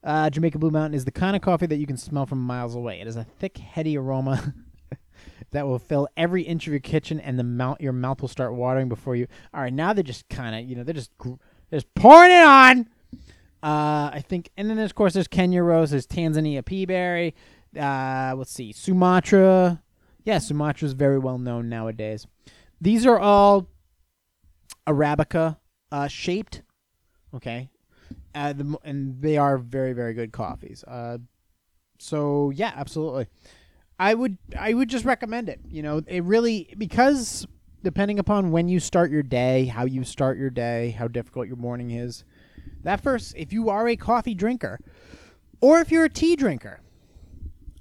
Uh, 0.04 0.30
Jamaica 0.30 0.58
Blue 0.58 0.70
Mountain 0.70 0.94
is 0.94 1.04
the 1.04 1.10
kind 1.10 1.34
of 1.34 1.42
coffee 1.42 1.66
that 1.66 1.76
you 1.76 1.86
can 1.86 1.96
smell 1.96 2.26
from 2.26 2.40
miles 2.40 2.74
away. 2.74 3.00
It 3.00 3.06
has 3.06 3.16
a 3.16 3.24
thick, 3.24 3.58
heady 3.58 3.96
aroma 3.98 4.54
that 5.50 5.66
will 5.66 5.78
fill 5.78 6.08
every 6.16 6.42
inch 6.42 6.66
of 6.66 6.72
your 6.72 6.80
kitchen, 6.80 7.18
and 7.18 7.38
the 7.38 7.44
mouth, 7.44 7.80
your 7.80 7.92
mouth 7.92 8.20
will 8.20 8.28
start 8.28 8.54
watering 8.54 8.88
before 8.88 9.16
you. 9.16 9.26
All 9.52 9.60
right, 9.60 9.72
now 9.72 9.92
they're 9.92 10.04
just 10.04 10.28
kind 10.28 10.54
of, 10.54 10.68
you 10.68 10.76
know, 10.76 10.84
they're 10.84 10.94
just 10.94 11.10
they're 11.18 11.80
just 11.80 11.92
pouring 11.94 12.30
it 12.30 12.44
on. 12.44 12.88
Uh, 13.60 14.10
I 14.14 14.24
think, 14.26 14.50
and 14.56 14.70
then 14.70 14.78
of 14.78 14.94
course 14.94 15.14
there's 15.14 15.26
Kenya 15.26 15.62
Rose, 15.62 15.90
there's 15.90 16.06
Tanzania 16.06 16.62
Peaberry. 16.62 17.34
Uh, 17.76 18.36
let's 18.36 18.52
see, 18.52 18.72
Sumatra. 18.72 19.82
Yeah, 20.24 20.38
Sumatra 20.38 20.86
is 20.86 20.92
very 20.92 21.18
well 21.18 21.38
known 21.38 21.68
nowadays. 21.68 22.26
These 22.80 23.06
are 23.06 23.18
all 23.18 23.68
Arabica 24.86 25.56
uh, 25.90 26.08
shaped. 26.08 26.62
Okay, 27.34 27.70
uh, 28.34 28.52
the, 28.52 28.78
and 28.84 29.20
they 29.20 29.36
are 29.36 29.58
very 29.58 29.92
very 29.92 30.14
good 30.14 30.32
coffees. 30.32 30.84
Uh, 30.84 31.18
so 31.98 32.50
yeah, 32.50 32.72
absolutely. 32.76 33.26
I 33.98 34.14
would 34.14 34.38
I 34.58 34.74
would 34.74 34.88
just 34.88 35.04
recommend 35.04 35.48
it. 35.48 35.60
You 35.68 35.82
know, 35.82 36.02
it 36.06 36.24
really 36.24 36.74
because 36.78 37.46
depending 37.82 38.18
upon 38.18 38.50
when 38.50 38.68
you 38.68 38.80
start 38.80 39.10
your 39.10 39.22
day, 39.22 39.66
how 39.66 39.84
you 39.84 40.04
start 40.04 40.38
your 40.38 40.50
day, 40.50 40.90
how 40.90 41.08
difficult 41.08 41.46
your 41.46 41.56
morning 41.56 41.90
is. 41.90 42.24
That 42.82 43.00
first, 43.00 43.34
if 43.36 43.52
you 43.52 43.68
are 43.70 43.88
a 43.88 43.96
coffee 43.96 44.34
drinker, 44.34 44.78
or 45.60 45.80
if 45.80 45.90
you're 45.90 46.04
a 46.04 46.10
tea 46.10 46.36
drinker, 46.36 46.80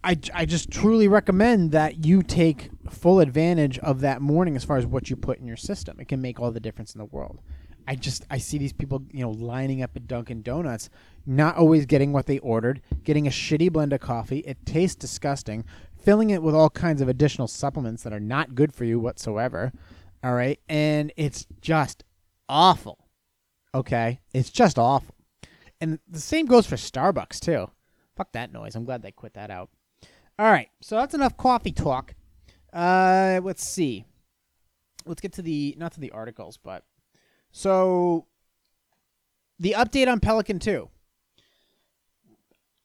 I, 0.07 0.17
I 0.33 0.45
just 0.45 0.71
truly 0.71 1.09
recommend 1.09 1.71
that 1.73 2.05
you 2.05 2.23
take 2.23 2.69
full 2.89 3.19
advantage 3.19 3.77
of 3.79 3.99
that 3.99 4.21
morning 4.21 4.55
as 4.55 4.63
far 4.63 4.77
as 4.77 4.85
what 4.85 5.09
you 5.09 5.17
put 5.17 5.37
in 5.37 5.45
your 5.45 5.57
system. 5.57 5.99
It 5.99 6.07
can 6.07 6.21
make 6.21 6.39
all 6.39 6.49
the 6.49 6.61
difference 6.61 6.95
in 6.95 6.99
the 6.99 7.05
world. 7.05 7.41
I 7.85 7.95
just 7.95 8.25
I 8.29 8.37
see 8.37 8.57
these 8.57 8.71
people, 8.71 9.03
you 9.11 9.19
know, 9.19 9.31
lining 9.31 9.81
up 9.81 9.97
at 9.97 10.07
Dunkin' 10.07 10.43
Donuts, 10.43 10.89
not 11.25 11.57
always 11.57 11.85
getting 11.85 12.13
what 12.13 12.25
they 12.25 12.39
ordered, 12.39 12.81
getting 13.03 13.27
a 13.27 13.31
shitty 13.31 13.69
blend 13.69 13.91
of 13.91 13.99
coffee. 13.99 14.39
It 14.39 14.65
tastes 14.65 14.95
disgusting, 14.95 15.65
filling 16.01 16.29
it 16.29 16.41
with 16.41 16.55
all 16.55 16.69
kinds 16.69 17.01
of 17.01 17.09
additional 17.09 17.49
supplements 17.49 18.03
that 18.03 18.13
are 18.13 18.19
not 18.19 18.55
good 18.55 18.73
for 18.73 18.85
you 18.85 19.01
whatsoever. 19.01 19.73
All 20.23 20.35
right, 20.35 20.57
and 20.69 21.11
it's 21.17 21.47
just 21.59 22.05
awful. 22.47 23.09
Okay, 23.75 24.21
it's 24.33 24.51
just 24.51 24.79
awful. 24.79 25.15
And 25.81 25.99
the 26.07 26.21
same 26.21 26.45
goes 26.45 26.65
for 26.65 26.77
Starbucks 26.77 27.41
too. 27.41 27.71
Fuck 28.15 28.31
that 28.31 28.53
noise. 28.53 28.73
I'm 28.73 28.85
glad 28.85 29.01
they 29.01 29.11
quit 29.11 29.33
that 29.33 29.51
out. 29.51 29.69
All 30.39 30.51
right, 30.51 30.69
so 30.81 30.95
that's 30.97 31.15
enough 31.15 31.35
coffee 31.35 31.71
talk. 31.71 32.13
Uh, 32.71 33.39
let's 33.43 33.67
see. 33.67 34.05
Let's 35.05 35.21
get 35.21 35.33
to 35.33 35.41
the 35.41 35.75
not 35.77 35.93
to 35.93 35.99
the 35.99 36.11
articles, 36.11 36.57
but 36.57 36.83
so 37.51 38.27
the 39.59 39.73
update 39.77 40.07
on 40.07 40.19
Pelican 40.19 40.59
2. 40.59 40.89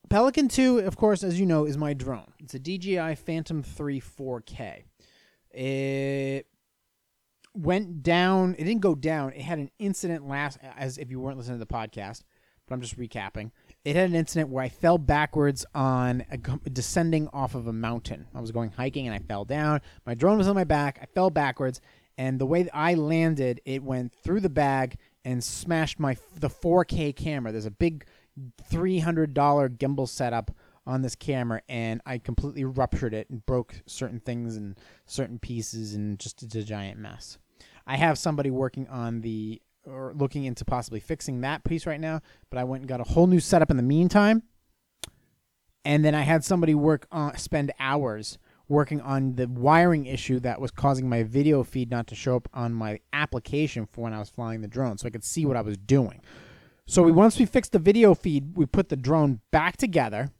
Pelican 0.08 0.48
2, 0.48 0.80
of 0.80 0.96
course, 0.96 1.22
as 1.24 1.40
you 1.40 1.46
know, 1.46 1.64
is 1.64 1.76
my 1.76 1.94
drone. 1.94 2.32
It's 2.38 2.54
a 2.54 2.58
DJI 2.58 3.16
Phantom 3.16 3.62
3 3.62 4.00
4K. 4.00 4.84
It 5.50 6.46
went 7.54 8.02
down. 8.02 8.54
It 8.58 8.64
didn't 8.64 8.80
go 8.80 8.94
down. 8.94 9.32
It 9.32 9.42
had 9.42 9.58
an 9.58 9.70
incident 9.78 10.26
last, 10.26 10.58
as 10.76 10.98
if 10.98 11.10
you 11.10 11.20
weren't 11.20 11.38
listening 11.38 11.58
to 11.58 11.64
the 11.64 11.72
podcast, 11.72 12.22
but 12.66 12.74
I'm 12.74 12.80
just 12.80 12.98
recapping. 12.98 13.50
It 13.84 13.96
had 13.96 14.10
an 14.10 14.14
incident 14.14 14.50
where 14.50 14.62
I 14.62 14.68
fell 14.68 14.96
backwards 14.96 15.66
on 15.74 16.24
a, 16.30 16.36
descending 16.36 17.28
off 17.32 17.54
of 17.54 17.66
a 17.66 17.72
mountain. 17.72 18.26
I 18.34 18.40
was 18.40 18.52
going 18.52 18.70
hiking 18.70 19.06
and 19.08 19.14
I 19.14 19.18
fell 19.18 19.44
down. 19.44 19.80
My 20.06 20.14
drone 20.14 20.38
was 20.38 20.46
on 20.46 20.54
my 20.54 20.64
back. 20.64 20.98
I 21.02 21.06
fell 21.06 21.30
backwards, 21.30 21.80
and 22.16 22.38
the 22.38 22.46
way 22.46 22.62
that 22.62 22.76
I 22.76 22.94
landed, 22.94 23.60
it 23.64 23.82
went 23.82 24.12
through 24.12 24.40
the 24.40 24.48
bag 24.48 24.98
and 25.24 25.42
smashed 25.42 25.98
my 25.98 26.16
the 26.34 26.50
4K 26.50 27.16
camera. 27.16 27.50
There's 27.50 27.66
a 27.66 27.70
big 27.70 28.06
$300 28.70 29.34
gimbal 29.76 30.08
setup 30.08 30.52
on 30.86 31.02
this 31.02 31.14
camera 31.14 31.62
and 31.68 32.00
I 32.04 32.18
completely 32.18 32.64
ruptured 32.64 33.14
it 33.14 33.30
and 33.30 33.44
broke 33.46 33.82
certain 33.86 34.20
things 34.20 34.56
and 34.56 34.76
certain 35.06 35.38
pieces 35.38 35.94
and 35.94 36.18
just 36.18 36.42
it's 36.42 36.54
a 36.54 36.64
giant 36.64 36.98
mess. 36.98 37.38
I 37.86 37.96
have 37.96 38.18
somebody 38.18 38.50
working 38.50 38.88
on 38.88 39.20
the 39.20 39.62
or 39.86 40.12
looking 40.16 40.44
into 40.44 40.64
possibly 40.64 41.00
fixing 41.00 41.40
that 41.40 41.64
piece 41.64 41.86
right 41.86 42.00
now, 42.00 42.20
but 42.50 42.58
I 42.58 42.64
went 42.64 42.82
and 42.82 42.88
got 42.88 43.00
a 43.00 43.04
whole 43.04 43.26
new 43.26 43.40
setup 43.40 43.70
in 43.70 43.76
the 43.76 43.82
meantime. 43.82 44.42
And 45.84 46.04
then 46.04 46.14
I 46.14 46.22
had 46.22 46.44
somebody 46.44 46.74
work 46.74 47.06
on 47.10 47.36
spend 47.36 47.72
hours 47.80 48.38
working 48.68 49.00
on 49.00 49.34
the 49.34 49.48
wiring 49.48 50.06
issue 50.06 50.40
that 50.40 50.60
was 50.60 50.70
causing 50.70 51.08
my 51.08 51.22
video 51.22 51.62
feed 51.62 51.90
not 51.90 52.06
to 52.06 52.14
show 52.14 52.36
up 52.36 52.48
on 52.54 52.72
my 52.72 53.00
application 53.12 53.86
for 53.86 54.02
when 54.02 54.14
I 54.14 54.18
was 54.18 54.30
flying 54.30 54.62
the 54.62 54.68
drone 54.68 54.98
so 54.98 55.06
I 55.06 55.10
could 55.10 55.24
see 55.24 55.44
what 55.44 55.56
I 55.56 55.60
was 55.60 55.76
doing. 55.76 56.20
So 56.86 57.02
we 57.02 57.12
once 57.12 57.38
we 57.38 57.46
fixed 57.46 57.72
the 57.72 57.78
video 57.78 58.14
feed, 58.14 58.56
we 58.56 58.66
put 58.66 58.88
the 58.88 58.96
drone 58.96 59.40
back 59.50 59.76
together, 59.76 60.30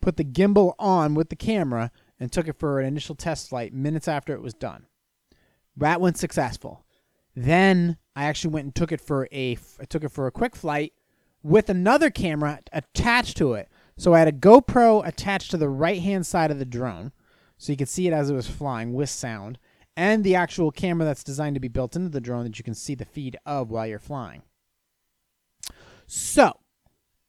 put 0.00 0.16
the 0.16 0.24
gimbal 0.24 0.74
on 0.78 1.14
with 1.14 1.30
the 1.30 1.36
camera, 1.36 1.90
and 2.18 2.30
took 2.30 2.48
it 2.48 2.58
for 2.58 2.80
an 2.80 2.86
initial 2.86 3.14
test 3.14 3.48
flight 3.48 3.72
minutes 3.72 4.08
after 4.08 4.34
it 4.34 4.42
was 4.42 4.54
done. 4.54 4.86
That 5.76 6.00
went 6.00 6.18
successful. 6.18 6.84
Then 7.34 7.96
I 8.16 8.24
actually 8.24 8.52
went 8.52 8.64
and 8.64 8.74
took 8.74 8.92
it 8.92 9.00
for 9.00 9.28
a 9.32 9.56
I 9.80 9.84
took 9.84 10.04
it 10.04 10.10
for 10.10 10.26
a 10.26 10.32
quick 10.32 10.56
flight 10.56 10.92
with 11.42 11.70
another 11.70 12.10
camera 12.10 12.60
attached 12.72 13.36
to 13.38 13.54
it. 13.54 13.68
So 13.96 14.14
I 14.14 14.18
had 14.18 14.28
a 14.28 14.32
GoPro 14.32 15.06
attached 15.06 15.50
to 15.50 15.56
the 15.56 15.68
right 15.68 16.00
hand 16.00 16.26
side 16.26 16.50
of 16.50 16.58
the 16.58 16.64
drone, 16.64 17.12
so 17.58 17.72
you 17.72 17.76
could 17.76 17.88
see 17.88 18.06
it 18.06 18.12
as 18.12 18.30
it 18.30 18.34
was 18.34 18.46
flying 18.46 18.94
with 18.94 19.10
sound, 19.10 19.58
and 19.96 20.24
the 20.24 20.34
actual 20.34 20.70
camera 20.70 21.04
that's 21.04 21.24
designed 21.24 21.54
to 21.56 21.60
be 21.60 21.68
built 21.68 21.96
into 21.96 22.08
the 22.08 22.20
drone 22.20 22.44
that 22.44 22.58
you 22.58 22.64
can 22.64 22.74
see 22.74 22.94
the 22.94 23.04
feed 23.04 23.36
of 23.44 23.70
while 23.70 23.86
you're 23.86 23.98
flying. 23.98 24.42
So 26.06 26.58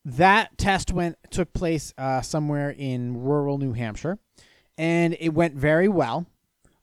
that 0.06 0.58
test 0.58 0.92
went 0.92 1.18
took 1.30 1.54
place 1.54 1.94
uh, 1.98 2.22
somewhere 2.22 2.72
in 2.72 3.22
rural 3.22 3.58
New 3.58 3.74
Hampshire, 3.74 4.18
and 4.78 5.16
it 5.20 5.34
went 5.34 5.56
very 5.56 5.88
well. 5.88 6.26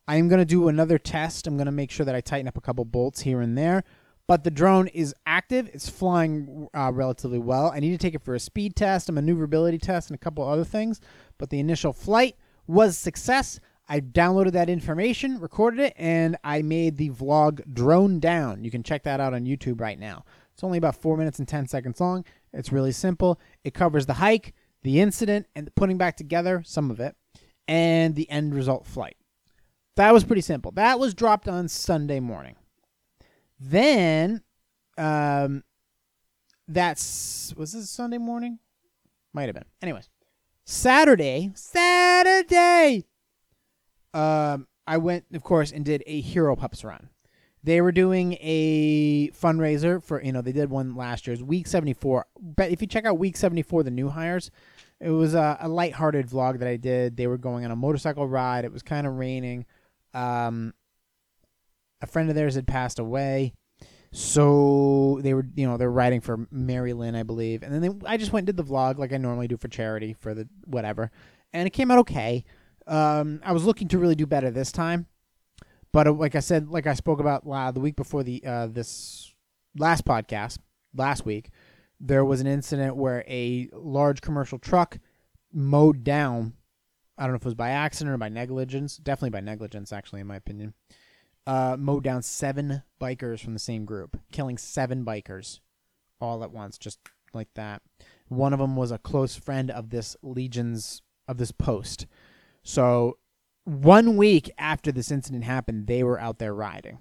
I 0.09 0.17
am 0.17 0.29
going 0.29 0.39
to 0.41 0.47
do 0.47 0.69
another 0.69 0.97
test. 0.99 1.47
I'm 1.47 1.59
going 1.59 1.67
to 1.67 1.73
make 1.73 1.91
sure 1.91 2.07
that 2.07 2.15
I 2.15 2.23
tighten 2.23 2.49
up 2.49 2.57
a 2.57 2.63
couple 2.63 2.87
bolts 2.87 3.21
here 3.21 3.43
and 3.43 3.59
there. 3.59 3.85
But 4.27 4.43
the 4.43 4.51
drone 4.51 4.89
is 4.89 5.15
active. 5.27 5.71
It's 5.75 5.91
flying 5.91 6.67
uh, 6.75 6.93
relatively 6.95 7.39
well. 7.39 7.71
I 7.75 7.81
need 7.81 7.91
to 7.91 7.99
take 7.99 8.15
it 8.15 8.25
for 8.25 8.35
a 8.35 8.41
speed 8.41 8.75
test, 8.75 9.11
a 9.11 9.13
maneuverability 9.13 9.77
test, 9.77 10.09
and 10.09 10.15
a 10.15 10.19
couple 10.19 10.49
other 10.49 10.65
things. 10.65 10.99
But 11.37 11.51
the 11.51 11.61
initial 11.61 11.93
flight 11.93 12.37
was 12.67 12.97
success. 12.97 13.61
I 13.87 14.01
downloaded 14.01 14.53
that 14.53 14.71
information, 14.71 15.41
recorded 15.41 15.81
it, 15.81 15.93
and 15.97 16.39
I 16.43 16.63
made 16.63 16.97
the 16.97 17.11
vlog 17.11 17.63
drone 17.75 18.19
down. 18.19 18.65
You 18.65 18.71
can 18.71 18.83
check 18.83 19.03
that 19.03 19.21
out 19.21 19.35
on 19.35 19.45
YouTube 19.45 19.79
right 19.79 19.99
now. 19.99 20.25
It's 20.55 20.65
only 20.65 20.79
about 20.79 20.97
four 20.97 21.19
minutes 21.19 21.39
and 21.39 21.47
10 21.47 21.69
seconds 21.69 22.01
long. 22.01 22.25
It's 22.55 22.73
really 22.73 22.93
simple. 22.93 23.39
It 23.63 23.75
covers 23.75 24.07
the 24.07 24.15
hike, 24.15 24.55
the 24.83 25.01
incident, 25.01 25.49
and 25.55 25.67
the 25.67 25.71
putting 25.71 25.99
back 25.99 26.17
together, 26.17 26.63
some 26.65 26.91
of 26.91 26.99
it, 26.99 27.15
and 27.67 28.15
the 28.15 28.29
end 28.31 28.55
result 28.55 28.87
flight. 28.87 29.18
That 29.99 30.13
was 30.15 30.23
pretty 30.23 30.43
simple. 30.43 30.71
That 30.77 31.01
was 31.01 31.13
dropped 31.13 31.49
on 31.49 31.67
Sunday 31.67 32.21
morning. 32.21 32.55
Then, 33.59 34.43
um, 34.97 35.65
that's 36.69 37.53
was 37.57 37.73
this 37.73 37.91
Sunday 37.91 38.19
morning? 38.19 38.61
Might 39.33 39.47
have 39.47 39.57
been. 39.57 39.65
Anyways, 39.83 40.09
Saturday, 40.65 41.51
Saturday. 41.57 43.07
Um, 44.15 44.69
I 44.87 44.99
went, 44.99 45.25
of 45.35 45.43
course, 45.43 45.73
and 45.73 45.85
did 45.85 46.05
a 46.07 46.21
Hero 46.21 46.55
Pups 46.55 46.85
run. 46.85 47.09
They 47.65 47.81
were 47.81 47.91
doing 47.91 48.35
a 48.41 49.31
fundraiser 49.31 50.01
for 50.01 50.23
you 50.23 50.31
know 50.31 50.43
they 50.43 50.53
did 50.53 50.71
one 50.71 50.95
last 50.95 51.27
year's 51.27 51.43
week 51.43 51.67
seventy 51.67 51.93
four. 51.93 52.27
But 52.41 52.71
if 52.71 52.81
you 52.81 52.87
check 52.87 53.05
out 53.05 53.19
week 53.19 53.37
seventy 53.37 53.63
four, 53.63 53.83
the 53.83 53.91
new 53.91 54.11
hires, 54.11 54.53
it 55.01 55.11
was 55.11 55.35
a, 55.35 55.59
a 55.61 55.69
lighthearted 55.69 56.29
vlog 56.29 56.61
that 56.61 56.69
I 56.69 56.77
did. 56.77 57.17
They 57.17 57.27
were 57.27 57.37
going 57.37 57.65
on 57.65 57.73
a 57.73 57.77
motorcycle 57.77 58.29
ride. 58.29 58.65
It 58.65 58.73
was 58.73 58.85
kind 58.85 59.05
of 59.05 59.15
raining. 59.15 59.67
Um, 60.15 60.75
a 62.01 62.07
friend 62.07 62.29
of 62.29 62.35
theirs 62.35 62.55
had 62.55 62.67
passed 62.67 62.99
away, 62.99 63.55
so 64.13 65.19
they 65.23 65.35
were 65.35 65.47
you 65.55 65.67
know 65.67 65.77
they're 65.77 65.91
writing 65.91 66.21
for 66.21 66.47
Mary 66.51 66.93
Lynn, 66.93 67.15
I 67.15 67.23
believe. 67.23 67.63
And 67.63 67.73
then 67.73 67.81
they, 67.81 68.09
I 68.09 68.17
just 68.17 68.33
went 68.33 68.49
and 68.49 68.57
did 68.57 68.65
the 68.65 68.71
vlog 68.71 68.99
like 68.99 69.13
I 69.13 69.17
normally 69.17 69.49
do 69.49 69.57
for 69.57 69.69
charity 69.69 70.15
for 70.15 70.35
the 70.35 70.49
whatever, 70.65 71.11
and 71.53 71.67
it 71.67 71.71
came 71.71 71.91
out 71.91 71.99
okay. 71.99 72.45
Um, 72.87 73.41
I 73.45 73.53
was 73.53 73.65
looking 73.65 73.89
to 73.89 73.99
really 73.99 74.15
do 74.15 74.27
better 74.27 74.51
this 74.51 74.73
time, 74.73 75.07
but 75.93 76.07
uh, 76.07 76.13
like 76.13 76.35
I 76.35 76.41
said, 76.41 76.69
like 76.69 76.87
I 76.87 76.95
spoke 76.95 77.21
about 77.21 77.43
uh, 77.49 77.71
the 77.71 77.81
week 77.81 77.97
before 77.97 78.23
the 78.23 78.43
uh, 78.47 78.67
this 78.69 79.33
last 79.77 80.05
podcast 80.05 80.59
last 80.95 81.27
week, 81.27 81.51
there 82.01 82.25
was 82.25 82.41
an 82.41 82.47
incident 82.47 82.97
where 82.97 83.25
a 83.29 83.69
large 83.73 84.21
commercial 84.21 84.59
truck 84.59 84.99
mowed 85.53 86.05
down. 86.05 86.55
I 87.19 87.25
don't 87.25 87.33
know 87.33 87.37
if 87.37 87.43
it 87.43 87.47
was 87.47 87.55
by 87.55 87.71
accident 87.71 88.15
or 88.15 88.19
by 88.19 88.29
negligence. 88.29 88.97
Definitely 88.97 89.31
by 89.31 89.41
negligence, 89.41 89.93
actually, 89.93 90.21
in 90.21 90.27
my 90.27 90.37
opinion. 90.37 90.75
Uh, 91.47 91.77
mowed 91.79 92.05
down 92.05 92.23
seven 92.23 92.83
bikers 93.01 93.41
from 93.41 93.55
the 93.55 93.59
same 93.59 93.85
group, 93.85 94.19
killing 94.31 94.57
seven 94.57 95.05
bikers 95.05 95.61
all 96.21 96.45
at 96.45 96.53
once, 96.53 96.79
just 96.79 96.99
like 97.33 97.49
that. 97.55 97.83
One 98.29 98.53
of 98.53 98.59
them 98.59 98.77
was 98.77 98.91
a 98.91 98.99
close 98.99 99.35
friend 99.35 99.71
of 99.71 99.91
this 99.91 100.17
legion's 100.23 101.03
of 101.27 101.39
this 101.39 101.53
post. 101.53 102.07
So 102.63 103.19
one 103.65 104.17
week 104.17 104.51
after 104.59 104.93
this 104.93 105.11
incident 105.11 105.45
happened, 105.45 105.87
they 105.87 106.03
were 106.03 106.21
out 106.21 106.39
there 106.39 106.55
riding. 106.55 106.99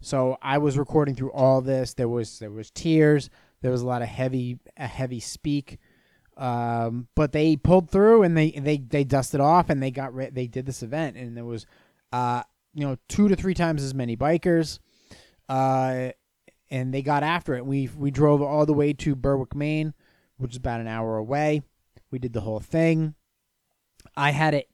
So 0.00 0.36
I 0.42 0.58
was 0.58 0.76
recording 0.76 1.14
through 1.14 1.32
all 1.32 1.60
this. 1.60 1.94
There 1.94 2.08
was 2.08 2.38
there 2.38 2.50
was 2.50 2.70
tears. 2.70 3.30
There 3.60 3.70
was 3.70 3.82
a 3.82 3.86
lot 3.86 4.02
of 4.02 4.08
heavy 4.08 4.58
a 4.76 4.86
heavy 4.86 5.20
speak. 5.20 5.78
Um, 6.36 7.08
but 7.14 7.32
they 7.32 7.56
pulled 7.56 7.90
through 7.90 8.22
and 8.22 8.36
they 8.36 8.52
they 8.52 8.78
they 8.78 9.04
dusted 9.04 9.40
off 9.40 9.68
and 9.68 9.82
they 9.82 9.90
got 9.90 10.14
they 10.34 10.46
did 10.46 10.64
this 10.64 10.82
event 10.82 11.16
and 11.16 11.36
there 11.36 11.44
was 11.44 11.66
uh 12.10 12.42
you 12.72 12.86
know 12.86 12.96
two 13.08 13.28
to 13.28 13.36
three 13.36 13.54
times 13.54 13.82
as 13.82 13.94
many 13.94 14.16
bikers. 14.16 14.78
Uh, 15.48 16.10
and 16.70 16.94
they 16.94 17.02
got 17.02 17.22
after 17.22 17.54
it. 17.54 17.66
We 17.66 17.90
we 17.96 18.10
drove 18.10 18.40
all 18.40 18.64
the 18.64 18.72
way 18.72 18.94
to 18.94 19.14
Berwick, 19.14 19.54
Maine, 19.54 19.92
which 20.38 20.52
is 20.52 20.56
about 20.56 20.80
an 20.80 20.88
hour 20.88 21.18
away. 21.18 21.62
We 22.10 22.18
did 22.18 22.32
the 22.32 22.40
whole 22.40 22.60
thing. 22.60 23.14
I 24.16 24.30
had 24.30 24.54
it. 24.54 24.68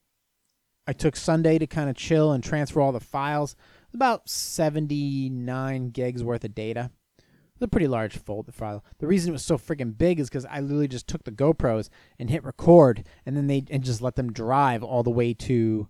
I 0.87 0.93
took 0.93 1.17
Sunday 1.17 1.59
to 1.59 1.67
kind 1.67 1.91
of 1.91 1.97
chill 1.97 2.33
and 2.33 2.43
transfer 2.43 2.81
all 2.81 2.93
the 2.93 3.01
files. 3.01 3.57
About 3.93 4.29
seventy 4.29 5.29
nine 5.29 5.91
gigs 5.91 6.23
worth 6.23 6.45
of 6.45 6.55
data. 6.55 6.93
It's 7.59 7.65
a 7.65 7.69
pretty 7.69 7.89
large 7.89 8.17
folder 8.17 8.53
file. 8.53 8.85
The 9.01 9.09
reason 9.09 9.31
it 9.31 9.33
was 9.33 9.45
so 9.45 9.59
freaking 9.59 9.99
big 9.99 10.21
is 10.21 10.29
because 10.29 10.47
I 10.47 10.61
literally 10.61 10.87
just 10.87 11.09
took 11.09 11.25
the 11.25 11.33
GoPros 11.33 11.89
and 12.17 12.31
hit 12.31 12.45
record, 12.45 13.05
and 13.27 13.37
then 13.37 13.49
they 13.49 13.65
and 13.69 13.83
just 13.83 14.01
let 14.01 14.15
them 14.15 14.33
drive 14.33 14.85
all 14.85 15.03
the 15.03 15.11
way 15.11 15.35
to, 15.35 15.89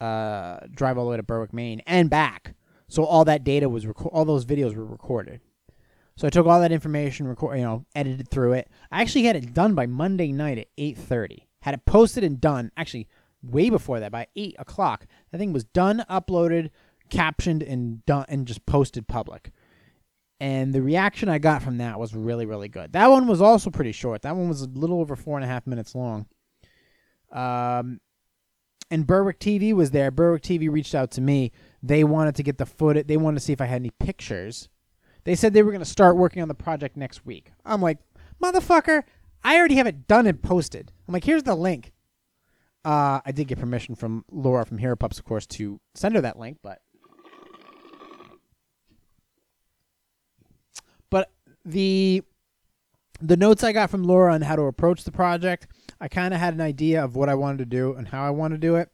uh, 0.00 0.60
drive 0.72 0.96
all 0.96 1.04
the 1.04 1.10
way 1.10 1.16
to 1.18 1.22
Berwick, 1.22 1.52
Maine, 1.52 1.82
and 1.86 2.08
back. 2.08 2.54
So 2.88 3.04
all 3.04 3.26
that 3.26 3.44
data 3.44 3.68
was 3.68 3.84
reco- 3.84 4.08
all 4.10 4.24
those 4.24 4.46
videos 4.46 4.74
were 4.74 4.86
recorded. 4.86 5.42
So 6.16 6.26
I 6.26 6.30
took 6.30 6.46
all 6.46 6.60
that 6.62 6.72
information, 6.72 7.28
record, 7.28 7.58
you 7.58 7.64
know, 7.64 7.84
edited 7.94 8.30
through 8.30 8.54
it. 8.54 8.70
I 8.90 9.02
actually 9.02 9.24
had 9.24 9.36
it 9.36 9.52
done 9.52 9.74
by 9.74 9.84
Monday 9.84 10.32
night 10.32 10.56
at 10.56 10.68
eight 10.78 10.96
thirty. 10.96 11.46
Had 11.60 11.74
it 11.74 11.84
posted 11.84 12.24
and 12.24 12.40
done 12.40 12.72
actually 12.74 13.06
way 13.42 13.68
before 13.68 14.00
that 14.00 14.12
by 14.12 14.28
eight 14.34 14.56
o'clock. 14.58 15.06
That 15.30 15.36
thing 15.36 15.52
was 15.52 15.64
done, 15.64 16.06
uploaded, 16.08 16.70
captioned, 17.10 17.62
and 17.62 18.02
done, 18.06 18.24
and 18.30 18.46
just 18.46 18.64
posted 18.64 19.08
public 19.08 19.52
and 20.44 20.74
the 20.74 20.82
reaction 20.82 21.30
I 21.30 21.38
got 21.38 21.62
from 21.62 21.78
that 21.78 21.98
was 21.98 22.14
really, 22.14 22.44
really 22.44 22.68
good. 22.68 22.92
That 22.92 23.10
one 23.10 23.26
was 23.26 23.40
also 23.40 23.70
pretty 23.70 23.92
short. 23.92 24.20
That 24.20 24.36
one 24.36 24.46
was 24.46 24.60
a 24.60 24.66
little 24.66 25.00
over 25.00 25.16
four 25.16 25.38
and 25.38 25.44
a 25.44 25.48
half 25.48 25.66
minutes 25.66 25.94
long. 25.94 26.26
Um, 27.32 27.98
and 28.90 29.06
Berwick 29.06 29.40
TV 29.40 29.72
was 29.72 29.92
there. 29.92 30.10
Berwick 30.10 30.42
TV 30.42 30.70
reached 30.70 30.94
out 30.94 31.10
to 31.12 31.22
me. 31.22 31.50
They 31.82 32.04
wanted 32.04 32.34
to 32.34 32.42
get 32.42 32.58
the 32.58 32.66
footage. 32.66 33.06
They 33.06 33.16
wanted 33.16 33.38
to 33.38 33.40
see 33.40 33.54
if 33.54 33.62
I 33.62 33.64
had 33.64 33.80
any 33.80 33.92
pictures. 33.98 34.68
They 35.24 35.34
said 35.34 35.54
they 35.54 35.62
were 35.62 35.72
going 35.72 35.78
to 35.78 35.86
start 35.86 36.14
working 36.14 36.42
on 36.42 36.48
the 36.48 36.54
project 36.54 36.94
next 36.94 37.24
week. 37.24 37.50
I'm 37.64 37.80
like, 37.80 37.96
motherfucker, 38.38 39.04
I 39.42 39.56
already 39.56 39.76
have 39.76 39.86
it 39.86 40.06
done 40.06 40.26
and 40.26 40.42
posted. 40.42 40.92
I'm 41.08 41.14
like, 41.14 41.24
here's 41.24 41.44
the 41.44 41.54
link. 41.54 41.94
Uh, 42.84 43.20
I 43.24 43.32
did 43.32 43.48
get 43.48 43.58
permission 43.58 43.94
from 43.94 44.26
Laura 44.30 44.66
from 44.66 44.76
Hero 44.76 44.94
Pups, 44.94 45.18
of 45.18 45.24
course, 45.24 45.46
to 45.46 45.80
send 45.94 46.16
her 46.16 46.20
that 46.20 46.38
link, 46.38 46.58
but 46.62 46.82
But 51.14 51.30
the 51.64 52.22
the 53.20 53.36
notes 53.36 53.62
I 53.62 53.72
got 53.72 53.90
from 53.90 54.04
Laura 54.04 54.34
on 54.34 54.42
how 54.42 54.56
to 54.56 54.62
approach 54.62 55.04
the 55.04 55.12
project, 55.12 55.68
I 56.00 56.08
kind 56.08 56.34
of 56.34 56.40
had 56.40 56.54
an 56.54 56.60
idea 56.60 57.02
of 57.02 57.16
what 57.16 57.28
I 57.28 57.34
wanted 57.34 57.58
to 57.58 57.64
do 57.64 57.94
and 57.94 58.08
how 58.08 58.26
I 58.26 58.30
want 58.30 58.52
to 58.52 58.58
do 58.58 58.76
it. 58.76 58.90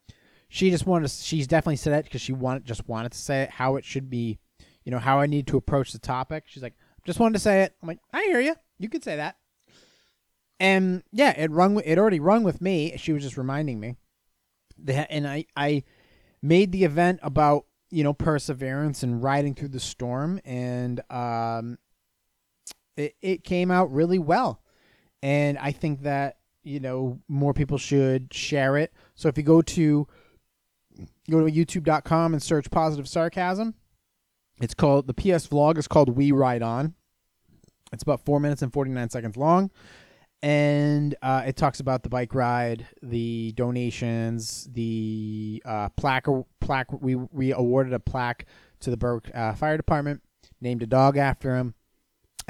She 0.49 0.71
just 0.71 0.87
wanted 0.87 1.09
to, 1.09 1.15
she's 1.15 1.47
definitely 1.47 1.77
said 1.77 1.95
it 1.95 2.05
because 2.05 2.21
she 2.21 2.33
wanted 2.33 2.65
just 2.65 2.89
wanted 2.89 3.13
to 3.13 3.19
say 3.19 3.43
it 3.43 3.51
how 3.51 3.77
it 3.77 3.85
should 3.85 4.11
be, 4.11 4.39
you 4.85 4.91
know, 4.91 4.99
how 4.99 5.21
I 5.21 5.27
need 5.27 5.47
to 5.49 5.57
approach 5.57 5.93
the 5.93 5.99
topic. 5.99 6.45
She's 6.47 6.63
like, 6.63 6.75
just 7.05 7.21
wanted 7.21 7.35
to 7.35 7.41
say 7.41 7.63
it. 7.63 7.75
I'm 7.81 7.89
like, 7.89 8.01
I 8.13 8.23
hear 8.25 8.41
you. 8.41 8.55
You 8.79 8.89
could 8.89 9.05
say 9.05 9.17
that. 9.17 9.37
And 10.59 11.03
yeah, 11.13 11.39
it 11.39 11.51
rung. 11.51 11.81
It 11.85 11.99
already 11.99 12.21
rung 12.21 12.43
with 12.45 12.61
me. 12.61 12.95
She 12.99 13.13
was 13.13 13.23
just 13.23 13.39
reminding 13.39 13.81
me. 13.81 13.97
That, 14.79 15.09
and 15.11 15.27
I 15.27 15.47
I 15.57 15.85
made 16.43 16.73
the 16.73 16.85
event 16.85 17.21
about 17.23 17.65
you 17.91 18.05
know 18.05 18.13
perseverance 18.13 19.03
and 19.03 19.23
riding 19.23 19.55
through 19.55 19.69
the 19.69 19.81
storm 19.81 20.41
and 20.45 21.01
um 21.11 21.79
it, 23.01 23.17
it 23.23 23.45
came 23.45 23.71
out 23.71 23.93
really 23.93 24.19
well. 24.19 24.61
And 25.23 25.59
I 25.59 25.73
think 25.73 26.03
that, 26.03 26.39
you 26.63 26.81
know, 26.81 27.21
more 27.29 27.55
people 27.55 27.79
should 27.79 28.33
share 28.33 28.77
it. 28.77 28.93
So 29.15 29.29
if 29.29 29.37
you 29.37 29.45
go 29.45 29.63
to 29.63 30.07
go 31.31 31.47
to 31.47 31.51
youtube.com 31.51 32.35
and 32.35 32.43
search 32.43 32.71
positive 32.71 33.09
sarcasm, 33.09 33.75
it's 34.61 34.75
called 34.75 35.07
the 35.07 35.15
PS 35.15 35.47
vlog 35.47 35.79
is 35.79 35.89
called 35.89 36.11
We 36.11 36.33
Ride 36.33 36.63
On. 36.63 36.95
It's 37.93 38.03
about 38.03 38.25
four 38.25 38.39
minutes 38.39 38.63
and 38.63 38.73
49 38.73 39.11
seconds 39.11 39.37
long. 39.37 39.71
And 40.43 41.15
uh, 41.23 41.43
it 41.47 41.57
talks 41.57 41.81
about 41.81 42.03
the 42.03 42.09
bike 42.09 42.35
ride, 42.35 42.87
the 43.03 43.53
donations, 43.53 44.69
the 44.73 45.63
uh, 45.67 45.91
plaque. 45.91 46.27
Plaque. 46.61 46.93
We 46.93 47.17
we 47.17 47.53
awarded 47.53 47.93
a 47.93 47.99
plaque 47.99 48.47
to 48.81 48.91
the 48.91 48.97
Berwick 48.97 49.31
uh, 49.35 49.55
Fire 49.55 49.77
Department, 49.77 50.23
named 50.63 50.83
a 50.83 50.87
dog 50.87 51.19
after 51.19 51.57
him 51.57 51.75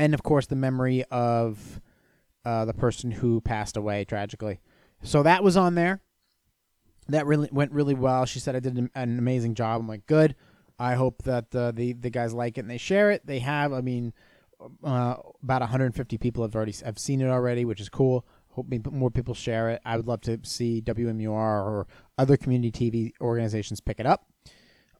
and 0.01 0.15
of 0.15 0.23
course 0.23 0.47
the 0.47 0.57
memory 0.57 1.05
of 1.11 1.81
uh, 2.45 2.65
the 2.65 2.73
person 2.73 3.11
who 3.11 3.41
passed 3.43 3.77
away 3.77 4.05
tragically. 4.05 4.61
So 5.03 5.23
that 5.23 5.45
was 5.45 5.57
on 5.59 5.75
there. 5.75 6.01
That 7.09 7.27
really 7.27 7.51
went 7.53 7.73
really 7.73 7.95
well. 7.95 8.25
She 8.25 8.41
said 8.41 8.57
I 8.57 8.61
did 8.61 8.77
an, 8.79 8.91
amazing 8.95 9.55
job. 9.55 9.81
I'm 9.81 9.89
like, 9.89 10.07
good. 10.07 10.35
I 10.79 10.95
hope 10.95 11.23
that 11.25 11.55
uh, 11.55 11.73
the 11.73 11.93
the 11.93 12.09
guys 12.09 12.33
like 12.33 12.57
it 12.57 12.63
and 12.63 12.71
they 12.71 12.79
share 12.79 13.11
it. 13.11 13.27
They 13.27 13.41
have. 13.41 13.75
I 13.75 13.83
mean, 13.83 14.15
uh, 14.83 15.17
about 15.43 15.61
150 15.61 16.17
people 16.17 16.43
have 16.45 16.57
already 16.57 16.75
have 16.85 16.99
seen 16.99 17.21
it 17.21 17.29
already, 17.29 17.67
which 17.67 17.81
is 17.81 17.91
cool. 17.91 18.25
Hope 18.53 18.67
more 18.91 19.11
people 19.11 19.35
share 19.35 19.69
it. 19.71 19.83
I 19.85 19.97
would 19.97 20.07
love 20.07 20.23
to 20.23 20.41
see 20.45 20.81
WMUR 20.81 21.31
or 21.31 21.87
other 22.17 22.37
community 22.39 22.91
TV 22.91 23.13
organizations 23.21 23.81
pick 23.81 24.01
it 24.01 24.07
up. 24.07 24.27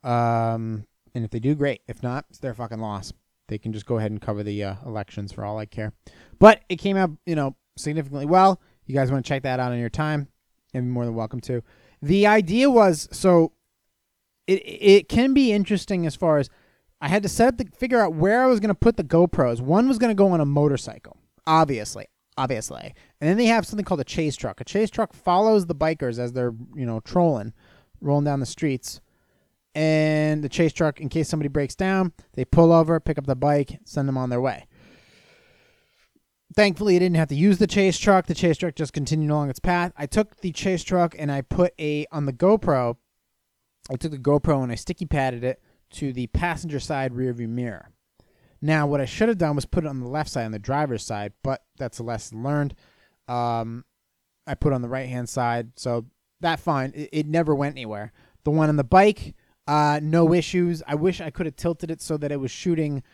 Um, 0.05 0.85
and 1.15 1.25
if 1.25 1.31
they 1.31 1.41
do, 1.41 1.55
great. 1.55 1.81
If 1.89 2.03
not, 2.03 2.27
it's 2.29 2.39
their 2.39 2.55
fucking 2.55 2.81
loss. 2.81 3.13
They 3.51 3.59
can 3.59 3.73
just 3.73 3.85
go 3.85 3.99
ahead 3.99 4.13
and 4.13 4.23
cover 4.23 4.45
the 4.45 4.63
uh, 4.63 4.75
elections 4.87 5.33
for 5.33 5.45
all 5.45 5.59
I 5.59 5.67
care. 5.67 5.93
But 6.39 6.63
it 6.69 6.77
came 6.77 6.97
out, 6.97 7.11
you 7.27 7.35
know, 7.35 7.57
significantly 7.77 8.25
well. 8.25 8.61
You 8.87 8.95
guys 8.95 9.11
want 9.11 9.25
to 9.25 9.29
check 9.29 9.43
that 9.43 9.59
out 9.59 9.73
on 9.73 9.79
your 9.79 9.91
time, 9.91 10.29
and 10.73 10.91
more 10.91 11.05
than 11.05 11.17
welcome 11.17 11.41
to. 11.43 11.63
The 12.01 12.29
idea 12.29 12.71
was 12.71 13.09
so 13.11 13.53
it 14.47 14.63
it 14.65 15.09
can 15.09 15.35
be 15.35 15.53
interesting 15.53 16.07
as 16.07 16.15
far 16.15 16.39
as 16.39 16.49
I 17.01 17.09
had 17.09 17.25
to 17.25 17.29
set 17.29 17.49
up 17.49 17.59
the 17.59 17.67
figure 17.77 18.01
out 18.01 18.15
where 18.15 18.45
I 18.45 18.47
was 18.47 18.61
going 18.61 18.69
to 18.69 18.75
put 18.75 18.97
the 18.97 19.05
GoPros. 19.05 19.61
One 19.61 19.89
was 19.89 19.99
going 19.99 20.11
to 20.11 20.15
go 20.15 20.29
on 20.29 20.41
a 20.41 20.47
motorcycle, 20.47 21.17
obviously, 21.45 22.07
obviously, 22.39 22.95
and 23.21 23.29
then 23.29 23.37
they 23.37 23.47
have 23.47 23.67
something 23.67 23.85
called 23.85 24.01
a 24.01 24.05
chase 24.05 24.37
truck. 24.37 24.61
A 24.61 24.65
chase 24.65 24.91
truck 24.91 25.13
follows 25.13 25.67
the 25.67 25.75
bikers 25.75 26.21
as 26.21 26.35
they're 26.35 26.55
you 26.77 26.87
know 26.87 27.01
trolling, 27.01 27.53
rolling 28.01 28.25
down 28.25 28.39
the 28.39 28.47
streets 28.47 29.01
and 29.75 30.43
the 30.43 30.49
chase 30.49 30.73
truck, 30.73 31.01
in 31.01 31.09
case 31.09 31.29
somebody 31.29 31.49
breaks 31.49 31.75
down, 31.75 32.13
they 32.35 32.45
pull 32.45 32.73
over, 32.73 32.99
pick 33.01 33.19
up 33.19 33.27
the 33.27 33.37
bike, 33.37 33.79
send 33.85 34.09
them 34.09 34.19
on 34.19 34.31
their 34.31 34.41
way. 34.41 34.67
Thankfully, 36.55 36.97
I 36.97 36.99
didn't 36.99 37.17
have 37.17 37.29
to 37.29 37.37
use 37.37 37.59
the 37.59 37.69
chase 37.69 37.97
truck. 37.97 38.27
The 38.27 38.35
chase 38.35 38.59
truck 38.59 38.75
just 38.75 38.93
continued 38.93 39.31
along 39.31 39.51
its 39.51 39.61
path. 39.61 39.93
I 39.97 40.07
took 40.07 40.41
the 40.41 40.51
chase 40.51 40.83
truck 40.83 41.15
and 41.17 41.31
I 41.31 41.43
put 41.43 41.73
a 41.79 42.07
on 42.11 42.27
the 42.27 42.33
GoPro. 42.33 42.97
I 43.89 43.97
took 43.97 44.11
the 44.11 44.19
GoPro 44.19 44.63
and 44.63 44.73
I 44.73 44.75
sticky 44.75 45.07
padded 45.07 45.45
it 45.45 45.63
to 45.91 46.13
the 46.13 46.27
passenger 46.29 46.81
side 46.81 47.13
rearview 47.13 47.49
mirror. 47.49 47.91
Now, 48.61 48.87
what 48.87 49.01
I 49.01 49.05
should 49.05 49.29
have 49.29 49.39
done 49.39 49.55
was 49.55 49.65
put 49.65 49.85
it 49.85 49.89
on 49.89 50.01
the 50.01 50.09
left 50.09 50.31
side, 50.31 50.45
on 50.45 50.53
the 50.53 50.59
driver's 50.59 51.05
side, 51.05 51.33
but 51.43 51.63
that's 51.79 51.99
a 51.99 52.03
lesson 52.03 52.43
learned. 52.43 52.75
Um, 53.27 53.85
I 54.47 54.55
put 54.55 54.73
on 54.73 54.83
the 54.83 54.89
right 54.89 55.09
hand 55.09 55.29
side, 55.29 55.71
so 55.77 56.07
that 56.41 56.61
fine. 56.61 56.93
It, 56.95 57.09
it 57.13 57.27
never 57.27 57.55
went 57.55 57.75
anywhere. 57.75 58.13
The 58.45 58.51
one 58.51 58.69
on 58.69 58.77
the 58.77 58.85
bike, 58.85 59.35
uh, 59.71 60.01
no 60.03 60.35
issues. 60.35 60.83
I 60.85 60.97
wish 60.97 61.21
I 61.21 61.31
could 61.31 61.47
have 61.47 61.55
tilted 61.55 61.93
it 61.93 62.03
so 62.03 62.17
that 62.17 62.33
it 62.33 62.41
was 62.41 62.51
shooting 62.51 63.05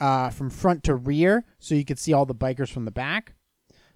uh, 0.00 0.30
from 0.30 0.50
front 0.50 0.82
to 0.84 0.96
rear, 0.96 1.44
so 1.60 1.76
you 1.76 1.84
could 1.84 2.00
see 2.00 2.12
all 2.12 2.26
the 2.26 2.34
bikers 2.34 2.68
from 2.68 2.84
the 2.84 2.90
back. 2.90 3.34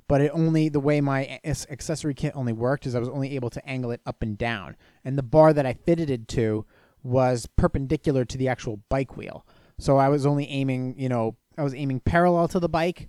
But 0.07 0.21
it 0.21 0.31
only 0.33 0.69
the 0.69 0.79
way 0.79 1.01
my 1.01 1.41
accessory 1.45 2.15
kit 2.15 2.33
only 2.37 2.53
worked 2.53 2.87
is 2.87 2.95
I 2.95 3.01
was 3.01 3.09
only 3.09 3.35
able 3.35 3.51
to 3.51 3.69
angle 3.69 3.91
it 3.91 4.01
up 4.07 4.23
and 4.23 4.39
down, 4.39 4.77
and 5.05 5.19
the 5.19 5.25
bar 5.25 5.53
that 5.55 5.67
I 5.67 5.73
fitted 5.73 6.09
it 6.09 6.29
to 6.29 6.65
was 7.03 7.49
perpendicular 7.57 8.25
to 8.27 8.39
the 8.39 8.47
actual 8.47 8.81
bike 8.89 9.17
wheel. 9.17 9.45
So 9.81 9.97
I 9.97 10.09
was 10.09 10.25
only 10.25 10.49
aiming, 10.49 10.95
you 10.97 11.09
know, 11.09 11.37
I 11.59 11.65
was 11.65 11.75
aiming 11.75 11.99
parallel 11.99 12.47
to 12.49 12.61
the 12.61 12.69
bike. 12.69 13.09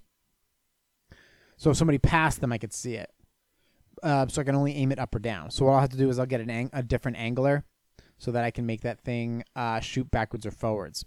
So 1.57 1.69
if 1.69 1.77
somebody 1.77 1.99
passed 1.99 2.41
them, 2.41 2.51
I 2.51 2.57
could 2.57 2.73
see 2.73 2.95
it. 2.95 3.11
Uh, 4.01 4.25
so 4.27 4.41
I 4.41 4.45
can 4.45 4.55
only 4.55 4.75
aim 4.75 4.91
it 4.91 4.97
up 4.97 5.13
or 5.13 5.19
down. 5.19 5.51
So 5.51 5.65
what 5.65 5.73
I'll 5.73 5.81
have 5.81 5.91
to 5.91 5.97
do 5.97 6.09
is 6.09 6.17
I'll 6.17 6.25
get 6.25 6.41
an 6.41 6.49
ang- 6.49 6.71
a 6.73 6.81
different 6.81 7.17
angler 7.17 7.65
so 8.17 8.31
that 8.31 8.43
I 8.43 8.51
can 8.51 8.65
make 8.65 8.81
that 8.81 8.99
thing 8.99 9.43
uh, 9.55 9.79
shoot 9.79 10.09
backwards 10.11 10.45
or 10.45 10.51
forwards. 10.51 11.05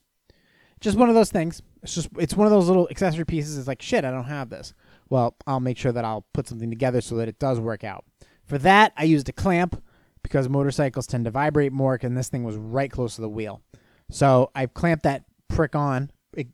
Just 0.81 0.97
one 0.97 1.09
of 1.09 1.15
those 1.15 1.31
things. 1.31 1.63
It's 1.83 1.95
just 1.95 2.09
it's 2.19 2.35
one 2.35 2.47
of 2.47 2.53
those 2.53 2.69
little 2.69 2.89
accessory 2.91 3.25
pieces. 3.25 3.59
It's 3.59 3.69
like 3.69 3.83
shit, 3.83 4.05
I 4.05 4.11
don't 4.11 4.25
have 4.25 4.51
this. 4.51 4.75
Well, 5.09 5.37
I'll 5.47 5.61
make 5.61 5.79
sure 5.79 5.93
that 5.93 6.05
I'll 6.05 6.27
put 6.33 6.47
something 6.47 6.71
together 6.71 7.01
so 7.01 7.17
that 7.17 7.29
it 7.29 7.39
does 7.39 7.59
work 7.59 7.83
out. 7.83 8.05
For 8.45 8.59
that, 8.59 8.93
I 8.97 9.05
used 9.05 9.29
a 9.29 9.33
clamp 9.33 9.83
because 10.23 10.49
motorcycles 10.49 11.07
tend 11.07 11.25
to 11.25 11.31
vibrate 11.31 11.73
more, 11.73 11.99
and 12.01 12.17
this 12.17 12.29
thing 12.29 12.45
was 12.45 12.57
right 12.57 12.91
close 12.91 13.17
to 13.17 13.21
the 13.21 13.29
wheel. 13.29 13.63
So 14.11 14.51
I 14.55 14.67
clamped 14.67 15.05
that 15.05 15.25
prick 15.49 15.75
on. 15.75 16.11
It 16.33 16.49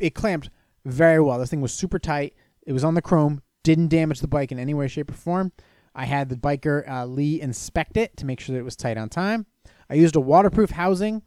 it 0.00 0.14
clamped 0.14 0.50
very 0.84 1.20
well. 1.20 1.38
This 1.38 1.50
thing 1.50 1.60
was 1.60 1.72
super 1.72 1.98
tight. 1.98 2.34
It 2.66 2.72
was 2.72 2.84
on 2.84 2.94
the 2.94 3.02
chrome. 3.02 3.42
Didn't 3.62 3.88
damage 3.88 4.20
the 4.20 4.28
bike 4.28 4.52
in 4.52 4.58
any 4.58 4.74
way, 4.74 4.88
shape, 4.88 5.10
or 5.10 5.14
form. 5.14 5.52
I 5.94 6.04
had 6.04 6.28
the 6.28 6.36
biker 6.36 6.88
uh, 6.88 7.06
Lee 7.06 7.40
inspect 7.40 7.96
it 7.96 8.16
to 8.18 8.26
make 8.26 8.40
sure 8.40 8.52
that 8.54 8.60
it 8.60 8.64
was 8.64 8.76
tight 8.76 8.98
on 8.98 9.08
time. 9.08 9.46
I 9.88 9.94
used 9.94 10.16
a 10.16 10.20
waterproof 10.20 10.70
housing 10.70 11.22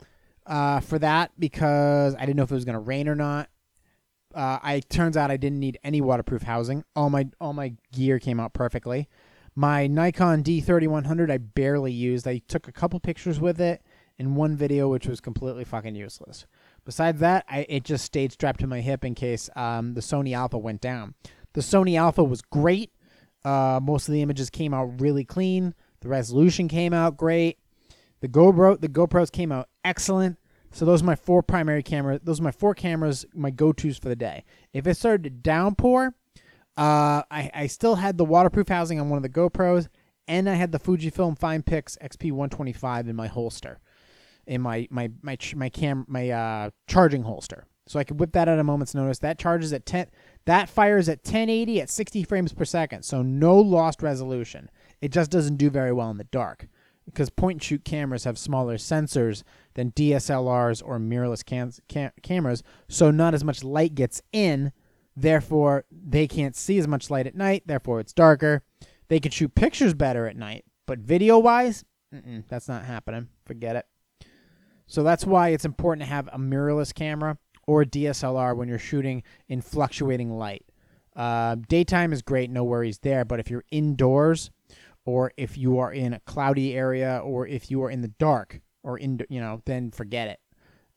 uh, 0.45 0.79
for 0.79 0.99
that 0.99 1.31
because 1.37 2.15
I 2.15 2.21
didn't 2.21 2.37
know 2.37 2.43
if 2.43 2.51
it 2.51 2.55
was 2.55 2.65
going 2.65 2.73
to 2.73 2.79
rain 2.79 3.07
or 3.07 3.15
not. 3.15 3.49
Uh, 4.33 4.59
I 4.61 4.81
turns 4.81 5.17
out 5.17 5.31
I 5.31 5.37
didn't 5.37 5.59
need 5.59 5.79
any 5.83 6.01
waterproof 6.01 6.43
housing. 6.43 6.83
All 6.95 7.09
my 7.09 7.27
all 7.39 7.53
my 7.53 7.73
gear 7.91 8.19
came 8.19 8.39
out 8.39 8.53
perfectly. 8.53 9.07
My 9.55 9.87
Nikon 9.87 10.43
D3100 10.43 11.31
I 11.31 11.37
barely 11.37 11.91
used. 11.91 12.27
I 12.27 12.39
took 12.47 12.67
a 12.67 12.71
couple 12.71 12.99
pictures 12.99 13.39
with 13.39 13.59
it 13.59 13.81
in 14.19 14.35
one 14.35 14.55
video, 14.55 14.89
which 14.89 15.07
was 15.07 15.19
completely 15.19 15.63
fucking 15.63 15.95
useless. 15.95 16.45
Besides 16.85 17.19
that, 17.21 17.45
I, 17.49 17.65
it 17.69 17.83
just 17.83 18.05
stayed 18.05 18.31
strapped 18.31 18.59
to 18.59 18.67
my 18.67 18.81
hip 18.81 19.03
in 19.03 19.15
case 19.15 19.49
um, 19.55 19.93
the 19.93 20.01
Sony 20.01 20.35
Alpha 20.35 20.57
went 20.57 20.81
down. 20.81 21.15
The 21.53 21.61
Sony 21.61 21.97
Alpha 21.97 22.23
was 22.23 22.41
great. 22.41 22.91
Uh, 23.43 23.79
most 23.81 24.07
of 24.07 24.13
the 24.13 24.21
images 24.21 24.49
came 24.49 24.73
out 24.73 25.01
really 25.01 25.23
clean. 25.23 25.73
The 26.01 26.09
resolution 26.09 26.67
came 26.67 26.93
out 26.93 27.17
great. 27.17 27.57
The 28.19 28.27
GoPro, 28.27 28.79
the 28.79 28.89
GoPros 28.89 29.31
came 29.31 29.51
out 29.51 29.69
excellent. 29.85 30.37
So 30.71 30.85
those 30.85 31.01
are 31.01 31.05
my 31.05 31.15
four 31.15 31.41
primary 31.43 31.83
cameras. 31.83 32.19
Those 32.23 32.39
are 32.39 32.43
my 32.43 32.51
four 32.51 32.75
cameras, 32.75 33.25
my 33.33 33.51
go-tos 33.51 33.97
for 33.97 34.09
the 34.09 34.15
day. 34.15 34.43
If 34.73 34.85
it 34.85 34.95
started 34.95 35.23
to 35.23 35.29
downpour, 35.29 36.13
uh, 36.77 37.23
I, 37.31 37.49
I 37.53 37.67
still 37.67 37.95
had 37.95 38.17
the 38.17 38.25
waterproof 38.25 38.67
housing 38.67 38.99
on 38.99 39.09
one 39.09 39.17
of 39.17 39.23
the 39.23 39.29
GoPros, 39.29 39.87
and 40.27 40.49
I 40.49 40.55
had 40.55 40.71
the 40.71 40.79
Fujifilm 40.79 41.39
FinePix 41.39 41.97
XP125 41.99 43.09
in 43.09 43.15
my 43.15 43.27
holster, 43.27 43.79
in 44.45 44.61
my 44.61 44.87
my 44.91 45.09
my 45.21 45.37
my 45.55 45.69
cam 45.69 46.05
my 46.07 46.29
uh, 46.29 46.69
charging 46.85 47.23
holster. 47.23 47.65
So 47.87 47.97
I 47.99 48.03
could 48.03 48.19
whip 48.19 48.33
that 48.33 48.49
at 48.49 48.59
a 48.59 48.63
moment's 48.63 48.93
notice. 48.93 49.19
That 49.19 49.39
charges 49.39 49.71
at 49.71 49.85
10. 49.85 50.07
That 50.45 50.69
fires 50.69 51.07
at 51.07 51.19
1080 51.19 51.81
at 51.81 51.89
60 51.89 52.23
frames 52.23 52.53
per 52.53 52.65
second. 52.65 53.03
So 53.03 53.21
no 53.21 53.55
lost 53.57 54.03
resolution. 54.03 54.69
It 55.01 55.13
just 55.13 55.31
doesn't 55.31 55.55
do 55.55 55.69
very 55.69 55.93
well 55.93 56.09
in 56.11 56.17
the 56.17 56.25
dark 56.25 56.67
because 57.07 57.29
point 57.29 57.63
shoot 57.63 57.83
cameras 57.83 58.25
have 58.25 58.37
smaller 58.37 58.77
sensors 58.77 59.43
than 59.73 59.91
DSLRs 59.91 60.83
or 60.85 60.99
mirrorless 60.99 61.43
cam- 61.43 61.71
cam- 61.87 62.11
cameras, 62.21 62.61
so 62.87 63.09
not 63.09 63.33
as 63.33 63.43
much 63.43 63.63
light 63.63 63.95
gets 63.95 64.21
in. 64.31 64.71
Therefore, 65.15 65.85
they 65.91 66.27
can't 66.27 66.55
see 66.55 66.77
as 66.77 66.87
much 66.87 67.09
light 67.09 67.25
at 67.25 67.35
night. 67.35 67.63
Therefore, 67.65 67.99
it's 67.99 68.13
darker. 68.13 68.63
They 69.07 69.19
can 69.19 69.31
shoot 69.31 69.55
pictures 69.55 69.93
better 69.93 70.27
at 70.27 70.35
night, 70.35 70.65
but 70.85 70.99
video 70.99 71.39
wise, 71.39 71.85
that's 72.47 72.67
not 72.67 72.85
happening. 72.85 73.29
Forget 73.45 73.75
it. 73.77 73.85
So 74.85 75.03
that's 75.03 75.25
why 75.25 75.49
it's 75.49 75.65
important 75.65 76.05
to 76.07 76.13
have 76.13 76.27
a 76.27 76.37
mirrorless 76.37 76.93
camera 76.93 77.37
or 77.65 77.83
DSLR 77.83 78.55
when 78.55 78.67
you're 78.69 78.79
shooting 78.79 79.23
in 79.47 79.61
fluctuating 79.61 80.37
light. 80.37 80.65
Uh, 81.15 81.55
daytime 81.67 82.13
is 82.13 82.21
great, 82.21 82.49
no 82.49 82.63
worries 82.63 82.99
there. 82.99 83.25
But 83.25 83.39
if 83.39 83.49
you're 83.49 83.65
indoors, 83.71 84.51
or 85.07 85.31
if 85.37 85.57
you 85.57 85.79
are 85.79 85.93
in 85.93 86.13
a 86.13 86.19
cloudy 86.19 86.75
area, 86.75 87.21
or 87.23 87.47
if 87.47 87.71
you 87.71 87.81
are 87.81 87.89
in 87.89 88.01
the 88.01 88.09
dark, 88.09 88.59
or 88.83 88.97
in 88.97 89.21
you 89.29 89.39
know, 89.39 89.61
then 89.65 89.89
forget 89.89 90.27
it. 90.27 90.39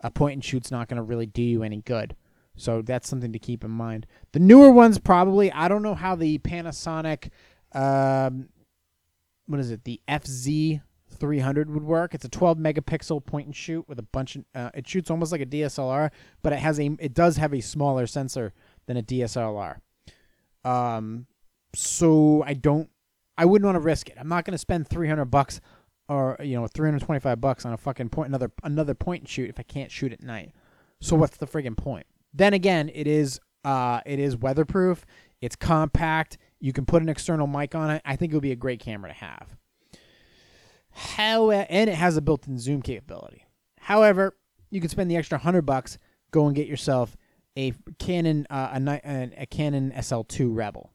A 0.00 0.11
point 0.11 0.34
and 0.34 0.44
shoot's 0.44 0.72
not 0.72 0.88
going 0.88 0.96
to 0.96 1.02
really 1.02 1.26
do 1.26 1.42
you 1.42 1.62
any 1.62 1.80
good. 1.80 2.16
So 2.56 2.82
that's 2.82 3.08
something 3.08 3.32
to 3.32 3.38
keep 3.38 3.62
in 3.62 3.70
mind. 3.70 4.06
The 4.32 4.40
newer 4.40 4.72
ones 4.72 4.98
probably. 4.98 5.52
I 5.52 5.68
don't 5.68 5.82
know 5.82 5.94
how 5.94 6.16
the 6.16 6.38
Panasonic, 6.38 7.30
um, 7.72 8.48
what 9.46 9.61
is 9.61 9.70
it? 9.70 9.84
The 9.84 10.00
FZ 10.08 10.82
300 11.08 11.70
would 11.70 11.84
work. 11.84 12.12
It's 12.12 12.24
a 12.24 12.28
12 12.28 12.58
megapixel 12.58 13.24
point 13.24 13.46
and 13.46 13.54
shoot 13.54 13.88
with 13.88 14.00
a 14.00 14.04
bunch 14.04 14.34
of. 14.34 14.44
Uh, 14.56 14.70
it 14.74 14.88
shoots 14.88 15.08
almost 15.08 15.30
like 15.30 15.40
a 15.40 15.46
DSLR, 15.46 16.11
but 16.42 16.52
it 16.52 16.58
has 16.58 16.80
a. 16.80 16.96
It 16.98 17.14
does 17.14 17.36
have 17.36 17.54
a 17.54 17.61
smaller 17.61 18.08
sensor 18.08 18.54
than 18.86 18.96
a 18.96 19.02
DSLR. 19.02 19.76
Um, 20.64 21.26
so 21.76 22.42
I 22.44 22.54
don't. 22.54 22.90
I 23.41 23.47
wouldn't 23.47 23.64
want 23.64 23.76
to 23.76 23.80
risk 23.80 24.11
it. 24.11 24.18
I'm 24.20 24.28
not 24.28 24.45
going 24.45 24.53
to 24.53 24.59
spend 24.59 24.86
300 24.86 25.24
bucks 25.24 25.62
or 26.11 26.36
you 26.41 26.61
know 26.61 26.66
325 26.66 27.41
bucks 27.41 27.64
on 27.64 27.72
a 27.72 27.78
fucking 27.78 28.11
point 28.11 28.28
another 28.28 28.53
another 28.62 28.93
point 28.93 29.22
and 29.22 29.28
shoot 29.28 29.49
if 29.49 29.59
I 29.59 29.62
can't 29.62 29.91
shoot 29.91 30.12
at 30.12 30.22
night. 30.22 30.53
So 31.01 31.16
what's 31.16 31.38
the 31.38 31.47
friggin' 31.47 31.74
point? 31.74 32.07
Then 32.34 32.53
again, 32.53 32.91
it 32.93 33.07
is 33.07 33.41
uh 33.64 34.03
it 34.05 34.18
is 34.18 34.36
weatherproof. 34.36 35.07
It's 35.41 35.57
compact. 35.57 36.36
You 36.59 36.74
can 36.74 36.84
put 36.84 37.01
an 37.01 37.09
external 37.09 37.47
mic 37.47 37.74
on 37.74 37.88
it. 37.88 38.03
I 38.05 38.14
think 38.14 38.30
it 38.30 38.36
would 38.36 38.43
be 38.43 38.53
a 38.53 38.57
great 38.57 38.80
camera 38.80 39.09
to 39.09 39.16
have. 39.16 39.57
How 40.91 41.51
and 41.51 41.88
it 41.88 41.97
has 41.97 42.18
a 42.18 42.20
built-in 42.20 42.59
zoom 42.59 42.82
capability. 42.82 43.47
However, 43.78 44.36
you 44.70 44.82
can 44.82 44.91
spend 44.91 45.11
the 45.11 45.16
extra 45.16 45.38
hundred 45.38 45.62
bucks, 45.62 45.97
go 46.30 46.47
and 46.47 46.55
get 46.55 46.66
yourself 46.66 47.16
a 47.57 47.72
Canon 47.99 48.47
uh, 48.51 48.78
a, 48.78 49.01
a, 49.03 49.30
a 49.38 49.47
Canon 49.47 49.93
SL2 49.97 50.55
Rebel. 50.55 50.93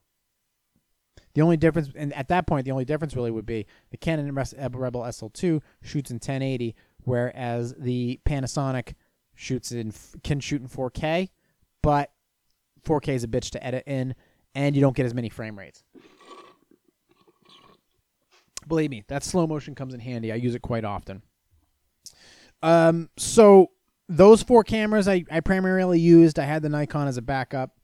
The 1.36 1.42
only 1.42 1.58
difference, 1.58 1.90
and 1.94 2.14
at 2.14 2.28
that 2.28 2.46
point, 2.46 2.64
the 2.64 2.70
only 2.70 2.86
difference 2.86 3.14
really 3.14 3.30
would 3.30 3.44
be 3.44 3.66
the 3.90 3.98
Canon 3.98 4.34
Rebel 4.34 5.02
SL2 5.02 5.60
shoots 5.82 6.10
in 6.10 6.14
1080, 6.14 6.74
whereas 7.04 7.74
the 7.74 8.18
Panasonic 8.24 8.94
shoots 9.34 9.70
in 9.70 9.92
can 10.24 10.40
shoot 10.40 10.62
in 10.62 10.66
4K, 10.66 11.28
but 11.82 12.10
4K 12.86 13.08
is 13.08 13.22
a 13.22 13.28
bitch 13.28 13.50
to 13.50 13.62
edit 13.62 13.84
in, 13.86 14.14
and 14.54 14.74
you 14.74 14.80
don't 14.80 14.96
get 14.96 15.04
as 15.04 15.12
many 15.12 15.28
frame 15.28 15.58
rates. 15.58 15.84
Believe 18.66 18.88
me, 18.88 19.04
that 19.08 19.22
slow 19.22 19.46
motion 19.46 19.74
comes 19.74 19.92
in 19.92 20.00
handy. 20.00 20.32
I 20.32 20.36
use 20.36 20.54
it 20.54 20.62
quite 20.62 20.86
often. 20.86 21.20
Um, 22.62 23.10
so 23.18 23.72
those 24.08 24.42
four 24.42 24.64
cameras 24.64 25.06
I, 25.06 25.22
I 25.30 25.40
primarily 25.40 26.00
used. 26.00 26.38
I 26.38 26.44
had 26.44 26.62
the 26.62 26.70
Nikon 26.70 27.08
as 27.08 27.18
a 27.18 27.22
backup, 27.22 27.75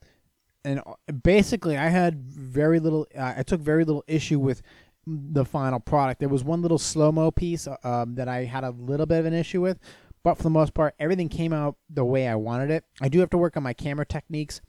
and 0.65 0.81
uh, 0.81 0.95
basically 1.23 1.77
I 1.77 1.89
had 1.89 2.23
very 2.23 2.81
little. 2.81 3.07
Uh, 3.17 3.35
I 3.37 3.43
took 3.43 3.61
very 3.61 3.85
little 3.85 4.05
issue 4.07 4.39
with 4.39 4.63
the 5.07 5.45
final 5.45 5.81
product. 5.81 6.21
There 6.21 6.29
was 6.29 6.45
one 6.45 6.63
little 6.63 6.79
slow 6.79 7.11
mo 7.11 7.31
piece 7.31 7.67
uh, 7.67 7.77
um, 7.83 8.15
that 8.15 8.29
I 8.29 8.45
had 8.45 8.65
a 8.65 8.71
little 8.71 9.07
bit 9.07 9.21
of 9.21 9.27
an 9.27 9.35
issue 9.35 9.61
with, 9.61 9.79
but 10.23 10.37
for 10.37 10.45
the 10.45 10.51
most 10.51 10.75
part, 10.75 10.95
everything 10.99 11.29
came 11.29 11.53
out 11.53 11.77
the 11.91 12.05
way 12.05 12.29
I 12.29 12.37
wanted 12.37 12.71
it. 12.71 12.85
I 13.01 13.09
do 13.09 13.21
have 13.21 13.31
to 13.31 13.39
work 13.39 13.57
on 13.57 13.63
my 13.63 13.73
camera 13.73 14.07
techniques 14.07 14.61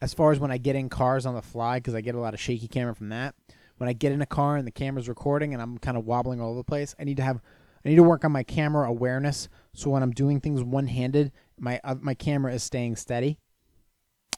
as 0.00 0.14
far 0.14 0.32
as 0.32 0.40
when 0.40 0.50
I 0.50 0.58
get 0.58 0.76
in 0.76 0.88
cars 0.88 1.26
on 1.26 1.34
the 1.34 1.42
fly 1.42 1.78
because 1.78 1.94
I 1.94 2.00
get 2.00 2.14
a 2.14 2.20
lot 2.20 2.34
of 2.34 2.40
shaky 2.40 2.68
camera 2.68 2.94
from 2.94 3.10
that. 3.10 3.34
When 3.76 3.88
I 3.88 3.92
get 3.92 4.12
in 4.12 4.22
a 4.22 4.26
car 4.26 4.56
and 4.56 4.66
the 4.66 4.72
camera's 4.72 5.08
recording 5.08 5.52
and 5.52 5.60
I'm 5.60 5.78
kind 5.78 5.96
of 5.96 6.04
wobbling 6.04 6.40
all 6.40 6.50
over 6.50 6.58
the 6.58 6.64
place, 6.64 6.94
I 6.98 7.04
need 7.04 7.16
to 7.18 7.22
have 7.22 7.40
I 7.84 7.90
need 7.90 7.96
to 7.96 8.02
work 8.02 8.24
on 8.24 8.32
my 8.32 8.42
camera 8.42 8.88
awareness 8.88 9.48
so 9.74 9.90
when 9.90 10.02
I'm 10.02 10.12
doing 10.12 10.40
things 10.40 10.62
one 10.62 10.86
handed, 10.86 11.32
my 11.58 11.80
uh, 11.84 11.96
my 12.00 12.14
camera 12.14 12.54
is 12.54 12.62
staying 12.62 12.96
steady. 12.96 13.38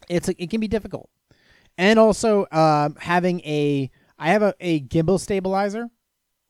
It's 0.08 0.28
it 0.28 0.50
can 0.50 0.60
be 0.60 0.68
difficult, 0.68 1.10
and 1.76 1.98
also 1.98 2.44
uh, 2.44 2.90
having 2.98 3.40
a 3.40 3.90
I 4.18 4.28
have 4.30 4.42
a, 4.42 4.54
a 4.60 4.80
gimbal 4.80 5.20
stabilizer 5.20 5.88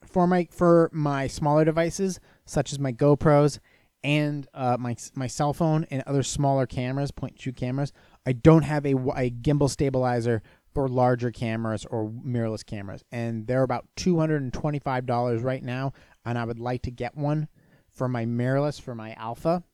for 0.04 0.26
my 0.26 0.46
for 0.50 0.90
my 0.92 1.26
smaller 1.26 1.64
devices 1.64 2.20
such 2.44 2.72
as 2.72 2.78
my 2.78 2.92
GoPros 2.92 3.58
and 4.04 4.46
uh, 4.54 4.76
my 4.78 4.94
my 5.14 5.26
cell 5.26 5.52
phone 5.52 5.86
and 5.90 6.02
other 6.06 6.22
smaller 6.22 6.66
cameras, 6.66 7.10
point 7.10 7.40
shoot 7.40 7.56
cameras. 7.56 7.92
I 8.24 8.32
don't 8.32 8.62
have 8.62 8.84
a, 8.86 8.94
a 8.94 9.30
gimbal 9.30 9.70
stabilizer 9.70 10.42
for 10.74 10.88
larger 10.88 11.30
cameras 11.30 11.86
or 11.90 12.10
mirrorless 12.10 12.64
cameras, 12.64 13.02
and 13.10 13.46
they're 13.46 13.62
about 13.62 13.86
two 13.96 14.18
hundred 14.18 14.42
and 14.42 14.52
twenty 14.52 14.78
five 14.78 15.06
dollars 15.06 15.42
right 15.42 15.62
now. 15.62 15.92
And 16.24 16.38
I 16.38 16.44
would 16.44 16.60
like 16.60 16.82
to 16.82 16.90
get 16.90 17.16
one 17.16 17.48
for 17.88 18.08
my 18.08 18.26
mirrorless 18.26 18.80
for 18.80 18.94
my 18.94 19.14
alpha. 19.14 19.64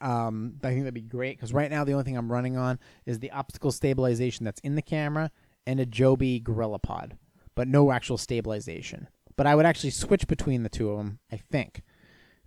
Um, 0.00 0.54
I 0.62 0.68
think 0.68 0.82
that'd 0.82 0.94
be 0.94 1.00
great 1.00 1.36
because 1.36 1.52
right 1.52 1.70
now 1.70 1.84
the 1.84 1.92
only 1.92 2.04
thing 2.04 2.16
I'm 2.16 2.30
running 2.30 2.56
on 2.56 2.78
is 3.06 3.18
the 3.18 3.30
optical 3.30 3.72
stabilization 3.72 4.44
that's 4.44 4.60
in 4.60 4.74
the 4.74 4.82
camera 4.82 5.30
and 5.66 5.80
a 5.80 5.86
Joby 5.86 6.40
Gorilla 6.40 6.78
Pod, 6.78 7.16
but 7.54 7.68
no 7.68 7.92
actual 7.92 8.18
stabilization. 8.18 9.08
But 9.36 9.46
I 9.46 9.54
would 9.54 9.66
actually 9.66 9.90
switch 9.90 10.26
between 10.26 10.62
the 10.62 10.68
two 10.68 10.90
of 10.90 10.98
them, 10.98 11.18
I 11.32 11.36
think. 11.36 11.82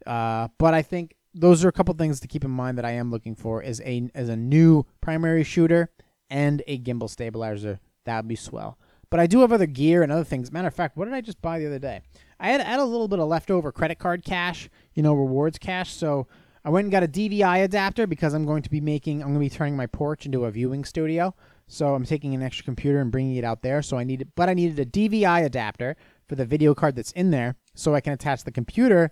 Uh, 0.05 0.49
but 0.57 0.73
I 0.73 0.81
think 0.81 1.15
those 1.33 1.63
are 1.65 1.69
a 1.69 1.73
couple 1.73 1.93
things 1.95 2.19
to 2.19 2.27
keep 2.27 2.43
in 2.43 2.51
mind 2.51 2.77
that 2.77 2.85
I 2.85 2.91
am 2.91 3.09
looking 3.09 3.35
for 3.35 3.63
is 3.63 3.81
a 3.81 4.09
as 4.13 4.29
a 4.29 4.35
new 4.35 4.85
primary 5.01 5.43
shooter 5.43 5.89
and 6.29 6.61
a 6.67 6.79
gimbal 6.79 7.09
stabilizer. 7.09 7.79
That 8.05 8.17
would 8.17 8.27
be 8.27 8.35
swell. 8.35 8.77
But 9.09 9.19
I 9.19 9.27
do 9.27 9.41
have 9.41 9.53
other 9.53 9.67
gear 9.67 10.01
and 10.01 10.11
other 10.11 10.23
things. 10.23 10.51
Matter 10.51 10.67
of 10.67 10.73
fact, 10.73 10.97
what 10.97 11.05
did 11.05 11.13
I 11.13 11.21
just 11.21 11.41
buy 11.41 11.59
the 11.59 11.67
other 11.67 11.77
day? 11.77 12.01
I 12.39 12.49
had, 12.49 12.61
had 12.61 12.79
a 12.79 12.83
little 12.83 13.07
bit 13.07 13.19
of 13.19 13.27
leftover 13.27 13.71
credit 13.71 13.99
card 13.99 14.25
cash, 14.25 14.69
you 14.95 15.03
know, 15.03 15.13
rewards 15.13 15.59
cash. 15.59 15.93
So 15.93 16.27
I 16.65 16.69
went 16.69 16.85
and 16.85 16.91
got 16.91 17.03
a 17.03 17.07
DVI 17.07 17.63
adapter 17.63 18.07
because 18.07 18.33
I'm 18.33 18.45
going 18.45 18.63
to 18.63 18.69
be 18.69 18.81
making, 18.81 19.21
I'm 19.21 19.29
going 19.29 19.35
to 19.35 19.39
be 19.39 19.49
turning 19.49 19.75
my 19.75 19.87
porch 19.87 20.25
into 20.25 20.45
a 20.45 20.51
viewing 20.51 20.85
studio. 20.85 21.35
So 21.67 21.95
I'm 21.95 22.05
taking 22.05 22.33
an 22.33 22.43
extra 22.43 22.63
computer 22.63 22.99
and 22.99 23.11
bringing 23.11 23.35
it 23.35 23.43
out 23.43 23.61
there. 23.61 23.81
So 23.81 23.97
I 23.97 24.03
needed, 24.03 24.31
but 24.35 24.49
I 24.49 24.53
needed 24.53 24.79
a 24.79 24.85
DVI 24.85 25.45
adapter 25.45 25.95
for 26.27 26.35
the 26.35 26.45
video 26.45 26.73
card 26.73 26.95
that's 26.95 27.11
in 27.13 27.31
there, 27.31 27.55
so 27.75 27.93
I 27.93 28.01
can 28.01 28.13
attach 28.13 28.43
the 28.43 28.51
computer 28.51 29.11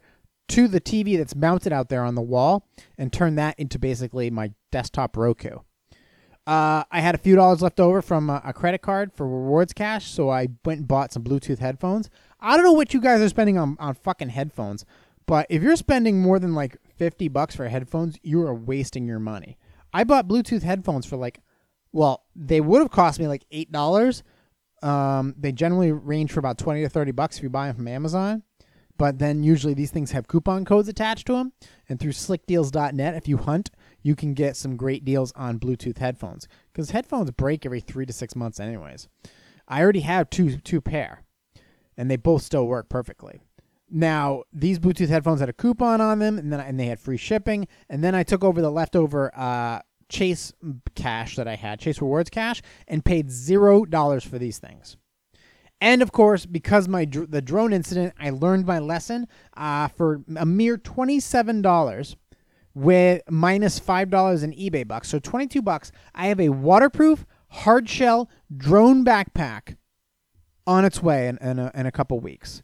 to 0.49 0.67
the 0.67 0.81
TV 0.81 1.17
that's 1.17 1.35
mounted 1.35 1.71
out 1.71 1.89
there 1.89 2.03
on 2.03 2.15
the 2.15 2.21
wall 2.21 2.67
and 2.97 3.11
turn 3.11 3.35
that 3.35 3.57
into 3.59 3.79
basically 3.79 4.29
my 4.29 4.51
desktop 4.71 5.15
Roku. 5.15 5.57
Uh, 6.47 6.83
I 6.91 6.99
had 6.99 7.15
a 7.15 7.19
few 7.19 7.35
dollars 7.35 7.61
left 7.61 7.79
over 7.79 8.01
from 8.01 8.29
a, 8.29 8.41
a, 8.43 8.51
credit 8.51 8.81
card 8.81 9.13
for 9.13 9.27
rewards 9.27 9.73
cash, 9.73 10.07
so 10.07 10.29
I 10.29 10.47
went 10.65 10.79
and 10.79 10.87
bought 10.87 11.13
some 11.13 11.23
Bluetooth 11.23 11.59
headphones. 11.59 12.09
I 12.39 12.57
don't 12.57 12.65
know 12.65 12.71
what 12.71 12.93
you 12.93 12.99
guys 12.99 13.21
are 13.21 13.29
spending 13.29 13.59
on, 13.59 13.77
on 13.79 13.93
fucking 13.93 14.29
headphones, 14.29 14.83
but 15.27 15.45
if 15.49 15.61
you're 15.61 15.75
spending 15.75 16.19
more 16.19 16.39
than 16.39 16.55
like 16.55 16.77
50 17.01 17.29
bucks 17.29 17.55
for 17.55 17.67
headphones, 17.67 18.19
you 18.21 18.43
are 18.43 18.53
wasting 18.53 19.07
your 19.07 19.17
money. 19.17 19.57
I 19.91 20.03
bought 20.03 20.27
Bluetooth 20.27 20.61
headphones 20.61 21.03
for 21.03 21.17
like, 21.17 21.39
well, 21.91 22.25
they 22.35 22.61
would 22.61 22.79
have 22.79 22.91
cost 22.91 23.19
me 23.19 23.27
like 23.27 23.43
$8. 23.51 24.21
Um, 24.83 25.33
they 25.35 25.51
generally 25.51 25.91
range 25.91 26.31
for 26.31 26.39
about 26.39 26.59
20 26.59 26.83
to 26.83 26.89
30 26.89 27.11
bucks 27.13 27.37
if 27.37 27.43
you 27.43 27.49
buy 27.49 27.65
them 27.65 27.77
from 27.77 27.87
Amazon. 27.87 28.43
But 28.99 29.17
then 29.17 29.41
usually 29.41 29.73
these 29.73 29.89
things 29.89 30.11
have 30.11 30.27
coupon 30.27 30.63
codes 30.63 30.87
attached 30.87 31.25
to 31.25 31.33
them. 31.33 31.53
And 31.89 31.99
through 31.99 32.11
slickdeals.net, 32.11 33.15
if 33.15 33.27
you 33.27 33.37
hunt, 33.37 33.71
you 34.03 34.15
can 34.15 34.35
get 34.35 34.55
some 34.55 34.77
great 34.77 35.03
deals 35.03 35.31
on 35.31 35.59
Bluetooth 35.59 35.97
headphones. 35.97 36.47
Because 36.71 36.91
headphones 36.91 37.31
break 37.31 37.65
every 37.65 37.79
three 37.79 38.05
to 38.05 38.13
six 38.13 38.35
months, 38.35 38.59
anyways. 38.59 39.07
I 39.67 39.81
already 39.81 40.01
have 40.01 40.29
two 40.29 40.57
two 40.57 40.81
pair, 40.81 41.23
and 41.97 42.11
they 42.11 42.15
both 42.15 42.43
still 42.43 42.67
work 42.67 42.89
perfectly. 42.89 43.41
Now 43.91 44.43
these 44.53 44.79
Bluetooth 44.79 45.09
headphones 45.09 45.41
had 45.41 45.49
a 45.49 45.53
coupon 45.53 45.99
on 45.99 46.19
them, 46.19 46.37
and 46.39 46.51
then 46.51 46.59
and 46.61 46.79
they 46.79 46.85
had 46.85 46.99
free 46.99 47.17
shipping. 47.17 47.67
And 47.89 48.03
then 48.03 48.15
I 48.15 48.23
took 48.23 48.43
over 48.43 48.61
the 48.61 48.71
leftover 48.71 49.31
uh, 49.35 49.81
Chase 50.07 50.53
cash 50.95 51.35
that 51.35 51.47
I 51.47 51.55
had, 51.55 51.79
Chase 51.79 52.01
Rewards 52.01 52.29
cash, 52.29 52.61
and 52.87 53.03
paid 53.03 53.29
zero 53.29 53.85
dollars 53.85 54.23
for 54.23 54.39
these 54.39 54.59
things. 54.59 54.97
And 55.81 56.01
of 56.01 56.11
course, 56.11 56.45
because 56.45 56.87
my 56.87 57.05
dr- 57.05 57.31
the 57.31 57.41
drone 57.41 57.73
incident, 57.73 58.13
I 58.19 58.29
learned 58.29 58.65
my 58.65 58.79
lesson. 58.79 59.27
Uh, 59.57 59.87
for 59.89 60.21
a 60.37 60.45
mere 60.45 60.77
twenty 60.77 61.19
seven 61.19 61.61
dollars, 61.61 62.15
with 62.73 63.21
minus 63.29 63.79
five 63.79 64.09
dollars 64.09 64.43
in 64.43 64.53
eBay 64.53 64.87
bucks, 64.87 65.09
so 65.09 65.19
twenty 65.19 65.47
two 65.47 65.61
bucks, 65.61 65.91
I 66.15 66.27
have 66.27 66.39
a 66.39 66.49
waterproof 66.49 67.25
hard 67.49 67.89
shell 67.89 68.29
drone 68.55 69.03
backpack 69.03 69.75
on 70.65 70.85
its 70.85 71.01
way 71.01 71.27
in, 71.27 71.37
in, 71.39 71.59
a, 71.59 71.71
in 71.73 71.85
a 71.85 71.91
couple 71.91 72.19
weeks. 72.19 72.61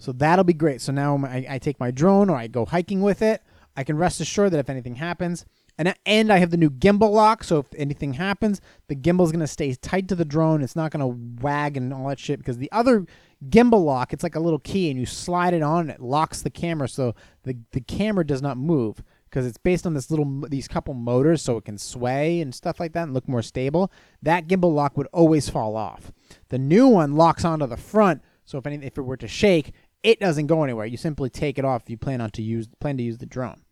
So 0.00 0.10
that'll 0.10 0.44
be 0.44 0.54
great. 0.54 0.80
So 0.80 0.90
now 0.90 1.16
I, 1.24 1.46
I 1.48 1.58
take 1.58 1.78
my 1.78 1.92
drone 1.92 2.28
or 2.28 2.36
I 2.36 2.48
go 2.48 2.64
hiking 2.64 3.02
with 3.02 3.22
it. 3.22 3.42
I 3.76 3.84
can 3.84 3.96
rest 3.96 4.20
assured 4.20 4.50
that 4.52 4.58
if 4.58 4.68
anything 4.68 4.96
happens, 4.96 5.46
and 5.78 5.94
and 6.04 6.32
I 6.32 6.38
have 6.38 6.50
the 6.50 6.56
new 6.56 6.70
gimbal 6.70 7.12
lock, 7.12 7.44
so 7.44 7.60
if 7.60 7.66
anything 7.76 8.14
happens, 8.14 8.60
the 8.88 8.96
gimbal 8.96 9.24
is 9.24 9.32
gonna 9.32 9.46
stay 9.46 9.72
tight 9.74 10.08
to 10.08 10.16
the 10.16 10.24
drone. 10.24 10.62
It's 10.62 10.74
not 10.74 10.90
gonna 10.90 11.06
wag 11.06 11.76
and 11.76 11.94
all 11.94 12.08
that 12.08 12.18
shit 12.18 12.40
because 12.40 12.58
the 12.58 12.70
other 12.72 13.06
gimbal 13.48 13.84
lock, 13.84 14.12
it's 14.12 14.24
like 14.24 14.34
a 14.34 14.40
little 14.40 14.58
key, 14.58 14.90
and 14.90 14.98
you 14.98 15.06
slide 15.06 15.54
it 15.54 15.62
on, 15.62 15.82
and 15.82 15.90
it 15.90 16.00
locks 16.00 16.42
the 16.42 16.50
camera, 16.50 16.88
so 16.88 17.14
the 17.44 17.56
the 17.70 17.80
camera 17.80 18.26
does 18.26 18.42
not 18.42 18.58
move 18.58 19.04
because 19.30 19.46
it's 19.46 19.56
based 19.56 19.86
on 19.86 19.94
this 19.94 20.10
little 20.10 20.42
these 20.48 20.66
couple 20.66 20.92
motors, 20.92 21.40
so 21.40 21.56
it 21.56 21.64
can 21.64 21.78
sway 21.78 22.40
and 22.40 22.54
stuff 22.54 22.80
like 22.80 22.92
that 22.92 23.04
and 23.04 23.14
look 23.14 23.28
more 23.28 23.42
stable. 23.42 23.92
That 24.20 24.48
gimbal 24.48 24.74
lock 24.74 24.96
would 24.96 25.08
always 25.12 25.48
fall 25.48 25.76
off. 25.76 26.10
The 26.48 26.58
new 26.58 26.88
one 26.88 27.14
locks 27.14 27.44
onto 27.44 27.66
the 27.66 27.76
front, 27.76 28.22
so 28.44 28.58
if 28.58 28.66
anything, 28.66 28.86
if 28.86 28.98
it 28.98 29.02
were 29.02 29.16
to 29.16 29.28
shake, 29.28 29.72
it 30.02 30.20
doesn't 30.20 30.46
go 30.46 30.64
anywhere. 30.64 30.86
You 30.86 30.96
simply 30.96 31.30
take 31.30 31.58
it 31.58 31.64
off 31.64 31.82
if 31.82 31.90
you 31.90 31.98
plan 31.98 32.20
on 32.20 32.30
to 32.30 32.42
use 32.42 32.68
plan 32.80 32.96
to 32.96 33.02
use 33.02 33.18
the 33.18 33.26
drone. 33.26 33.62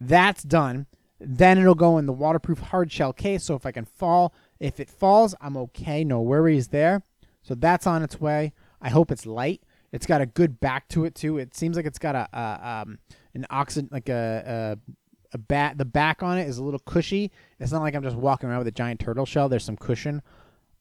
That's 0.00 0.42
done. 0.42 0.86
Then 1.20 1.58
it'll 1.58 1.74
go 1.74 1.98
in 1.98 2.06
the 2.06 2.12
waterproof 2.12 2.60
hard 2.60 2.92
shell 2.92 3.12
case. 3.12 3.44
So 3.44 3.54
if 3.54 3.66
I 3.66 3.72
can 3.72 3.84
fall, 3.84 4.32
if 4.60 4.78
it 4.78 4.88
falls, 4.88 5.34
I'm 5.40 5.56
okay. 5.56 6.04
No 6.04 6.20
worries 6.20 6.68
there. 6.68 7.02
So 7.42 7.54
that's 7.54 7.86
on 7.86 8.02
its 8.02 8.20
way. 8.20 8.52
I 8.80 8.90
hope 8.90 9.10
it's 9.10 9.26
light. 9.26 9.62
It's 9.90 10.06
got 10.06 10.20
a 10.20 10.26
good 10.26 10.60
back 10.60 10.88
to 10.88 11.04
it 11.04 11.14
too. 11.14 11.38
It 11.38 11.56
seems 11.56 11.76
like 11.76 11.86
it's 11.86 11.98
got 11.98 12.14
a, 12.14 12.28
a 12.32 12.82
um 12.82 12.98
an 13.34 13.46
oxygen 13.50 13.88
like 13.90 14.08
a, 14.08 14.76
a 14.86 14.94
a 15.32 15.38
bat. 15.38 15.78
The 15.78 15.84
back 15.84 16.22
on 16.22 16.38
it 16.38 16.46
is 16.46 16.58
a 16.58 16.64
little 16.64 16.80
cushy. 16.80 17.32
It's 17.58 17.72
not 17.72 17.82
like 17.82 17.94
I'm 17.94 18.02
just 18.02 18.16
walking 18.16 18.48
around 18.48 18.58
with 18.58 18.68
a 18.68 18.72
giant 18.72 19.00
turtle 19.00 19.26
shell. 19.26 19.48
There's 19.48 19.64
some 19.64 19.76
cushion 19.76 20.22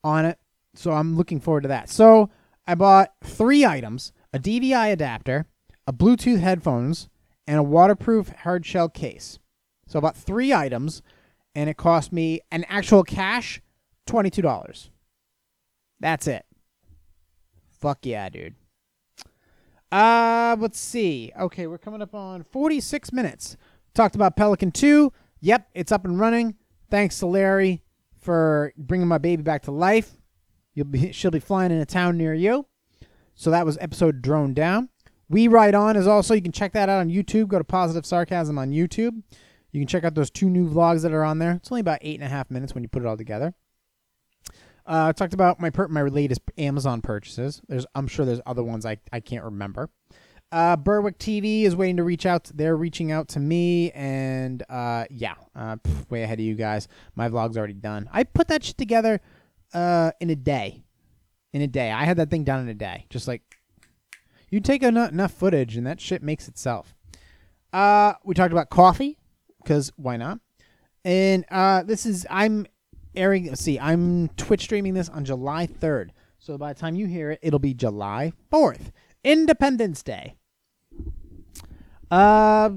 on 0.03 0.25
it. 0.25 0.37
So 0.75 0.91
I'm 0.91 1.15
looking 1.15 1.39
forward 1.39 1.61
to 1.61 1.69
that. 1.69 1.89
So 1.89 2.29
I 2.67 2.75
bought 2.75 3.13
three 3.23 3.65
items: 3.65 4.11
a 4.33 4.39
DVI 4.39 4.91
adapter, 4.91 5.45
a 5.85 5.93
Bluetooth 5.93 6.39
headphones, 6.39 7.09
and 7.45 7.59
a 7.59 7.63
waterproof 7.63 8.29
hard 8.29 8.65
shell 8.65 8.89
case. 8.89 9.39
So 9.87 9.97
about 9.99 10.17
three 10.17 10.53
items, 10.53 11.01
and 11.55 11.69
it 11.69 11.77
cost 11.77 12.11
me 12.11 12.41
an 12.51 12.65
actual 12.67 13.03
cash 13.03 13.61
twenty 14.05 14.29
two 14.29 14.41
dollars. 14.41 14.89
That's 15.99 16.27
it. 16.27 16.45
Fuck 17.79 18.05
yeah, 18.05 18.29
dude. 18.29 18.55
Uh, 19.91 20.55
let's 20.59 20.79
see. 20.79 21.31
Okay, 21.39 21.67
we're 21.67 21.77
coming 21.77 22.01
up 22.01 22.13
on 22.13 22.43
46 22.43 23.13
minutes. 23.13 23.55
Talked 23.93 24.15
about 24.15 24.35
Pelican 24.35 24.71
2. 24.71 25.11
Yep, 25.39 25.69
it's 25.73 25.91
up 25.91 26.03
and 26.03 26.19
running. 26.19 26.55
Thanks 26.89 27.19
to 27.19 27.25
Larry 27.25 27.83
for 28.19 28.73
bringing 28.77 29.07
my 29.07 29.17
baby 29.17 29.43
back 29.43 29.63
to 29.63 29.71
life. 29.71 30.17
You'll 30.73 30.85
be 30.85 31.11
she'll 31.11 31.31
be 31.31 31.39
flying 31.39 31.71
in 31.71 31.79
a 31.79 31.85
town 31.85 32.17
near 32.17 32.33
you. 32.33 32.65
So 33.37 33.51
that 33.51 33.65
was 33.65 33.77
episode 33.79 34.21
drone 34.21 34.53
down. 34.53 34.89
We 35.29 35.47
Ride 35.47 35.75
On 35.75 35.95
is 35.95 36.07
also 36.07 36.33
you 36.33 36.41
can 36.41 36.51
check 36.51 36.73
that 36.73 36.89
out 36.89 36.99
on 36.99 37.09
YouTube. 37.09 37.47
Go 37.47 37.59
to 37.59 37.63
Positive 37.63 38.05
Sarcasm 38.05 38.57
on 38.57 38.71
YouTube. 38.71 39.21
You 39.71 39.79
can 39.79 39.87
check 39.87 40.03
out 40.03 40.15
those 40.15 40.31
two 40.31 40.49
new 40.49 40.67
vlogs 40.67 41.03
that 41.03 41.13
are 41.13 41.23
on 41.23 41.37
there. 41.37 41.51
It's 41.51 41.71
only 41.71 41.81
about 41.81 41.99
eight 42.01 42.15
and 42.15 42.23
a 42.23 42.29
half 42.29 42.49
minutes 42.49 42.73
when 42.73 42.83
you 42.83 42.89
put 42.89 43.03
it 43.03 43.05
all 43.05 43.15
together. 43.15 43.53
Uh, 44.87 45.07
I 45.07 45.11
talked 45.11 45.35
about 45.35 45.59
my 45.59 45.69
per- 45.69 45.87
my 45.87 46.01
latest 46.01 46.41
Amazon 46.57 47.01
purchases. 47.01 47.61
There's 47.67 47.85
I'm 47.93 48.07
sure 48.07 48.25
there's 48.25 48.41
other 48.47 48.63
ones 48.63 48.85
I, 48.85 48.97
I 49.13 49.19
can't 49.19 49.43
remember. 49.43 49.89
Uh, 50.51 50.77
Berwick 50.77 51.19
TV 51.19 51.63
is 51.63 51.75
waiting 51.75 51.97
to 51.97 52.03
reach 52.03 52.25
out. 52.25 52.49
They're 52.55 52.77
reaching 52.77 53.11
out 53.11 53.27
to 53.29 53.39
me, 53.39 53.91
and 53.91 54.63
uh, 54.67 55.05
yeah, 55.11 55.35
uh, 55.55 55.75
pff, 55.75 56.09
way 56.09 56.23
ahead 56.23 56.39
of 56.39 56.45
you 56.45 56.55
guys. 56.55 56.87
My 57.15 57.29
vlog's 57.29 57.57
already 57.57 57.73
done. 57.73 58.09
I 58.11 58.23
put 58.23 58.47
that 58.47 58.63
shit 58.63 58.77
together 58.77 59.21
uh, 59.73 60.11
in 60.21 60.31
a 60.31 60.35
day. 60.35 60.85
In 61.53 61.61
a 61.61 61.67
day, 61.67 61.91
I 61.91 62.05
had 62.05 62.17
that 62.17 62.29
thing 62.29 62.43
done 62.43 62.61
in 62.61 62.69
a 62.69 62.73
day. 62.73 63.05
Just 63.09 63.27
like 63.27 63.41
you 64.49 64.59
take 64.59 64.83
enough, 64.83 65.11
enough 65.11 65.33
footage, 65.33 65.77
and 65.77 65.87
that 65.87 65.99
shit 65.99 66.21
makes 66.21 66.47
itself. 66.47 66.93
Uh, 67.73 68.13
we 68.23 68.33
talked 68.35 68.51
about 68.51 68.69
coffee 68.69 69.17
because 69.61 69.91
why 69.95 70.17
not? 70.17 70.39
And 71.03 71.45
uh, 71.49 71.83
this 71.83 72.05
is 72.05 72.25
I'm 72.29 72.65
airing. 73.15 73.55
See, 73.55 73.79
I'm 73.79 74.29
Twitch 74.29 74.61
streaming 74.63 74.93
this 74.93 75.09
on 75.09 75.25
July 75.25 75.67
3rd. 75.67 76.09
So 76.39 76.57
by 76.57 76.73
the 76.73 76.79
time 76.79 76.95
you 76.95 77.07
hear 77.07 77.31
it, 77.31 77.39
it'll 77.41 77.59
be 77.59 77.73
July 77.73 78.31
4th, 78.51 78.91
Independence 79.23 80.03
Day. 80.03 80.35
Uh, 82.09 82.69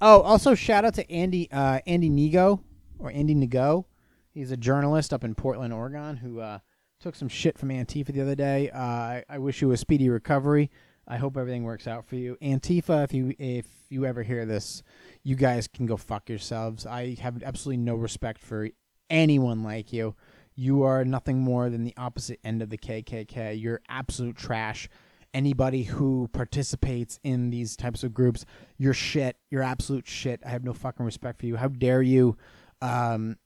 oh, 0.00 0.20
also 0.20 0.54
shout 0.54 0.84
out 0.84 0.94
to 0.94 1.10
Andy 1.10 1.50
uh, 1.50 1.80
Andy 1.86 2.08
Nego 2.08 2.62
or 2.98 3.10
Andy 3.10 3.34
Nego. 3.34 3.86
He's 4.30 4.50
a 4.50 4.56
journalist 4.56 5.12
up 5.12 5.24
in 5.24 5.34
Portland, 5.34 5.74
Oregon, 5.74 6.16
who 6.16 6.40
uh, 6.40 6.58
took 7.02 7.14
some 7.16 7.28
shit 7.28 7.58
from 7.58 7.70
Antifa 7.70 8.12
the 8.12 8.20
other 8.20 8.36
day. 8.36 8.70
Uh, 8.70 8.78
I, 8.78 9.24
I 9.28 9.38
wish 9.38 9.60
you 9.60 9.72
a 9.72 9.76
speedy 9.76 10.08
recovery. 10.08 10.70
I 11.08 11.16
hope 11.16 11.36
everything 11.36 11.64
works 11.64 11.88
out 11.88 12.06
for 12.06 12.14
you. 12.14 12.38
Antifa, 12.40 13.02
if 13.02 13.12
you 13.12 13.34
if 13.38 13.66
you 13.90 14.06
ever 14.06 14.22
hear 14.22 14.46
this, 14.46 14.82
you 15.24 15.34
guys 15.34 15.66
can 15.66 15.84
go 15.84 15.96
fuck 15.96 16.28
yourselves. 16.28 16.86
I 16.86 17.16
have 17.20 17.42
absolutely 17.42 17.82
no 17.82 17.96
respect 17.96 18.40
for 18.40 18.68
anyone 19.10 19.64
like 19.64 19.92
you. 19.92 20.14
You 20.54 20.84
are 20.84 21.04
nothing 21.04 21.40
more 21.40 21.70
than 21.70 21.82
the 21.82 21.94
opposite 21.96 22.38
end 22.44 22.62
of 22.62 22.70
the 22.70 22.78
KKK. 22.78 23.60
You're 23.60 23.80
absolute 23.88 24.36
trash. 24.36 24.88
Anybody 25.34 25.84
who 25.84 26.28
participates 26.32 27.18
in 27.24 27.50
these 27.50 27.74
types 27.74 28.04
of 28.04 28.14
groups, 28.14 28.44
you're 28.76 28.94
shit. 28.94 29.36
You're 29.50 29.62
absolute 29.62 30.06
shit. 30.06 30.40
I 30.46 30.50
have 30.50 30.62
no 30.62 30.74
fucking 30.74 31.04
respect 31.04 31.40
for 31.40 31.46
you. 31.46 31.56
How 31.56 31.68
dare 31.68 32.02
you 32.02 32.36
um, 32.82 33.38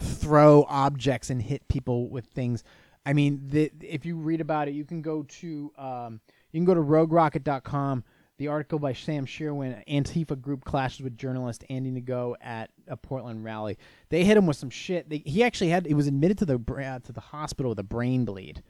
throw 0.00 0.64
objects 0.68 1.30
and 1.30 1.42
hit 1.42 1.68
people 1.68 2.08
with 2.08 2.26
things? 2.26 2.64
I 3.04 3.12
mean, 3.12 3.40
the, 3.48 3.72
if 3.80 4.04
you 4.04 4.16
read 4.16 4.40
about 4.40 4.68
it, 4.68 4.74
you 4.74 4.84
can 4.84 5.02
go 5.02 5.22
to 5.22 5.72
um, 5.78 6.20
you 6.52 6.58
can 6.58 6.64
go 6.64 6.74
to 6.74 6.80
roguerocket.com. 6.80 8.04
The 8.38 8.48
article 8.48 8.78
by 8.78 8.94
Sam 8.94 9.26
Sherwin, 9.26 9.82
Antifa 9.86 10.40
group 10.40 10.64
clashes 10.64 11.02
with 11.02 11.18
journalist 11.18 11.62
Andy 11.68 11.90
Nego 11.90 12.36
at 12.40 12.70
a 12.88 12.96
Portland 12.96 13.44
rally. 13.44 13.76
They 14.08 14.24
hit 14.24 14.38
him 14.38 14.46
with 14.46 14.56
some 14.56 14.70
shit. 14.70 15.10
They, 15.10 15.18
he 15.26 15.44
actually 15.44 15.68
had 15.68 15.86
he 15.86 15.92
was 15.92 16.06
admitted 16.06 16.38
to 16.38 16.46
the 16.46 16.54
uh, 16.54 17.00
to 17.00 17.12
the 17.12 17.20
hospital 17.20 17.70
with 17.70 17.78
a 17.78 17.84
brain 17.84 18.24
bleed. 18.24 18.62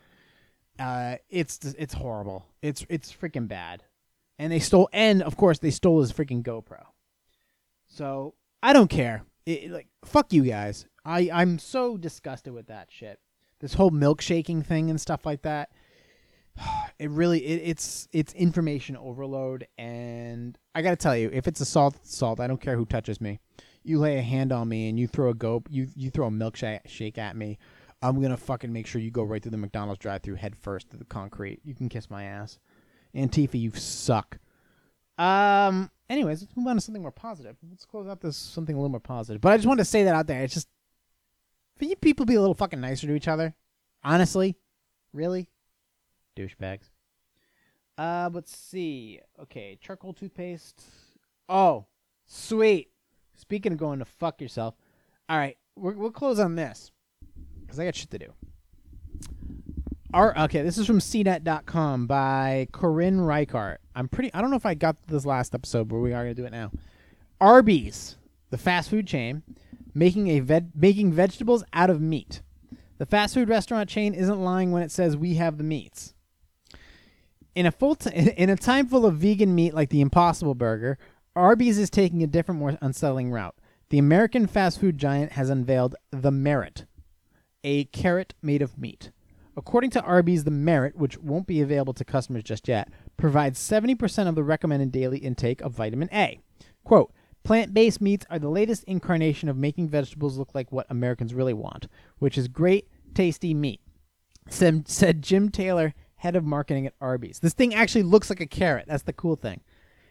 Uh, 0.79 1.17
it's 1.29 1.59
it's 1.79 1.95
horrible. 1.95 2.47
It's 2.63 2.85
it's 2.89 3.13
freaking 3.13 3.47
bad. 3.47 3.85
And 4.39 4.51
they 4.51 4.59
stole 4.59 4.89
and 4.93 5.23
of 5.23 5.37
course 5.37 5.59
they 5.59 5.71
stole 5.71 6.01
his 6.01 6.13
freaking 6.13 6.43
GoPro. 6.43 6.87
So 7.87 8.35
I 8.63 8.73
don't 8.73 8.89
care. 8.89 9.23
It, 9.47 9.71
like 9.71 9.89
fuck 10.05 10.33
you 10.33 10.43
guys. 10.43 10.87
I 11.05 11.31
I'm 11.33 11.59
so 11.59 11.97
disgusted 11.97 12.53
with 12.53 12.67
that 12.67 12.89
shit. 12.91 13.19
This 13.61 13.75
whole 13.75 13.91
milkshaking 13.91 14.65
thing 14.65 14.91
and 14.91 15.01
stuff 15.01 15.25
like 15.27 15.43
that. 15.43 15.71
It 16.99 17.09
really 17.09 17.39
it, 17.39 17.63
it's 17.65 18.09
it's 18.13 18.35
information 18.35 18.95
overload 18.95 19.67
and 19.79 20.59
i 20.75 20.83
gotta 20.83 20.97
tell 20.97 21.17
you 21.17 21.31
if 21.33 21.49
it's 21.49 21.59
assault 21.63 21.97
salt 22.03 22.41
i 22.41 22.47
don't 22.47 22.61
care 22.61 22.77
who 22.77 22.85
touches 22.85 23.23
me. 23.23 23.41
You 23.83 23.99
lay 23.99 24.19
a 24.19 24.23
hand 24.23 24.53
on 24.53 24.69
me 24.69 24.91
and 24.91 24.99
you 24.99 25.07
throw 25.07 25.31
a 25.31 25.35
go 25.35 25.63
you 25.71 25.89
you 25.97 26.11
throw 26.11 26.27
a 26.27 26.31
milkshake 26.31 26.81
shake 26.85 27.17
at 27.17 27.37
me 27.37 27.57
i'm 28.03 28.21
gonna 28.21 28.37
fucking 28.37 28.71
make 28.71 28.87
sure 28.87 29.01
you 29.01 29.11
go 29.11 29.23
right 29.23 29.43
through 29.43 29.53
the 29.53 29.57
mcdonald's 29.57 29.99
drive 29.99 30.23
through 30.23 30.35
head 30.35 30.55
first 30.55 30.91
to 30.91 30.99
the 30.99 31.07
concrete. 31.07 31.61
You 31.65 31.75
can 31.75 31.89
kiss 31.89 32.11
my 32.11 32.25
ass. 32.25 32.59
Antifa 33.17 33.59
you 33.59 33.71
suck. 33.71 34.39
Um 35.17 35.91
anyways 36.11 36.43
let's 36.43 36.55
move 36.55 36.67
on 36.67 36.77
to 36.77 36.83
something 36.83 37.01
more 37.01 37.11
positive. 37.13 37.57
Let's 37.71 37.87
close 37.87 38.07
out 38.07 38.21
this 38.21 38.37
something 38.37 38.75
a 38.75 38.79
little 38.79 38.91
more 38.91 39.01
positive. 39.01 39.41
But 39.41 39.53
i 39.53 39.57
just 39.57 39.67
wanted 39.67 39.85
to 39.85 39.91
say 39.91 40.05
that 40.05 40.15
out 40.15 40.27
there. 40.27 40.43
It's 40.43 40.53
just 40.53 40.69
for 41.81 41.87
you 41.87 41.97
people 41.97 42.25
be 42.25 42.37
a 42.37 42.41
little 42.41 42.55
fucking 42.55 42.81
nicer 42.81 43.09
to 43.09 43.15
each 43.15 43.27
other 43.27 43.55
honestly 44.05 44.57
really 45.13 45.49
douchebags. 46.37 46.91
Uh, 47.99 48.31
let's 48.33 48.57
see. 48.57 49.21
Okay, 49.43 49.79
charcoal 49.81 50.13
toothpaste. 50.13 50.83
Oh, 51.49 51.87
sweet. 52.27 52.89
Speaking 53.35 53.73
of 53.73 53.79
going 53.79 53.99
to 53.99 54.05
fuck 54.05 54.41
yourself, 54.41 54.75
all 55.29 55.37
right, 55.37 55.57
we'll 55.77 56.11
close 56.11 56.39
on 56.39 56.55
this 56.55 56.91
because 57.61 57.79
I 57.79 57.85
got 57.85 57.95
shit 57.95 58.11
to 58.11 58.19
do. 58.19 58.33
Our, 60.13 60.37
okay, 60.45 60.63
this 60.63 60.77
is 60.77 60.87
from 60.87 60.99
CNET.com 60.99 62.07
by 62.07 62.69
Corinne 62.73 63.21
Reichert. 63.21 63.81
I'm 63.95 64.09
pretty. 64.09 64.33
I 64.35 64.41
don't 64.41 64.51
know 64.51 64.57
if 64.57 64.67
I 64.67 64.75
got 64.75 64.97
this 65.07 65.25
last 65.25 65.55
episode, 65.55 65.89
but 65.89 65.99
we 65.99 66.13
are 66.13 66.25
gonna 66.25 66.35
do 66.35 66.47
it 66.47 66.53
now. 66.53 66.73
Arby's, 67.41 68.17
the 68.51 68.59
fast 68.59 68.91
food 68.91 69.07
chain, 69.07 69.43
making 69.95 70.29
a 70.29 70.41
veg- 70.41 70.71
making 70.75 71.13
vegetables 71.13 71.65
out 71.73 71.91
of 71.91 72.01
meat. 72.01 72.43
The 72.99 73.07
fast 73.07 73.35
food 73.35 73.49
restaurant 73.49 73.89
chain 73.89 74.13
isn't 74.15 74.45
lying 74.45 74.73
when 74.73 74.83
it 74.83 74.91
says 74.91 75.17
we 75.17 75.35
have 75.35 75.57
the 75.57 75.65
meats 75.65 76.13
In 77.55 77.65
a 77.65 77.73
full 77.73 77.95
t- 77.95 78.11
in 78.37 78.51
a 78.51 78.57
time 78.57 78.87
full 78.87 79.07
of 79.07 79.17
vegan 79.17 79.55
meat 79.55 79.75
like 79.75 79.89
the 79.91 80.01
Impossible 80.03 80.55
Burger, 80.55 80.99
Arby's 81.35 81.79
is 81.79 81.91
taking 81.91 82.23
a 82.23 82.27
different, 82.27 82.61
more 82.61 82.77
unsettling 82.81 83.31
route. 83.31 83.55
The 83.89 83.99
American 83.99 84.47
fast 84.47 84.79
food 84.81 84.99
giant 84.99 85.33
has 85.33 85.51
unveiled 85.51 85.97
the 86.11 86.31
Marrot, 86.31 86.85
a 87.65 87.85
carrot 87.87 88.35
made 88.43 88.63
of 88.63 88.79
meat. 88.79 89.11
According 89.57 89.91
to 89.91 90.03
Arby's, 90.03 90.45
the 90.45 90.51
Marrot, 90.51 90.97
which 90.97 91.19
won't 91.19 91.47
be 91.47 91.61
available 91.61 91.93
to 91.95 92.05
customers 92.05 92.45
just 92.45 92.69
yet, 92.69 92.89
provides 93.17 93.59
70% 93.59 94.29
of 94.29 94.35
the 94.35 94.45
recommended 94.45 94.93
daily 94.93 95.19
intake 95.19 95.61
of 95.61 95.73
vitamin 95.73 96.09
A. 96.13 96.41
Quote, 96.85 97.13
Plant 97.43 97.73
based 97.73 98.01
meats 98.01 98.27
are 98.31 98.39
the 98.39 98.49
latest 98.49 98.85
incarnation 98.85 99.49
of 99.49 99.57
making 99.57 99.89
vegetables 99.89 100.37
look 100.37 100.55
like 100.55 100.71
what 100.71 100.87
Americans 100.91 101.35
really 101.35 101.55
want, 101.55 101.89
which 102.19 102.37
is 102.37 102.49
great, 102.49 102.89
tasty 103.15 103.55
meat, 103.55 103.81
said, 104.49 105.23
Jim 105.23 105.49
Taylor, 105.49 105.95
head 106.17 106.37
of 106.37 106.45
marketing 106.45 106.87
at 106.87 106.95
Arby's. 107.01 107.39
This 107.41 107.55
thing 107.55 107.75
actually 107.75 108.03
looks 108.03 108.29
like 108.29 108.41
a 108.41 108.47
carrot. 108.47 108.87
That's 108.89 109.05
the 109.05 109.13
cool 109.13 109.37
thing. 109.37 109.61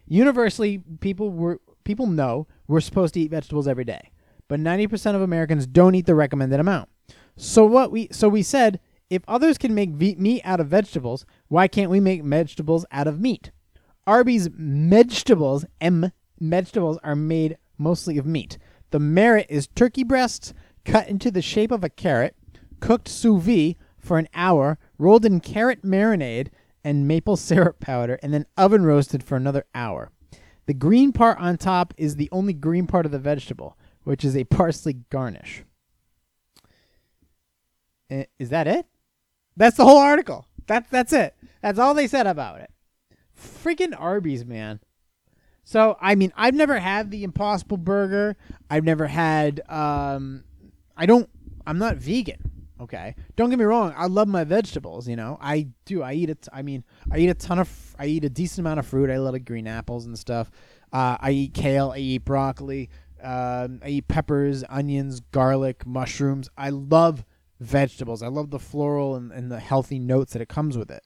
Universally, 0.07 0.81
people 1.01 1.29
were 1.29 1.61
people 1.83 2.07
know 2.07 2.47
we're 2.67 2.81
supposed 2.81 3.13
to 3.13 3.19
eat 3.19 3.31
vegetables 3.31 3.67
every 3.67 3.85
day, 3.85 4.11
but 4.47 4.59
90% 4.59 5.15
of 5.15 5.21
Americans 5.21 5.67
don't 5.67 5.95
eat 5.95 6.07
the 6.07 6.15
recommended 6.15 6.59
amount. 6.59 6.89
So 7.35 7.63
what 7.63 7.91
we 7.91 8.07
so 8.11 8.27
we 8.27 8.41
said, 8.41 8.79
if 9.09 9.21
others 9.27 9.59
can 9.59 9.75
make 9.75 9.91
ve- 9.91 10.15
meat 10.15 10.41
out 10.43 10.59
of 10.59 10.67
vegetables, 10.67 11.27
why 11.47 11.67
can't 11.67 11.91
we 11.91 11.99
make 11.99 12.23
vegetables 12.23 12.85
out 12.91 13.07
of 13.07 13.19
meat? 13.19 13.51
Arby's 14.07 14.49
vegetables, 14.51 15.65
M 15.79 16.11
vegetables 16.39 16.97
are 17.03 17.15
made 17.15 17.57
mostly 17.77 18.17
of 18.17 18.25
meat. 18.25 18.57
The 18.91 18.99
Marrot 18.99 19.47
is 19.49 19.67
turkey 19.67 20.03
breasts 20.03 20.53
cut 20.85 21.07
into 21.07 21.31
the 21.31 21.41
shape 21.41 21.71
of 21.71 21.83
a 21.83 21.89
carrot, 21.89 22.35
cooked 22.79 23.07
sous 23.07 23.41
vide 23.41 23.75
for 23.97 24.17
an 24.17 24.27
hour, 24.33 24.77
rolled 24.97 25.25
in 25.25 25.39
carrot 25.39 25.83
marinade 25.83 26.47
and 26.83 27.07
maple 27.07 27.37
syrup 27.37 27.79
powder, 27.79 28.19
and 28.23 28.33
then 28.33 28.45
oven 28.57 28.85
roasted 28.85 29.23
for 29.23 29.35
another 29.35 29.65
hour. 29.75 30.11
The 30.65 30.73
green 30.73 31.11
part 31.11 31.39
on 31.39 31.57
top 31.57 31.93
is 31.97 32.15
the 32.15 32.29
only 32.31 32.53
green 32.53 32.87
part 32.87 33.05
of 33.05 33.11
the 33.11 33.19
vegetable, 33.19 33.77
which 34.03 34.23
is 34.23 34.35
a 34.35 34.43
parsley 34.45 34.93
garnish. 35.09 35.63
Is 38.39 38.49
that 38.49 38.67
it? 38.67 38.85
That's 39.55 39.77
the 39.77 39.85
whole 39.85 39.97
article. 39.97 40.45
That's 40.67 40.89
that's 40.89 41.13
it. 41.13 41.35
That's 41.61 41.79
all 41.79 41.93
they 41.93 42.07
said 42.07 42.27
about 42.27 42.61
it. 42.61 42.71
Freaking 43.37 43.99
Arby's, 43.99 44.45
man. 44.45 44.79
So 45.69 45.95
I 46.01 46.15
mean, 46.15 46.33
I've 46.35 46.55
never 46.55 46.79
had 46.79 47.11
the 47.11 47.23
Impossible 47.23 47.77
Burger. 47.77 48.35
I've 48.71 48.83
never 48.83 49.05
had. 49.05 49.61
Um, 49.69 50.43
I 50.97 51.05
don't. 51.05 51.29
I'm 51.67 51.77
not 51.77 51.97
vegan. 51.97 52.71
Okay. 52.81 53.13
Don't 53.35 53.51
get 53.51 53.59
me 53.59 53.65
wrong. 53.65 53.93
I 53.95 54.07
love 54.07 54.27
my 54.27 54.45
vegetables. 54.45 55.07
You 55.07 55.15
know, 55.15 55.37
I 55.39 55.67
do. 55.85 56.01
I 56.01 56.13
eat 56.13 56.31
it. 56.31 56.47
I 56.51 56.63
mean, 56.63 56.83
I 57.11 57.19
eat 57.19 57.29
a 57.29 57.35
ton 57.35 57.59
of. 57.59 57.95
I 57.99 58.07
eat 58.07 58.25
a 58.25 58.31
decent 58.31 58.65
amount 58.65 58.79
of 58.79 58.87
fruit. 58.87 59.11
I 59.11 59.17
love 59.17 59.45
green 59.45 59.67
apples 59.67 60.07
and 60.07 60.17
stuff. 60.17 60.49
Uh, 60.91 61.17
I 61.19 61.29
eat 61.29 61.53
kale. 61.53 61.91
I 61.91 61.99
eat 61.99 62.25
broccoli. 62.25 62.89
Um, 63.21 63.79
I 63.83 63.89
eat 63.89 64.07
peppers, 64.07 64.63
onions, 64.69 65.19
garlic, 65.19 65.85
mushrooms. 65.85 66.49
I 66.57 66.71
love 66.71 67.25
vegetables. 67.59 68.23
I 68.23 68.27
love 68.29 68.49
the 68.49 68.57
floral 68.57 69.15
and, 69.15 69.31
and 69.31 69.51
the 69.51 69.59
healthy 69.59 69.99
notes 69.99 70.33
that 70.33 70.41
it 70.41 70.49
comes 70.49 70.79
with 70.79 70.89
it. 70.89 71.03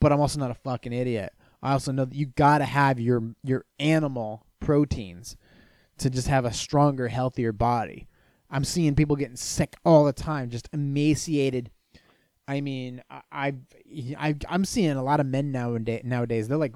But 0.00 0.10
I'm 0.12 0.20
also 0.20 0.40
not 0.40 0.50
a 0.50 0.54
fucking 0.54 0.92
idiot. 0.92 1.32
I 1.62 1.72
also 1.72 1.92
know 1.92 2.04
that 2.04 2.14
you 2.14 2.26
gotta 2.26 2.64
have 2.64 2.98
your 2.98 3.34
your 3.42 3.64
animal 3.78 4.46
proteins 4.60 5.36
to 5.98 6.10
just 6.10 6.28
have 6.28 6.44
a 6.44 6.52
stronger, 6.52 7.08
healthier 7.08 7.52
body. 7.52 8.08
I'm 8.50 8.64
seeing 8.64 8.94
people 8.94 9.16
getting 9.16 9.36
sick 9.36 9.76
all 9.84 10.04
the 10.04 10.12
time, 10.12 10.50
just 10.50 10.68
emaciated. 10.72 11.70
I 12.48 12.60
mean, 12.60 13.02
I, 13.30 13.54
I, 14.18 14.34
I'm 14.48 14.64
seeing 14.64 14.90
a 14.92 15.04
lot 15.04 15.20
of 15.20 15.26
men 15.26 15.52
nowadays. 15.52 16.02
Nowadays, 16.04 16.48
they're 16.48 16.58
like 16.58 16.74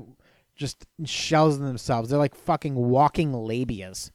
just 0.55 0.87
shells 1.05 1.59
themselves. 1.59 2.11
They're 2.11 2.18
like 2.18 2.37
fucking 2.37 2.76
walking 2.76 3.32
labias. 3.32 4.11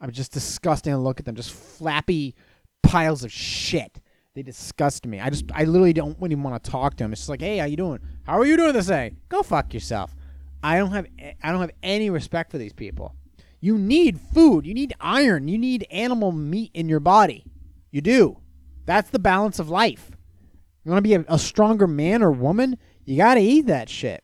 I'm 0.00 0.12
just 0.12 0.32
disgusting 0.32 0.92
to 0.92 0.98
look 0.98 1.18
at 1.18 1.26
them. 1.26 1.34
Just 1.34 1.52
flappy 1.52 2.36
piles 2.82 3.24
of 3.24 3.32
shit. 3.32 4.00
They 4.34 4.42
disgust 4.42 5.04
me. 5.04 5.18
I 5.18 5.30
just, 5.30 5.46
I 5.52 5.64
literally 5.64 5.92
don't 5.92 6.16
even 6.22 6.44
want 6.44 6.62
to 6.62 6.70
talk 6.70 6.96
to 6.96 7.04
them. 7.04 7.12
It's 7.12 7.22
just 7.22 7.28
like, 7.28 7.40
hey, 7.40 7.58
how 7.58 7.64
you 7.64 7.76
doing? 7.76 7.98
How 8.30 8.38
are 8.38 8.46
you 8.46 8.56
doing 8.56 8.74
this 8.74 8.86
day? 8.86 9.14
Go 9.28 9.42
fuck 9.42 9.74
yourself. 9.74 10.14
I 10.62 10.78
don't 10.78 10.92
have, 10.92 11.08
I 11.42 11.50
don't 11.50 11.62
have 11.62 11.72
any 11.82 12.10
respect 12.10 12.52
for 12.52 12.58
these 12.58 12.72
people. 12.72 13.16
You 13.60 13.76
need 13.76 14.20
food. 14.20 14.64
You 14.64 14.72
need 14.72 14.94
iron. 15.00 15.48
You 15.48 15.58
need 15.58 15.84
animal 15.90 16.30
meat 16.30 16.70
in 16.72 16.88
your 16.88 17.00
body. 17.00 17.44
You 17.90 18.00
do. 18.00 18.38
That's 18.86 19.10
the 19.10 19.18
balance 19.18 19.58
of 19.58 19.68
life. 19.68 20.12
You 20.84 20.92
want 20.92 21.02
to 21.04 21.08
be 21.08 21.14
a, 21.14 21.24
a 21.26 21.40
stronger 21.40 21.88
man 21.88 22.22
or 22.22 22.30
woman? 22.30 22.78
You 23.04 23.16
got 23.16 23.34
to 23.34 23.40
eat 23.40 23.66
that 23.66 23.88
shit. 23.88 24.22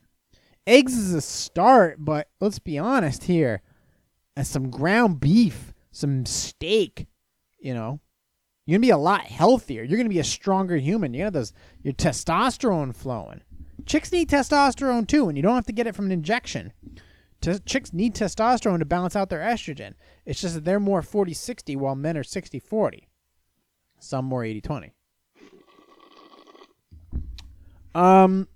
Eggs 0.69 0.97
is 0.97 1.13
a 1.13 1.21
start, 1.21 1.97
but 1.99 2.29
let's 2.41 2.61
be 2.61 2.79
honest 2.79 3.25
here. 3.25 3.61
And 4.37 4.47
some 4.47 4.71
ground 4.71 5.19
beef, 5.19 5.75
some 5.91 6.27
steak, 6.27 7.09
you 7.59 7.75
know, 7.75 7.99
you're 8.67 8.79
gonna 8.79 8.87
be 8.87 8.91
a 8.91 8.99
lot 8.99 9.23
healthier. 9.23 9.85
You're 9.85 9.97
gonna 9.97 10.09
be 10.09 10.19
a 10.19 10.25
stronger 10.25 10.77
human. 10.77 11.15
You 11.15 11.25
have 11.25 11.33
those 11.33 11.53
your 11.83 11.95
testosterone 11.95 12.95
flowing. 12.95 13.41
Chicks 13.87 14.11
need 14.13 14.29
testosterone 14.29 15.07
too, 15.07 15.29
and 15.29 15.37
you 15.37 15.43
don't 15.43 15.55
have 15.55 15.67
to 15.67 15.73
get 15.73 15.87
it 15.87 15.95
from 15.95 16.07
an 16.07 16.13
injection. 16.13 16.73
T- 17.41 17.59
chicks 17.65 17.93
need 17.93 18.15
testosterone 18.15 18.81
to 18.81 18.85
balance 18.85 19.15
out 19.15 19.31
their 19.31 19.41
estrogen. 19.41 19.95
It's 20.25 20.41
just 20.41 20.55
that 20.55 20.65
they're 20.65 20.81
more 20.81 21.03
40-60 21.03 21.77
while 21.77 21.95
men 21.95 22.17
are 22.17 22.23
60-40. 22.23 23.05
Some 23.99 24.25
more 24.25 24.43
80-20. 24.43 24.91
Um 27.95 28.49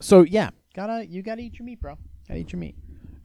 so 0.00 0.22
yeah, 0.22 0.50
gotta 0.74 1.06
you 1.06 1.22
gotta 1.22 1.42
eat 1.42 1.58
your 1.58 1.66
meat, 1.66 1.80
bro. 1.80 1.96
Gotta 2.26 2.40
eat 2.40 2.52
your 2.52 2.58
meat. 2.58 2.74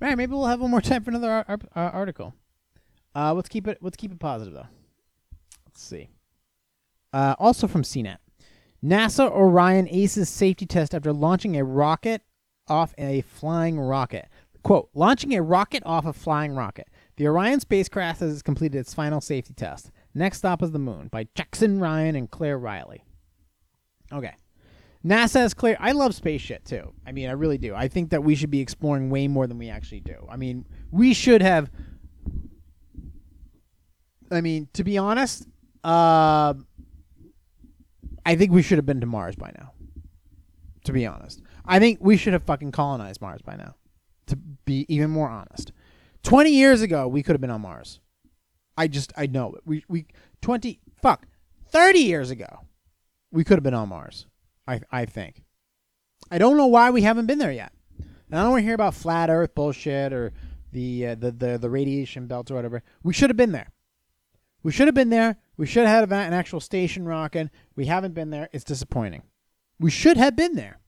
All 0.02 0.08
right, 0.08 0.18
maybe 0.18 0.34
we'll 0.34 0.46
have 0.46 0.60
one 0.60 0.70
more 0.70 0.82
time 0.82 1.04
for 1.04 1.10
another 1.12 1.32
ar- 1.32 1.46
ar- 1.48 1.60
uh, 1.76 1.90
article. 1.92 2.34
Uh, 3.16 3.34
let's 3.34 3.50
keep 3.50 3.68
it. 3.68 3.78
Let's 3.82 3.98
keep 3.98 4.12
it 4.12 4.20
positive 4.20 4.54
though. 4.54 4.68
Let's 5.66 5.82
see. 5.82 6.10
Uh, 7.12 7.36
also 7.40 7.68
from 7.68 7.84
CNET, 7.84 8.18
NASA 8.84 9.32
Orion 9.32 9.88
aces 9.90 10.30
safety 10.30 10.66
test 10.66 10.94
after 10.94 11.14
launching 11.14 11.56
a 11.56 11.64
rocket 11.64 12.22
off 12.68 12.94
a 12.98 13.22
flying 13.22 13.80
rocket. 13.80 14.28
Quote: 14.64 14.90
Launching 14.94 15.34
a 15.34 15.42
rocket 15.42 15.84
off 15.86 16.06
a 16.06 16.14
flying 16.14 16.56
rocket. 16.56 16.90
The 17.16 17.28
Orion 17.28 17.60
spacecraft 17.60 18.20
has 18.20 18.42
completed 18.42 18.78
its 18.78 18.94
final 18.94 19.22
safety 19.22 19.54
test. 19.54 19.92
Next 20.14 20.40
stop 20.40 20.62
is 20.62 20.72
the 20.72 20.80
moon 20.80 21.08
by 21.08 21.28
Jackson 21.36 21.80
Ryan 21.80 22.16
and 22.16 22.30
Claire 22.30 22.58
Reilly. 22.58 23.04
Okay. 24.12 24.36
NASA 25.06 25.36
has 25.36 25.54
clear. 25.54 25.76
I 25.80 25.92
love 25.92 26.16
space 26.16 26.42
shit 26.42 26.64
too. 26.66 26.94
I 27.06 27.12
mean, 27.12 27.30
I 27.30 27.34
really 27.34 27.58
do. 27.58 27.76
I 27.76 27.88
think 27.88 28.10
that 28.12 28.24
we 28.24 28.36
should 28.36 28.52
be 28.52 28.62
exploring 28.62 29.10
way 29.10 29.28
more 29.28 29.48
than 29.48 29.58
we 29.58 29.70
actually 29.70 30.00
do. 30.00 30.26
I 30.30 30.38
mean, 30.38 30.66
we 30.92 31.14
should 31.14 31.42
have. 31.42 31.70
I 34.32 34.42
mean, 34.42 34.70
to 34.74 34.84
be 34.84 34.98
honest, 34.98 35.48
uh, 35.84 36.54
I 38.26 38.36
think 38.36 38.52
we 38.52 38.62
should 38.62 38.78
have 38.78 38.86
been 38.86 39.02
to 39.02 39.06
Mars 39.08 39.36
by 39.36 39.52
now. 39.58 39.74
To 40.86 40.94
be 40.94 41.06
honest, 41.06 41.42
I 41.66 41.80
think 41.80 42.00
we 42.02 42.18
should 42.18 42.34
have 42.34 42.44
fucking 42.44 42.72
colonized 42.72 43.22
Mars 43.22 43.42
by 43.42 43.56
now. 43.56 43.76
To 44.28 44.36
be 44.36 44.86
even 44.90 45.10
more 45.10 45.30
honest, 45.30 45.72
twenty 46.24 46.52
years 46.52 46.82
ago 46.82 47.08
we 47.08 47.24
could 47.24 47.34
have 47.34 47.42
been 47.42 47.50
on 47.50 47.62
Mars. 47.62 48.00
I 48.78 48.88
just 48.88 49.14
I 49.16 49.28
know 49.28 49.54
it. 49.54 49.62
We 49.66 49.84
we 49.88 50.06
twenty 50.42 50.80
fuck 51.02 51.26
thirty 51.68 52.00
years 52.00 52.32
ago 52.32 52.62
we 53.32 53.44
could 53.44 53.58
have 53.58 53.64
been 53.64 53.74
on 53.74 53.90
Mars. 53.90 54.28
I 54.68 54.82
I 54.92 55.06
think. 55.06 55.44
I 56.32 56.38
don't 56.38 56.58
know 56.58 56.68
why 56.68 56.90
we 56.90 57.02
haven't 57.02 57.26
been 57.26 57.40
there 57.40 57.52
yet. 57.52 57.74
And 58.00 58.40
I 58.40 58.44
don't 58.44 58.52
want 58.52 58.62
to 58.62 58.66
hear 58.66 58.76
about 58.76 58.94
flat 58.94 59.30
Earth 59.30 59.54
bullshit 59.56 60.14
or 60.14 60.34
the 60.72 61.08
uh, 61.08 61.16
the 61.16 61.32
the 61.32 61.58
the 61.58 61.70
radiation 61.70 62.28
belt 62.28 62.50
or 62.52 62.56
whatever. 62.56 62.84
We 63.04 63.14
should 63.14 63.30
have 63.30 63.38
been 63.38 63.52
there. 63.52 63.72
We 64.64 64.72
should 64.72 64.88
have 64.88 64.96
been 64.96 65.10
there. 65.10 65.38
We 65.58 65.66
should 65.66 65.86
have 65.86 66.10
had 66.10 66.28
an 66.28 66.34
actual 66.34 66.60
station 66.60 67.06
rocking. 67.06 67.52
We 67.76 67.86
haven't 67.86 68.14
been 68.14 68.30
there. 68.30 68.50
It's 68.54 68.64
disappointing. 68.64 69.24
We 69.80 69.92
should 69.92 70.18
have 70.18 70.36
been 70.36 70.56
there. 70.56 70.80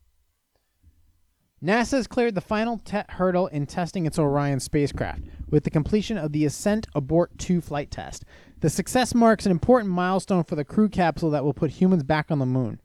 NASA 1.64 1.92
has 1.92 2.08
cleared 2.08 2.36
the 2.36 2.42
final 2.42 2.78
te- 2.78 3.02
hurdle 3.10 3.48
in 3.48 3.66
testing 3.66 4.06
its 4.06 4.20
Orion 4.20 4.60
spacecraft 4.60 5.24
with 5.50 5.64
the 5.64 5.70
completion 5.70 6.18
of 6.18 6.32
the 6.32 6.46
Ascent 6.46 6.86
Abort 6.94 7.38
2 7.38 7.60
flight 7.60 7.92
test. 7.92 8.24
The 8.60 8.70
success 8.70 9.16
marks 9.16 9.46
an 9.46 9.52
important 9.52 9.92
milestone 9.92 10.44
for 10.44 10.56
the 10.56 10.66
crew 10.66 10.90
capsule 10.90 11.32
that 11.32 11.44
will 11.44 11.54
put 11.54 11.72
humans 11.72 12.04
back 12.04 12.30
on 12.30 12.40
the 12.40 12.46
moon. 12.46 12.80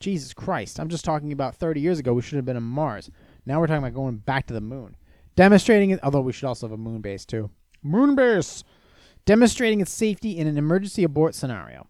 Jesus 0.00 0.34
Christ, 0.34 0.80
I'm 0.80 0.88
just 0.88 1.04
talking 1.04 1.32
about 1.32 1.54
30 1.54 1.80
years 1.80 1.98
ago 1.98 2.12
we 2.12 2.22
should 2.22 2.36
have 2.36 2.44
been 2.44 2.56
on 2.56 2.62
Mars. 2.62 3.10
Now 3.46 3.60
we're 3.60 3.66
talking 3.66 3.84
about 3.84 3.94
going 3.94 4.16
back 4.16 4.46
to 4.48 4.54
the 4.54 4.60
moon. 4.60 4.96
Demonstrating 5.36 5.90
it, 5.90 6.00
although 6.02 6.20
we 6.20 6.32
should 6.32 6.46
also 6.46 6.66
have 6.66 6.74
a 6.74 6.76
moon 6.76 7.00
base 7.00 7.24
too. 7.24 7.50
Moon 7.82 8.14
base! 8.14 8.64
Demonstrating 9.26 9.80
its 9.80 9.92
safety 9.92 10.36
in 10.36 10.46
an 10.46 10.58
emergency 10.58 11.02
abort 11.02 11.34
scenario. 11.34 11.88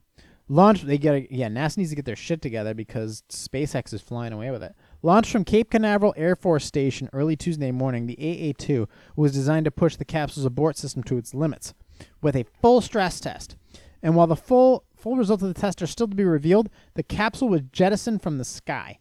Launch, 0.49 0.82
they 0.82 0.99
get 0.99 1.14
a, 1.14 1.35
yeah, 1.35 1.49
NASA 1.49 1.78
needs 1.78 1.91
to 1.91 1.97
get 1.97 2.05
their 2.05 2.14
shit 2.14 2.43
together 2.43 2.74
because 2.74 3.22
SpaceX 3.30 3.95
is 3.95 4.03
flying 4.03 4.32
away 4.32 4.51
with 4.51 4.62
it. 4.62 4.74
Launched 5.03 5.32
from 5.32 5.43
Cape 5.43 5.70
Canaveral 5.70 6.14
Air 6.16 6.37
Force 6.37 6.66
Station 6.66 7.09
early 7.14 7.35
Tuesday 7.35 7.72
morning, 7.72 8.07
the 8.07 8.18
AA-2 8.18 8.87
was 9.16 9.32
designed 9.32 9.64
to 9.64 9.70
push 9.70 9.97
the 9.97 10.05
capsule's 10.05 10.45
abort 10.45 10.76
system 10.76 11.03
to 11.05 11.16
its 11.16 11.35
limits 11.35 11.72
with 12.20 12.37
a 12.37 12.45
full 12.61 12.82
stress 12.82 13.20
test. 13.20 13.57
And 14.03 14.14
while 14.14 14.26
the 14.26 14.37
full 14.37 14.85
full 14.95 15.16
results 15.16 15.43
of 15.43 15.53
the 15.53 15.61
test 15.61 15.80
are 15.82 15.87
still 15.87 16.09
to 16.09 16.14
be 16.14 16.24
revealed, 16.24 16.68
the 16.95 17.03
capsule 17.03 17.49
was 17.49 17.62
jettisoned 17.72 18.22
from 18.22 18.37
the 18.37 18.45
sky. 18.45 18.99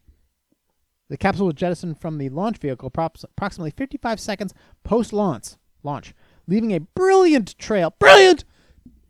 The 1.09 1.17
capsule 1.17 1.47
was 1.47 1.55
jettisoned 1.55 1.99
from 1.99 2.17
the 2.17 2.29
launch 2.29 2.57
vehicle 2.57 2.87
approximately 2.87 3.71
55 3.71 4.19
seconds 4.19 4.53
post 4.83 5.11
launch, 5.11 5.55
launch, 5.83 6.13
leaving 6.47 6.71
a 6.73 6.79
brilliant 6.79 7.57
trail, 7.57 7.93
brilliant, 7.99 8.43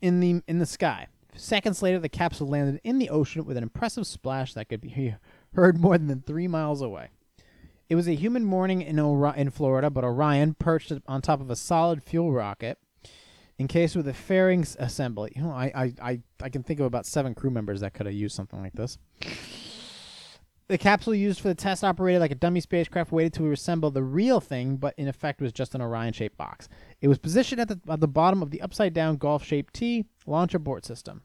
in 0.01 0.19
the 0.19 0.41
in 0.47 0.59
the 0.59 0.65
sky. 0.65 1.07
Seconds 1.35 1.81
later, 1.81 1.99
the 1.99 2.09
capsule 2.09 2.47
landed 2.47 2.79
in 2.83 2.99
the 2.99 3.09
ocean 3.09 3.45
with 3.45 3.57
an 3.57 3.63
impressive 3.63 4.05
splash 4.05 4.53
that 4.53 4.69
could 4.69 4.81
be 4.81 5.15
heard 5.55 5.79
more 5.79 5.97
than 5.97 6.21
three 6.21 6.47
miles 6.47 6.81
away. 6.81 7.09
It 7.89 7.95
was 7.95 8.07
a 8.07 8.15
humid 8.15 8.43
morning 8.43 8.81
in 8.81 8.99
Ori- 8.99 9.37
in 9.37 9.49
Florida, 9.49 9.89
but 9.89 10.03
Orion 10.03 10.55
perched 10.55 10.91
on 11.07 11.21
top 11.21 11.41
of 11.41 11.49
a 11.49 11.55
solid 11.55 12.03
fuel 12.03 12.31
rocket, 12.31 12.77
encased 13.59 13.95
with 13.95 14.07
a 14.07 14.13
fairings 14.13 14.75
assembly. 14.79 15.31
You 15.35 15.43
know, 15.43 15.51
I, 15.51 15.71
I, 15.75 15.93
I, 16.01 16.19
I 16.41 16.49
can 16.49 16.63
think 16.63 16.79
of 16.79 16.85
about 16.85 17.05
seven 17.05 17.35
crew 17.35 17.51
members 17.51 17.81
that 17.81 17.93
could 17.93 18.05
have 18.05 18.15
used 18.15 18.35
something 18.35 18.61
like 18.61 18.73
this. 18.73 18.97
The 20.73 20.79
capsule 20.79 21.13
used 21.13 21.39
for 21.39 21.49
the 21.49 21.53
test 21.53 21.83
operated 21.83 22.19
like 22.19 22.31
a 22.31 22.35
dummy 22.35 22.59
spacecraft, 22.59 23.11
weighted 23.11 23.33
to 23.33 23.43
resemble 23.43 23.91
the 23.91 24.01
real 24.01 24.39
thing, 24.39 24.77
but 24.77 24.95
in 24.97 25.07
effect 25.07 25.39
was 25.39 25.53
just 25.53 25.75
an 25.75 25.83
Orion-shaped 25.83 26.35
box. 26.35 26.67
It 26.99 27.07
was 27.07 27.19
positioned 27.19 27.61
at 27.61 27.67
the 27.67 27.79
at 27.87 27.99
the 27.99 28.07
bottom 28.07 28.41
of 28.41 28.49
the 28.49 28.59
upside-down 28.59 29.17
golf-shaped 29.17 29.71
T 29.71 30.05
launch 30.25 30.55
abort 30.55 30.83
system. 30.83 31.21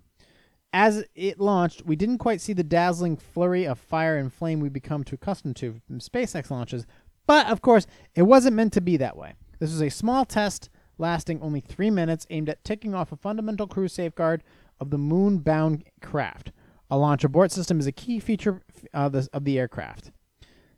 As 0.75 1.03
it 1.15 1.41
launched, 1.41 1.87
we 1.87 1.97
didn't 1.97 2.19
quite 2.19 2.43
see 2.43 2.53
the 2.53 2.63
dazzling 2.63 3.17
flurry 3.17 3.67
of 3.67 3.79
fire 3.79 4.19
and 4.19 4.31
flame 4.31 4.61
we 4.61 4.69
become 4.69 5.03
too 5.03 5.15
accustomed 5.15 5.57
to 5.57 5.81
from 5.87 6.01
SpaceX 6.01 6.51
launches, 6.51 6.85
but 7.27 7.47
of 7.47 7.63
course, 7.63 7.87
it 8.15 8.25
wasn't 8.25 8.55
meant 8.55 8.75
to 8.75 8.83
be 8.83 8.99
that 8.99 9.17
way. 9.17 9.33
This 9.61 9.73
was 9.73 9.81
a 9.81 9.89
small 9.89 10.27
test 10.27 10.69
lasting 10.99 11.41
only 11.41 11.61
three 11.61 11.91
minutes, 11.91 12.27
aimed 12.29 12.51
at 12.51 12.65
ticking 12.65 12.95
off 12.95 13.13
a 13.13 13.17
fundamental 13.17 13.67
crew 13.67 13.89
safeguard 13.89 14.45
of 14.79 14.91
the 14.91 14.99
moon-bound 14.99 15.85
craft. 16.03 16.53
A 16.91 16.97
launch 16.97 17.23
abort 17.23 17.53
system 17.53 17.79
is 17.79 17.87
a 17.87 17.93
key 17.93 18.19
feature 18.19 18.63
of 18.95 19.13
the, 19.13 19.29
of 19.33 19.45
the 19.45 19.59
aircraft, 19.59 20.11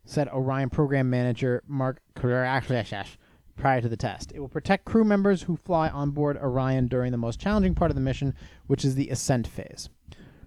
said 0.04 0.28
Orion 0.28 0.70
program 0.70 1.08
manager 1.08 1.62
Mark 1.68 2.00
Kirasich 2.16 3.16
prior 3.56 3.80
to 3.80 3.88
the 3.88 3.96
test. 3.96 4.32
It 4.34 4.40
will 4.40 4.48
protect 4.48 4.86
crew 4.86 5.04
members 5.04 5.42
who 5.42 5.56
fly 5.56 5.88
on 5.88 6.10
board 6.10 6.36
Orion 6.36 6.88
during 6.88 7.12
the 7.12 7.18
most 7.18 7.38
challenging 7.38 7.74
part 7.74 7.90
of 7.90 7.94
the 7.94 8.00
mission, 8.00 8.34
which 8.66 8.84
is 8.84 8.94
the 8.94 9.10
ascent 9.10 9.46
phase. 9.46 9.88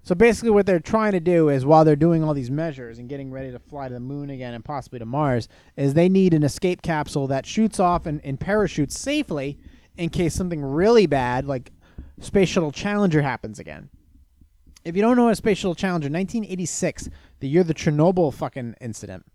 So 0.01 0.15
basically, 0.15 0.49
what 0.49 0.65
they're 0.65 0.81
trying 0.81 1.13
to 1.13 1.21
do 1.21 1.47
is 1.47 1.65
while 1.65 1.85
they're 1.85 1.95
doing 1.95 2.25
all 2.25 2.33
these 2.33 2.51
measures 2.51 2.99
and 2.99 3.07
getting 3.07 3.31
ready 3.31 3.51
to 3.51 3.59
fly 3.59 3.87
to 3.87 3.93
the 3.93 4.01
moon 4.01 4.29
again 4.29 4.53
and 4.53 4.65
possibly 4.65 4.99
to 4.99 5.05
Mars, 5.05 5.47
is 5.77 5.93
they 5.93 6.09
need 6.09 6.33
an 6.33 6.43
escape 6.43 6.81
capsule 6.81 7.27
that 7.27 7.45
shoots 7.45 7.79
off 7.79 8.05
and, 8.05 8.19
and 8.25 8.37
parachutes 8.37 8.99
safely 8.99 9.57
in 9.95 10.09
case 10.09 10.33
something 10.33 10.61
really 10.61 11.05
bad, 11.05 11.45
like 11.45 11.71
Space 12.19 12.49
Shuttle 12.49 12.73
Challenger, 12.73 13.21
happens 13.21 13.59
again. 13.59 13.89
If 14.85 14.97
you 14.97 15.01
don't 15.01 15.15
know 15.15 15.29
a 15.29 15.35
Space 15.35 15.59
Shuttle 15.59 15.75
Challenger, 15.75 16.09
1986, 16.09 17.09
the 17.39 17.47
year 17.47 17.63
the 17.63 17.73
Chernobyl 17.73 18.33
fucking 18.33 18.75
incident, 18.81 19.25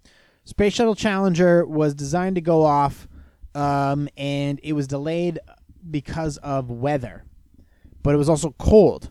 Space 0.45 0.75
Shuttle 0.75 0.95
Challenger 0.95 1.65
was 1.65 1.95
designed 1.95 2.35
to 2.35 2.43
go 2.43 2.65
off, 2.65 3.09
um, 3.55 4.09
and 4.17 4.61
it 4.63 4.75
was 4.75 4.87
delayed 4.87 5.39
because 5.91 6.37
of 6.39 6.71
weather, 6.71 7.25
but 8.03 8.15
it 8.15 8.19
was 8.19 8.29
also 8.29 8.55
cold. 8.59 9.11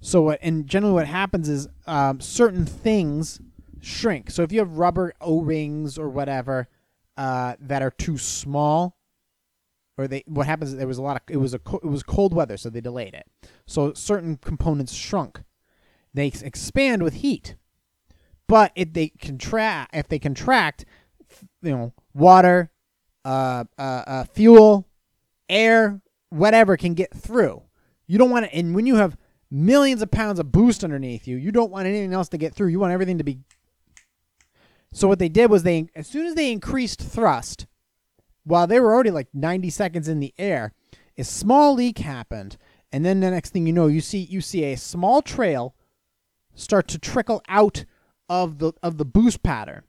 So, 0.00 0.22
what, 0.22 0.38
and 0.42 0.66
generally, 0.66 0.94
what 0.94 1.06
happens 1.06 1.48
is 1.48 1.68
um, 1.86 2.20
certain 2.20 2.66
things 2.66 3.40
shrink. 3.80 4.30
So, 4.30 4.42
if 4.42 4.52
you 4.52 4.60
have 4.60 4.78
rubber 4.78 5.12
O 5.20 5.40
rings 5.40 5.98
or 5.98 6.08
whatever 6.08 6.68
uh, 7.16 7.54
that 7.60 7.82
are 7.82 7.90
too 7.90 8.18
small, 8.18 8.96
or 9.96 10.06
they, 10.06 10.22
what 10.26 10.46
happens 10.46 10.70
is 10.70 10.76
there 10.76 10.86
was 10.86 10.98
a 10.98 11.02
lot 11.02 11.16
of 11.16 11.22
it 11.28 11.38
was 11.38 11.54
a 11.54 11.60
it 11.82 11.84
was 11.84 12.02
cold 12.02 12.32
weather, 12.32 12.56
so 12.56 12.70
they 12.70 12.80
delayed 12.80 13.14
it. 13.14 13.26
So 13.66 13.92
certain 13.92 14.36
components 14.36 14.92
shrunk. 14.92 15.42
They 16.18 16.32
expand 16.42 17.04
with 17.04 17.14
heat, 17.14 17.54
but 18.48 18.72
if 18.74 18.92
they 18.92 19.10
contract, 19.10 19.94
if 19.94 20.08
they 20.08 20.18
contract, 20.18 20.84
you 21.62 21.70
know, 21.70 21.92
water, 22.12 22.72
uh, 23.24 23.62
uh, 23.78 24.02
uh, 24.04 24.24
fuel, 24.24 24.88
air, 25.48 26.00
whatever 26.30 26.76
can 26.76 26.94
get 26.94 27.14
through. 27.14 27.62
You 28.08 28.18
don't 28.18 28.30
want 28.30 28.46
to, 28.46 28.52
and 28.52 28.74
when 28.74 28.84
you 28.84 28.96
have 28.96 29.16
millions 29.48 30.02
of 30.02 30.10
pounds 30.10 30.40
of 30.40 30.50
boost 30.50 30.82
underneath 30.82 31.28
you, 31.28 31.36
you 31.36 31.52
don't 31.52 31.70
want 31.70 31.86
anything 31.86 32.12
else 32.12 32.28
to 32.30 32.36
get 32.36 32.52
through. 32.52 32.66
You 32.66 32.80
want 32.80 32.92
everything 32.92 33.18
to 33.18 33.24
be. 33.24 33.38
So 34.92 35.06
what 35.06 35.20
they 35.20 35.28
did 35.28 35.52
was 35.52 35.62
they, 35.62 35.88
as 35.94 36.08
soon 36.08 36.26
as 36.26 36.34
they 36.34 36.50
increased 36.50 37.00
thrust, 37.00 37.68
while 38.42 38.66
they 38.66 38.80
were 38.80 38.92
already 38.92 39.12
like 39.12 39.28
90 39.32 39.70
seconds 39.70 40.08
in 40.08 40.18
the 40.18 40.34
air, 40.36 40.72
a 41.16 41.22
small 41.22 41.74
leak 41.74 41.98
happened, 41.98 42.56
and 42.90 43.04
then 43.04 43.20
the 43.20 43.30
next 43.30 43.50
thing 43.50 43.68
you 43.68 43.72
know, 43.72 43.86
you 43.86 44.00
see 44.00 44.18
you 44.18 44.40
see 44.40 44.64
a 44.64 44.76
small 44.76 45.22
trail 45.22 45.76
start 46.58 46.88
to 46.88 46.98
trickle 46.98 47.42
out 47.48 47.84
of 48.28 48.58
the 48.58 48.72
of 48.82 48.98
the 48.98 49.04
boost 49.04 49.42
pattern, 49.42 49.84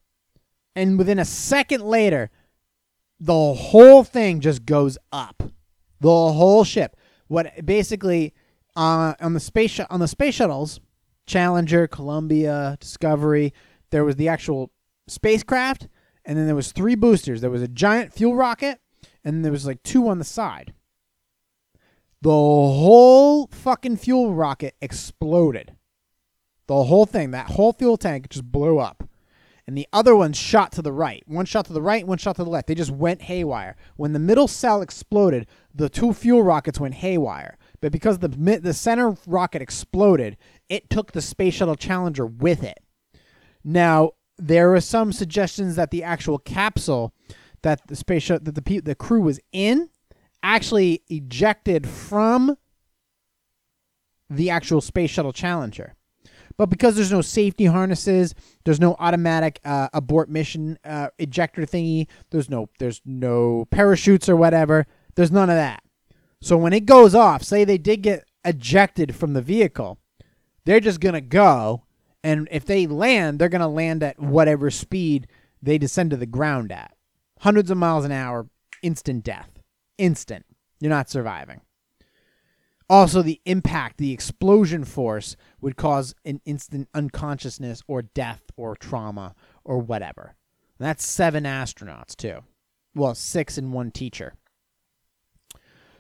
and 0.75 0.97
within 0.97 1.19
a 1.19 1.25
second 1.25 1.81
later, 1.81 2.29
the 3.19 3.53
whole 3.53 4.03
thing 4.03 4.39
just 4.39 4.65
goes 4.65 4.97
up, 5.11 5.43
the 5.99 6.09
whole 6.09 6.63
ship. 6.63 6.95
What 7.27 7.65
basically 7.65 8.33
uh, 8.75 9.13
on 9.19 9.33
the 9.33 9.39
space 9.39 9.71
sh- 9.71 9.81
on 9.89 9.99
the 9.99 10.07
space 10.07 10.35
shuttles, 10.35 10.79
Challenger, 11.25 11.87
Columbia, 11.87 12.77
Discovery, 12.79 13.53
there 13.91 14.05
was 14.05 14.15
the 14.15 14.27
actual 14.27 14.71
spacecraft, 15.07 15.87
and 16.25 16.37
then 16.37 16.45
there 16.45 16.55
was 16.55 16.71
three 16.71 16.95
boosters. 16.95 17.41
There 17.41 17.49
was 17.49 17.61
a 17.61 17.67
giant 17.67 18.13
fuel 18.13 18.35
rocket, 18.35 18.79
and 19.23 19.43
there 19.43 19.51
was 19.51 19.65
like 19.65 19.83
two 19.83 20.07
on 20.07 20.19
the 20.19 20.25
side. 20.25 20.73
The 22.21 22.29
whole 22.29 23.47
fucking 23.47 23.97
fuel 23.97 24.33
rocket 24.33 24.75
exploded. 24.81 25.75
The 26.69 26.83
whole 26.83 27.07
thing, 27.07 27.31
that 27.31 27.47
whole 27.47 27.73
fuel 27.73 27.97
tank 27.97 28.29
just 28.29 28.51
blew 28.51 28.77
up. 28.77 29.09
And 29.65 29.75
the 29.75 29.87
other 29.91 30.15
one 30.15 30.33
shot 30.33 30.71
to 30.73 30.83
the 30.83 30.91
right. 30.91 31.23
One 31.25 31.47
shot 31.47 31.65
to 31.65 31.73
the 31.73 31.81
right, 31.81 32.05
one 32.05 32.19
shot 32.19 32.35
to 32.35 32.43
the 32.43 32.49
left. 32.51 32.67
They 32.67 32.75
just 32.75 32.91
went 32.91 33.23
haywire. 33.23 33.75
When 33.95 34.13
the 34.13 34.19
middle 34.19 34.47
cell 34.47 34.83
exploded, 34.83 35.47
the 35.73 35.89
two 35.89 36.13
fuel 36.13 36.43
rockets 36.43 36.79
went 36.79 36.93
haywire. 36.93 37.57
But 37.81 37.91
because 37.91 38.19
the 38.19 38.27
the 38.27 38.75
center 38.75 39.17
rocket 39.25 39.63
exploded, 39.63 40.37
it 40.69 40.91
took 40.91 41.11
the 41.11 41.23
Space 41.23 41.55
Shuttle 41.55 41.73
Challenger 41.73 42.27
with 42.27 42.61
it. 42.61 42.77
Now, 43.63 44.11
there 44.37 44.69
were 44.69 44.79
some 44.79 45.11
suggestions 45.11 45.75
that 45.75 45.89
the 45.89 46.03
actual 46.03 46.37
capsule 46.37 47.15
that 47.63 47.87
the 47.87 47.95
space 47.95 48.21
shuttle 48.21 48.45
that 48.45 48.63
the 48.63 48.79
the 48.81 48.93
crew 48.93 49.21
was 49.21 49.39
in 49.51 49.89
actually 50.43 51.01
ejected 51.09 51.89
from 51.89 52.57
the 54.29 54.51
actual 54.51 54.81
space 54.81 55.09
shuttle 55.09 55.33
Challenger. 55.33 55.95
But 56.59 56.69
because 56.69 56.97
there's 56.97 57.09
no 57.09 57.21
safety 57.21 57.67
harnesses, 57.67 58.35
there's 58.65 58.81
no 58.81 58.97
automatic 58.99 59.61
uh, 59.63 59.87
abort 59.93 60.27
mission 60.27 60.77
uh, 60.83 61.07
ejector 61.17 61.61
thingy. 61.61 62.07
There's 62.31 62.49
no 62.49 62.67
there's 62.79 63.01
no 63.05 63.65
parachutes 63.71 64.27
or 64.27 64.35
whatever. 64.35 64.85
There's 65.15 65.31
none 65.31 65.49
of 65.49 65.55
that. 65.55 65.81
So 66.41 66.57
when 66.57 66.73
it 66.73 66.85
goes 66.85 67.15
off, 67.15 67.43
say 67.43 67.63
they 67.63 67.77
did 67.77 68.01
get 68.01 68.25
ejected 68.43 69.15
from 69.15 69.31
the 69.31 69.41
vehicle, 69.41 69.99
they're 70.65 70.81
just 70.81 70.99
gonna 70.99 71.21
go, 71.21 71.85
and 72.25 72.45
if 72.51 72.65
they 72.65 72.87
land, 72.87 73.39
they're 73.39 73.47
gonna 73.47 73.69
land 73.69 74.03
at 74.03 74.19
whatever 74.19 74.69
speed 74.69 75.27
they 75.61 75.77
descend 75.77 76.11
to 76.11 76.17
the 76.17 76.25
ground 76.25 76.73
at, 76.73 76.93
hundreds 77.39 77.71
of 77.71 77.77
miles 77.77 78.03
an 78.03 78.11
hour, 78.11 78.49
instant 78.83 79.23
death, 79.23 79.61
instant. 79.97 80.45
You're 80.81 80.89
not 80.89 81.09
surviving. 81.09 81.61
Also, 82.89 83.21
the 83.21 83.39
impact, 83.45 83.97
the 83.97 84.11
explosion 84.11 84.83
force 84.83 85.35
would 85.61 85.75
cause 85.75 86.15
an 86.25 86.41
instant 86.45 86.89
unconsciousness 86.93 87.83
or 87.87 88.01
death 88.01 88.41
or 88.55 88.75
trauma 88.75 89.35
or 89.63 89.77
whatever. 89.77 90.35
And 90.79 90.87
that's 90.87 91.05
seven 91.05 91.43
astronauts, 91.43 92.15
too. 92.15 92.39
Well, 92.95 93.13
six 93.13 93.59
and 93.59 93.71
one 93.71 93.91
teacher. 93.91 94.33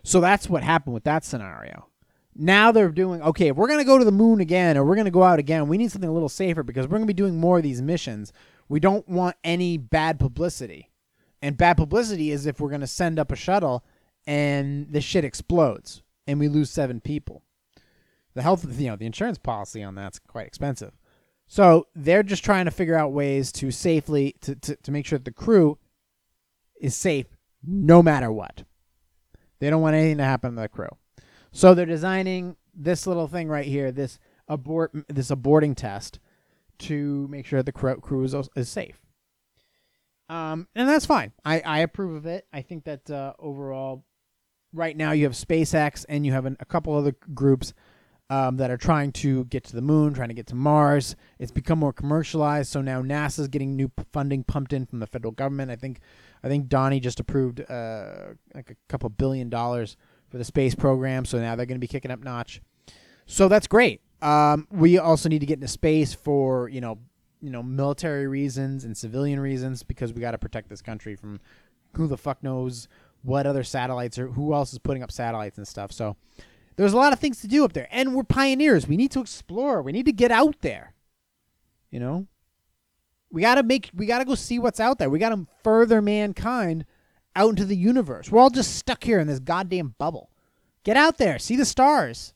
So 0.03 0.19
that's 0.19 0.49
what 0.49 0.63
happened 0.63 0.95
with 0.95 1.03
that 1.03 1.23
scenario. 1.23 1.87
Now 2.35 2.71
they're 2.71 2.89
doing, 2.89 3.21
okay, 3.21 3.49
if 3.49 3.55
we're 3.55 3.67
going 3.67 3.79
to 3.79 3.85
go 3.85 3.99
to 3.99 4.05
the 4.05 4.11
moon 4.11 4.39
again 4.39 4.77
or 4.77 4.83
we're 4.83 4.95
going 4.95 5.05
to 5.05 5.11
go 5.11 5.23
out 5.23 5.39
again, 5.39 5.67
we 5.67 5.77
need 5.77 5.91
something 5.91 6.09
a 6.09 6.13
little 6.13 6.29
safer 6.29 6.63
because 6.63 6.87
we're 6.87 6.97
going 6.97 7.03
to 7.03 7.07
be 7.07 7.13
doing 7.13 7.37
more 7.37 7.57
of 7.57 7.63
these 7.63 7.81
missions. 7.81 8.31
We 8.67 8.79
don't 8.79 9.07
want 9.07 9.35
any 9.43 9.77
bad 9.77 10.19
publicity. 10.19 10.89
And 11.41 11.57
bad 11.57 11.77
publicity 11.77 12.31
is 12.31 12.45
if 12.45 12.59
we're 12.59 12.69
going 12.69 12.81
to 12.81 12.87
send 12.87 13.19
up 13.19 13.31
a 13.31 13.35
shuttle 13.35 13.83
and 14.25 14.91
the 14.91 15.01
shit 15.01 15.25
explodes 15.25 16.01
and 16.29 16.39
we 16.39 16.47
lose 16.47 16.69
seven 16.69 17.01
people. 17.01 17.41
The 18.35 18.43
health, 18.43 18.63
you 18.79 18.87
know, 18.87 18.95
the 18.95 19.07
insurance 19.07 19.39
policy 19.39 19.81
on 19.81 19.95
that's 19.95 20.19
quite 20.19 20.45
expensive. 20.45 20.93
So 21.47 21.87
they're 21.95 22.21
just 22.21 22.45
trying 22.45 22.65
to 22.65 22.71
figure 22.71 22.95
out 22.95 23.11
ways 23.11 23.51
to 23.53 23.71
safely 23.71 24.35
to, 24.41 24.55
to, 24.55 24.75
to 24.75 24.91
make 24.91 25.07
sure 25.07 25.17
that 25.17 25.25
the 25.25 25.31
crew 25.31 25.79
is 26.79 26.95
safe 26.95 27.25
no 27.65 28.03
matter 28.03 28.31
what. 28.31 28.63
They 29.57 29.71
don't 29.71 29.81
want 29.81 29.95
anything 29.95 30.19
to 30.19 30.23
happen 30.23 30.55
to 30.55 30.61
the 30.61 30.69
crew. 30.69 30.89
So 31.51 31.73
they're 31.73 31.87
designing 31.87 32.55
this 32.75 33.07
little 33.07 33.27
thing 33.27 33.47
right 33.49 33.65
here, 33.65 33.91
this 33.91 34.19
abort 34.47 34.91
this 35.07 35.31
aborting 35.31 35.75
test 35.75 36.19
to 36.79 37.27
make 37.27 37.47
sure 37.47 37.63
the 37.63 37.71
crew, 37.71 38.23
is, 38.23 38.35
is 38.55 38.69
safe. 38.69 39.01
Um, 40.29 40.67
and 40.75 40.87
that's 40.87 41.07
fine. 41.07 41.33
I, 41.43 41.59
I 41.61 41.79
approve 41.79 42.15
of 42.15 42.27
it. 42.27 42.45
I 42.53 42.61
think 42.61 42.83
that 42.83 43.09
uh, 43.09 43.33
overall 43.39 44.05
right 44.73 44.95
now 44.95 45.11
you 45.11 45.23
have 45.23 45.33
SpaceX 45.33 46.05
and 46.09 46.25
you 46.25 46.31
have 46.31 46.45
an, 46.45 46.57
a 46.59 46.65
couple 46.65 46.95
other 46.95 47.15
groups 47.33 47.73
um, 48.29 48.57
that 48.57 48.69
are 48.69 48.77
trying 48.77 49.11
to 49.11 49.45
get 49.45 49.63
to 49.65 49.75
the 49.75 49.81
moon, 49.81 50.13
trying 50.13 50.27
to 50.27 50.35
get 50.35 50.47
to 50.47 50.55
Mars. 50.55 51.15
It's 51.39 51.51
become 51.51 51.79
more 51.79 51.93
commercialized, 51.93 52.71
so 52.71 52.81
now 52.81 53.01
NASA's 53.01 53.47
getting 53.47 53.75
new 53.75 53.91
funding 54.13 54.43
pumped 54.43 54.71
in 54.71 54.85
from 54.85 54.99
the 54.99 55.07
federal 55.07 55.31
government. 55.31 55.71
I 55.71 55.75
think, 55.75 55.99
I 56.43 56.47
think 56.47 56.67
Donnie 56.67 56.99
just 56.99 57.19
approved 57.19 57.59
uh, 57.61 58.33
like 58.53 58.69
a 58.69 58.75
couple 58.87 59.09
billion 59.09 59.49
dollars 59.49 59.97
for 60.29 60.37
the 60.37 60.43
space 60.43 60.75
program, 60.75 61.25
so 61.25 61.39
now 61.39 61.55
they're 61.55 61.65
going 61.65 61.77
to 61.77 61.79
be 61.79 61.87
kicking 61.87 62.11
up 62.11 62.23
notch. 62.23 62.61
So 63.25 63.47
that's 63.47 63.67
great. 63.67 64.01
Um, 64.21 64.67
we 64.69 64.99
also 64.99 65.29
need 65.29 65.39
to 65.39 65.45
get 65.45 65.55
into 65.55 65.67
space 65.67 66.13
for 66.13 66.69
you 66.69 66.81
know, 66.81 66.99
you 67.41 67.49
know, 67.49 67.63
military 67.63 68.27
reasons 68.27 68.83
and 68.83 68.95
civilian 68.95 69.39
reasons 69.39 69.81
because 69.81 70.13
we 70.13 70.21
got 70.21 70.31
to 70.31 70.37
protect 70.37 70.69
this 70.69 70.81
country 70.81 71.15
from 71.15 71.39
who 71.95 72.05
the 72.05 72.17
fuck 72.17 72.43
knows 72.43 72.87
what 73.21 73.45
other 73.45 73.63
satellites 73.63 74.17
or 74.17 74.27
who 74.27 74.53
else 74.53 74.73
is 74.73 74.79
putting 74.79 75.03
up 75.03 75.11
satellites 75.11 75.57
and 75.57 75.67
stuff. 75.67 75.91
So 75.91 76.15
there's 76.75 76.93
a 76.93 76.97
lot 76.97 77.13
of 77.13 77.19
things 77.19 77.41
to 77.41 77.47
do 77.47 77.65
up 77.65 77.73
there, 77.73 77.87
and 77.91 78.15
we're 78.15 78.23
pioneers. 78.23 78.87
We 78.87 78.97
need 78.97 79.11
to 79.11 79.19
explore. 79.19 79.81
We 79.81 79.91
need 79.91 80.05
to 80.05 80.13
get 80.13 80.31
out 80.31 80.61
there. 80.61 80.93
You 81.91 81.99
know, 81.99 82.27
we 83.31 83.41
gotta 83.41 83.63
make. 83.63 83.89
We 83.93 84.05
gotta 84.05 84.25
go 84.25 84.35
see 84.35 84.59
what's 84.59 84.79
out 84.79 84.99
there. 84.99 85.09
We 85.09 85.19
gotta 85.19 85.45
further 85.63 86.01
mankind 86.01 86.85
out 87.35 87.49
into 87.49 87.65
the 87.65 87.75
universe. 87.75 88.31
We're 88.31 88.41
all 88.41 88.49
just 88.49 88.75
stuck 88.75 89.03
here 89.03 89.19
in 89.19 89.27
this 89.27 89.39
goddamn 89.39 89.95
bubble. 89.97 90.29
Get 90.83 90.97
out 90.97 91.17
there, 91.17 91.37
see 91.39 91.55
the 91.55 91.65
stars. 91.65 92.33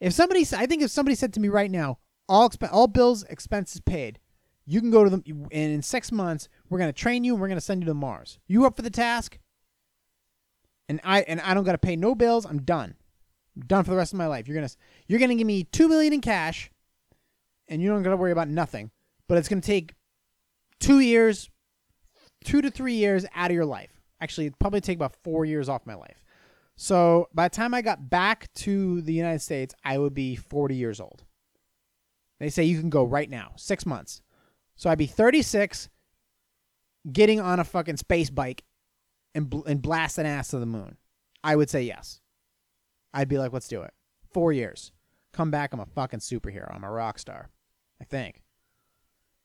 If 0.00 0.12
somebody, 0.12 0.46
I 0.52 0.66
think 0.66 0.82
if 0.82 0.90
somebody 0.90 1.14
said 1.14 1.32
to 1.34 1.40
me 1.40 1.48
right 1.48 1.70
now, 1.70 1.98
all 2.28 2.50
exp- 2.50 2.68
all 2.72 2.88
bills 2.88 3.22
expenses 3.24 3.80
paid, 3.80 4.18
you 4.66 4.80
can 4.80 4.90
go 4.90 5.04
to 5.04 5.10
them, 5.10 5.22
and 5.26 5.72
in 5.72 5.82
six 5.82 6.10
months 6.10 6.48
we're 6.68 6.78
gonna 6.78 6.92
train 6.92 7.24
you 7.24 7.34
and 7.34 7.40
we're 7.40 7.48
gonna 7.48 7.60
send 7.60 7.82
you 7.82 7.86
to 7.86 7.94
Mars. 7.94 8.38
You 8.48 8.66
up 8.66 8.76
for 8.76 8.82
the 8.82 8.90
task? 8.90 9.38
And 10.88 11.00
I 11.02 11.22
and 11.22 11.40
I 11.40 11.54
don't 11.54 11.64
gotta 11.64 11.78
pay 11.78 11.96
no 11.96 12.14
bills. 12.14 12.46
I'm 12.46 12.62
done. 12.62 12.94
I'm 13.56 13.66
done 13.66 13.84
for 13.84 13.90
the 13.90 13.96
rest 13.96 14.12
of 14.12 14.18
my 14.18 14.26
life. 14.26 14.46
You're 14.46 14.54
gonna 14.54 14.70
you're 15.08 15.18
gonna 15.18 15.34
give 15.34 15.46
me 15.46 15.64
two 15.64 15.88
million 15.88 16.12
in 16.12 16.20
cash, 16.20 16.70
and 17.68 17.82
you 17.82 17.88
don't 17.88 18.02
gotta 18.02 18.16
worry 18.16 18.32
about 18.32 18.48
nothing. 18.48 18.90
But 19.28 19.38
it's 19.38 19.48
gonna 19.48 19.60
take 19.60 19.94
two 20.78 21.00
years, 21.00 21.50
two 22.44 22.62
to 22.62 22.70
three 22.70 22.94
years 22.94 23.26
out 23.34 23.50
of 23.50 23.54
your 23.54 23.64
life. 23.64 24.00
Actually, 24.20 24.46
it'd 24.46 24.58
probably 24.58 24.80
take 24.80 24.96
about 24.96 25.16
four 25.22 25.44
years 25.44 25.68
off 25.68 25.86
my 25.86 25.94
life. 25.94 26.22
So 26.76 27.28
by 27.34 27.48
the 27.48 27.56
time 27.56 27.74
I 27.74 27.82
got 27.82 28.10
back 28.10 28.52
to 28.54 29.00
the 29.00 29.12
United 29.12 29.40
States, 29.40 29.74
I 29.82 29.98
would 29.98 30.14
be 30.14 30.36
40 30.36 30.74
years 30.74 31.00
old. 31.00 31.24
They 32.38 32.50
say 32.50 32.64
you 32.64 32.78
can 32.78 32.90
go 32.90 33.02
right 33.02 33.30
now, 33.30 33.52
six 33.56 33.86
months. 33.86 34.20
So 34.76 34.90
I'd 34.90 34.98
be 34.98 35.06
36, 35.06 35.88
getting 37.10 37.40
on 37.40 37.60
a 37.60 37.64
fucking 37.64 37.96
space 37.96 38.28
bike 38.28 38.62
and, 39.36 39.50
bl- 39.50 39.64
and 39.66 39.80
blasting 39.82 40.26
ass 40.26 40.48
to 40.48 40.58
the 40.58 40.66
moon. 40.66 40.96
I 41.44 41.54
would 41.54 41.70
say 41.70 41.82
yes. 41.82 42.20
I'd 43.14 43.28
be 43.28 43.38
like, 43.38 43.52
let's 43.52 43.68
do 43.68 43.82
it. 43.82 43.92
Four 44.32 44.52
years. 44.52 44.92
Come 45.32 45.50
back, 45.50 45.72
I'm 45.72 45.80
a 45.80 45.86
fucking 45.86 46.20
superhero. 46.20 46.74
I'm 46.74 46.82
a 46.82 46.90
rock 46.90 47.18
star. 47.18 47.50
I 48.00 48.04
think. 48.04 48.42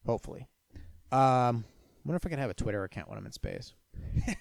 Hopefully. 0.06 0.48
Um, 1.12 1.66
wonder 2.06 2.16
if 2.16 2.26
I 2.26 2.30
could 2.30 2.40
have 2.40 2.50
a 2.50 2.56
Twitter 2.56 2.84
account 2.84 3.10
when 3.10 3.18
I'm 3.18 3.26
in 3.26 3.34
space. 3.34 3.74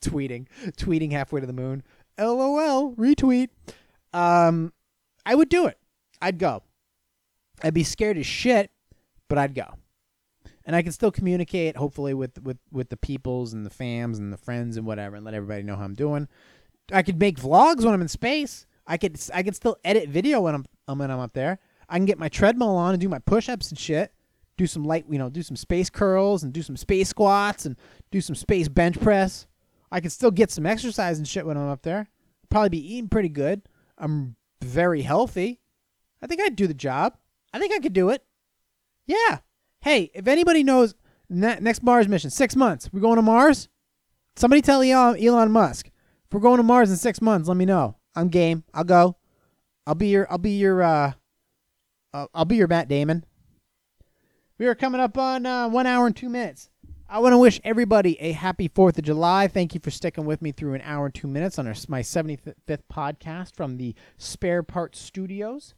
tweeting, 0.00 0.48
tweeting 0.76 1.12
halfway 1.12 1.40
to 1.40 1.46
the 1.46 1.52
moon. 1.52 1.84
LOL, 2.18 2.94
retweet. 2.96 3.48
Um, 4.12 4.72
I 5.24 5.34
would 5.34 5.48
do 5.48 5.66
it. 5.66 5.78
I'd 6.20 6.38
go. 6.38 6.64
I'd 7.62 7.74
be 7.74 7.84
scared 7.84 8.18
as 8.18 8.26
shit, 8.26 8.70
but 9.28 9.38
I'd 9.38 9.54
go. 9.54 9.74
And 10.64 10.76
I 10.76 10.82
can 10.82 10.92
still 10.92 11.10
communicate, 11.10 11.76
hopefully, 11.76 12.14
with 12.14 12.40
with 12.42 12.58
with 12.70 12.88
the 12.88 12.96
peoples 12.96 13.52
and 13.52 13.66
the 13.66 13.70
fams 13.70 14.18
and 14.18 14.32
the 14.32 14.38
friends 14.38 14.76
and 14.76 14.86
whatever, 14.86 15.16
and 15.16 15.24
let 15.24 15.34
everybody 15.34 15.62
know 15.62 15.76
how 15.76 15.84
I'm 15.84 15.94
doing. 15.94 16.28
I 16.92 17.02
could 17.02 17.18
make 17.18 17.38
vlogs 17.38 17.84
when 17.84 17.94
I'm 17.94 18.02
in 18.02 18.08
space. 18.08 18.66
I 18.86 18.96
could 18.96 19.18
I 19.34 19.42
could 19.42 19.56
still 19.56 19.76
edit 19.84 20.08
video 20.08 20.40
when 20.40 20.54
I'm 20.54 20.98
when 20.98 21.10
I'm 21.10 21.20
up 21.20 21.32
there. 21.32 21.58
I 21.88 21.96
can 21.96 22.06
get 22.06 22.18
my 22.18 22.28
treadmill 22.28 22.76
on 22.76 22.94
and 22.94 23.00
do 23.00 23.08
my 23.08 23.18
push-ups 23.18 23.70
and 23.70 23.78
shit. 23.78 24.12
Do 24.56 24.66
some 24.66 24.84
light, 24.84 25.04
you 25.08 25.18
know, 25.18 25.28
do 25.28 25.42
some 25.42 25.56
space 25.56 25.90
curls 25.90 26.42
and 26.42 26.52
do 26.52 26.62
some 26.62 26.76
space 26.76 27.08
squats 27.08 27.66
and 27.66 27.76
do 28.10 28.20
some 28.20 28.34
space 28.34 28.68
bench 28.68 29.00
press. 29.00 29.46
I 29.90 30.00
can 30.00 30.10
still 30.10 30.30
get 30.30 30.50
some 30.50 30.66
exercise 30.66 31.18
and 31.18 31.26
shit 31.26 31.46
when 31.46 31.56
I'm 31.56 31.68
up 31.68 31.82
there. 31.82 32.08
Probably 32.48 32.68
be 32.68 32.94
eating 32.94 33.08
pretty 33.08 33.28
good. 33.28 33.62
I'm 33.98 34.36
very 34.62 35.02
healthy. 35.02 35.60
I 36.22 36.26
think 36.26 36.40
I'd 36.40 36.56
do 36.56 36.66
the 36.66 36.74
job. 36.74 37.16
I 37.52 37.58
think 37.58 37.74
I 37.74 37.78
could 37.78 37.92
do 37.92 38.10
it. 38.10 38.24
Yeah. 39.06 39.38
Hey, 39.82 40.10
if 40.14 40.28
anybody 40.28 40.62
knows 40.62 40.94
ne- 41.28 41.58
next 41.60 41.82
Mars 41.82 42.08
mission, 42.08 42.30
six 42.30 42.54
months, 42.54 42.88
we're 42.92 43.00
going 43.00 43.16
to 43.16 43.22
Mars. 43.22 43.68
Somebody 44.36 44.62
tell 44.62 44.80
Elon, 44.80 45.22
Elon 45.22 45.50
Musk 45.50 45.88
if 45.88 46.32
we're 46.32 46.40
going 46.40 46.58
to 46.58 46.62
Mars 46.62 46.90
in 46.90 46.96
six 46.96 47.20
months. 47.20 47.48
Let 47.48 47.56
me 47.56 47.64
know. 47.64 47.96
I'm 48.14 48.28
game. 48.28 48.64
I'll 48.72 48.84
go. 48.84 49.16
I'll 49.86 49.94
be 49.94 50.08
your. 50.08 50.30
I'll 50.30 50.38
be 50.38 50.52
your. 50.52 50.82
Uh, 50.82 51.12
I'll, 52.14 52.30
I'll 52.32 52.44
be 52.44 52.56
your 52.56 52.68
Matt 52.68 52.88
Damon. 52.88 53.24
We 54.56 54.66
are 54.66 54.74
coming 54.74 55.00
up 55.00 55.18
on 55.18 55.44
uh, 55.44 55.68
one 55.68 55.86
hour 55.86 56.06
and 56.06 56.14
two 56.14 56.28
minutes. 56.28 56.70
I 57.08 57.18
want 57.18 57.32
to 57.32 57.38
wish 57.38 57.60
everybody 57.64 58.18
a 58.20 58.32
happy 58.32 58.68
Fourth 58.68 58.96
of 58.96 59.04
July. 59.04 59.48
Thank 59.48 59.74
you 59.74 59.80
for 59.82 59.90
sticking 59.90 60.24
with 60.24 60.40
me 60.40 60.52
through 60.52 60.74
an 60.74 60.82
hour 60.82 61.06
and 61.06 61.14
two 61.14 61.26
minutes 61.26 61.58
on 61.58 61.66
our, 61.66 61.74
my 61.88 62.00
75th 62.00 62.54
podcast 62.90 63.54
from 63.56 63.76
the 63.76 63.94
Spare 64.16 64.62
Parts 64.62 64.98
Studios. 64.98 65.74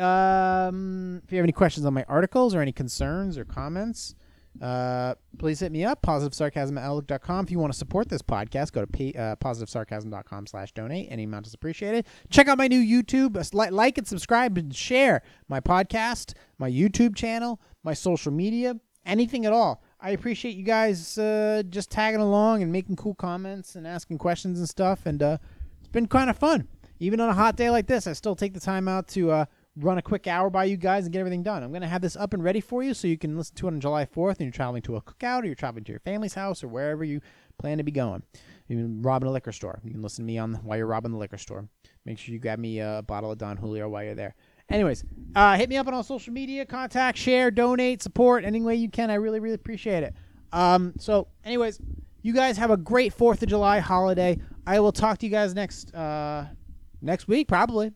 Um, 0.00 1.20
if 1.24 1.32
you 1.32 1.38
have 1.38 1.44
any 1.44 1.52
questions 1.52 1.86
on 1.86 1.94
my 1.94 2.04
articles 2.08 2.54
or 2.54 2.60
any 2.60 2.72
concerns 2.72 3.36
or 3.36 3.44
comments, 3.44 4.14
uh, 4.60 5.14
please 5.38 5.60
hit 5.60 5.72
me 5.72 5.84
up, 5.84 6.02
positivesarcasm 6.02 6.76
at 6.76 6.84
outlook.com. 6.84 7.44
If 7.44 7.50
you 7.50 7.58
want 7.58 7.72
to 7.72 7.78
support 7.78 8.08
this 8.08 8.22
podcast, 8.22 8.72
go 8.72 8.80
to 8.80 8.86
p- 8.86 9.14
uh, 9.16 9.36
positivesarcasm.com 9.36 10.46
slash 10.46 10.72
donate. 10.72 11.08
Any 11.10 11.24
amount 11.24 11.46
is 11.46 11.54
appreciated. 11.54 12.06
Check 12.30 12.48
out 12.48 12.58
my 12.58 12.68
new 12.68 12.80
YouTube. 12.80 13.36
Like, 13.54 13.70
like 13.70 13.98
and 13.98 14.06
subscribe 14.06 14.58
and 14.58 14.74
share 14.74 15.22
my 15.48 15.60
podcast, 15.60 16.34
my 16.58 16.70
YouTube 16.70 17.14
channel, 17.14 17.60
my 17.84 17.94
social 17.94 18.32
media, 18.32 18.74
anything 19.06 19.46
at 19.46 19.52
all. 19.52 19.82
I 20.00 20.10
appreciate 20.10 20.56
you 20.56 20.64
guys 20.64 21.16
uh, 21.18 21.62
just 21.68 21.90
tagging 21.90 22.20
along 22.20 22.62
and 22.62 22.72
making 22.72 22.96
cool 22.96 23.14
comments 23.14 23.76
and 23.76 23.86
asking 23.86 24.18
questions 24.18 24.58
and 24.58 24.68
stuff. 24.68 25.06
And 25.06 25.22
uh, 25.22 25.38
it's 25.78 25.88
been 25.88 26.06
kind 26.06 26.28
of 26.28 26.36
fun. 26.36 26.68
Even 26.98 27.20
on 27.20 27.30
a 27.30 27.34
hot 27.34 27.56
day 27.56 27.70
like 27.70 27.86
this, 27.86 28.06
I 28.06 28.12
still 28.12 28.36
take 28.36 28.52
the 28.52 28.60
time 28.60 28.88
out 28.88 29.08
to 29.08 29.30
uh, 29.30 29.44
run 29.76 29.98
a 29.98 30.02
quick 30.02 30.26
hour 30.26 30.50
by 30.50 30.64
you 30.64 30.76
guys 30.76 31.04
and 31.04 31.12
get 31.12 31.20
everything 31.20 31.42
done. 31.42 31.62
I'm 31.62 31.70
going 31.70 31.82
to 31.82 31.88
have 31.88 32.02
this 32.02 32.16
up 32.16 32.34
and 32.34 32.42
ready 32.42 32.60
for 32.60 32.82
you 32.82 32.92
so 32.92 33.06
you 33.06 33.18
can 33.18 33.36
listen 33.36 33.54
to 33.56 33.68
it 33.68 33.72
on 33.72 33.80
July 33.80 34.04
4th 34.04 34.32
and 34.32 34.40
you're 34.40 34.50
traveling 34.50 34.82
to 34.82 34.96
a 34.96 35.00
cookout 35.00 35.42
or 35.42 35.46
you're 35.46 35.54
traveling 35.54 35.84
to 35.84 35.92
your 35.92 36.00
family's 36.00 36.34
house 36.34 36.64
or 36.64 36.68
wherever 36.68 37.04
you 37.04 37.20
plan 37.58 37.78
to 37.78 37.84
be 37.84 37.92
going. 37.92 38.22
You're 38.68 38.86
robbing 38.86 39.28
a 39.28 39.32
liquor 39.32 39.52
store. 39.52 39.80
You 39.84 39.92
can 39.92 40.02
listen 40.02 40.24
to 40.24 40.26
me 40.26 40.38
on 40.38 40.54
while 40.54 40.78
you're 40.78 40.86
robbing 40.86 41.12
the 41.12 41.18
liquor 41.18 41.38
store. 41.38 41.68
Make 42.04 42.18
sure 42.18 42.32
you 42.32 42.38
grab 42.38 42.58
me 42.58 42.80
a 42.80 43.02
bottle 43.06 43.30
of 43.30 43.38
Don 43.38 43.56
Julio 43.56 43.88
while 43.88 44.04
you're 44.04 44.14
there. 44.14 44.34
Anyways, 44.68 45.04
uh, 45.34 45.56
hit 45.56 45.68
me 45.68 45.76
up 45.76 45.88
on 45.88 45.94
all 45.94 46.04
social 46.04 46.32
media, 46.32 46.64
contact, 46.64 47.18
share, 47.18 47.50
donate, 47.50 48.02
support, 48.02 48.44
any 48.44 48.60
way 48.60 48.76
you 48.76 48.88
can. 48.88 49.10
I 49.10 49.14
really, 49.14 49.40
really 49.40 49.56
appreciate 49.56 50.04
it. 50.04 50.14
Um, 50.52 50.94
so, 50.98 51.26
anyways, 51.44 51.80
you 52.22 52.32
guys 52.32 52.56
have 52.58 52.70
a 52.70 52.76
great 52.76 53.12
Fourth 53.12 53.42
of 53.42 53.48
July 53.48 53.80
holiday. 53.80 54.38
I 54.66 54.78
will 54.78 54.92
talk 54.92 55.18
to 55.18 55.26
you 55.26 55.32
guys 55.32 55.54
next 55.54 55.92
uh, 55.94 56.46
next 57.02 57.26
week, 57.26 57.48
probably. 57.48 57.92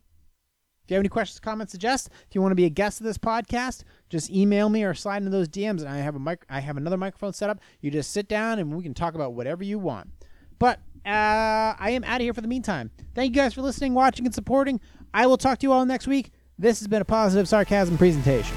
If 0.84 0.90
you 0.90 0.96
have 0.96 1.00
any 1.00 1.08
questions, 1.08 1.40
comments, 1.40 1.72
suggest, 1.72 2.10
if 2.28 2.34
you 2.34 2.42
want 2.42 2.52
to 2.52 2.56
be 2.56 2.66
a 2.66 2.70
guest 2.70 3.00
of 3.00 3.06
this 3.06 3.16
podcast, 3.16 3.84
just 4.10 4.30
email 4.30 4.68
me 4.68 4.84
or 4.84 4.92
slide 4.92 5.18
into 5.18 5.30
those 5.30 5.48
DMs, 5.48 5.80
and 5.80 5.88
I 5.88 5.96
have 5.98 6.14
a 6.14 6.18
mic- 6.18 6.44
I 6.50 6.60
have 6.60 6.76
another 6.76 6.98
microphone 6.98 7.32
set 7.32 7.48
up. 7.48 7.58
You 7.80 7.90
just 7.90 8.10
sit 8.12 8.28
down 8.28 8.58
and 8.58 8.74
we 8.74 8.82
can 8.82 8.92
talk 8.92 9.14
about 9.14 9.32
whatever 9.32 9.64
you 9.64 9.78
want. 9.78 10.10
But 10.58 10.80
uh, 11.06 11.74
I 11.78 11.90
am 11.90 12.04
out 12.04 12.16
of 12.16 12.22
here 12.22 12.34
for 12.34 12.42
the 12.42 12.48
meantime. 12.48 12.90
Thank 13.14 13.34
you 13.34 13.42
guys 13.42 13.54
for 13.54 13.62
listening, 13.62 13.94
watching, 13.94 14.26
and 14.26 14.34
supporting. 14.34 14.78
I 15.14 15.26
will 15.26 15.38
talk 15.38 15.58
to 15.60 15.66
you 15.66 15.72
all 15.72 15.86
next 15.86 16.06
week. 16.06 16.32
This 16.58 16.80
has 16.80 16.88
been 16.88 17.02
a 17.02 17.06
positive 17.06 17.48
sarcasm 17.48 17.96
presentation. 17.96 18.56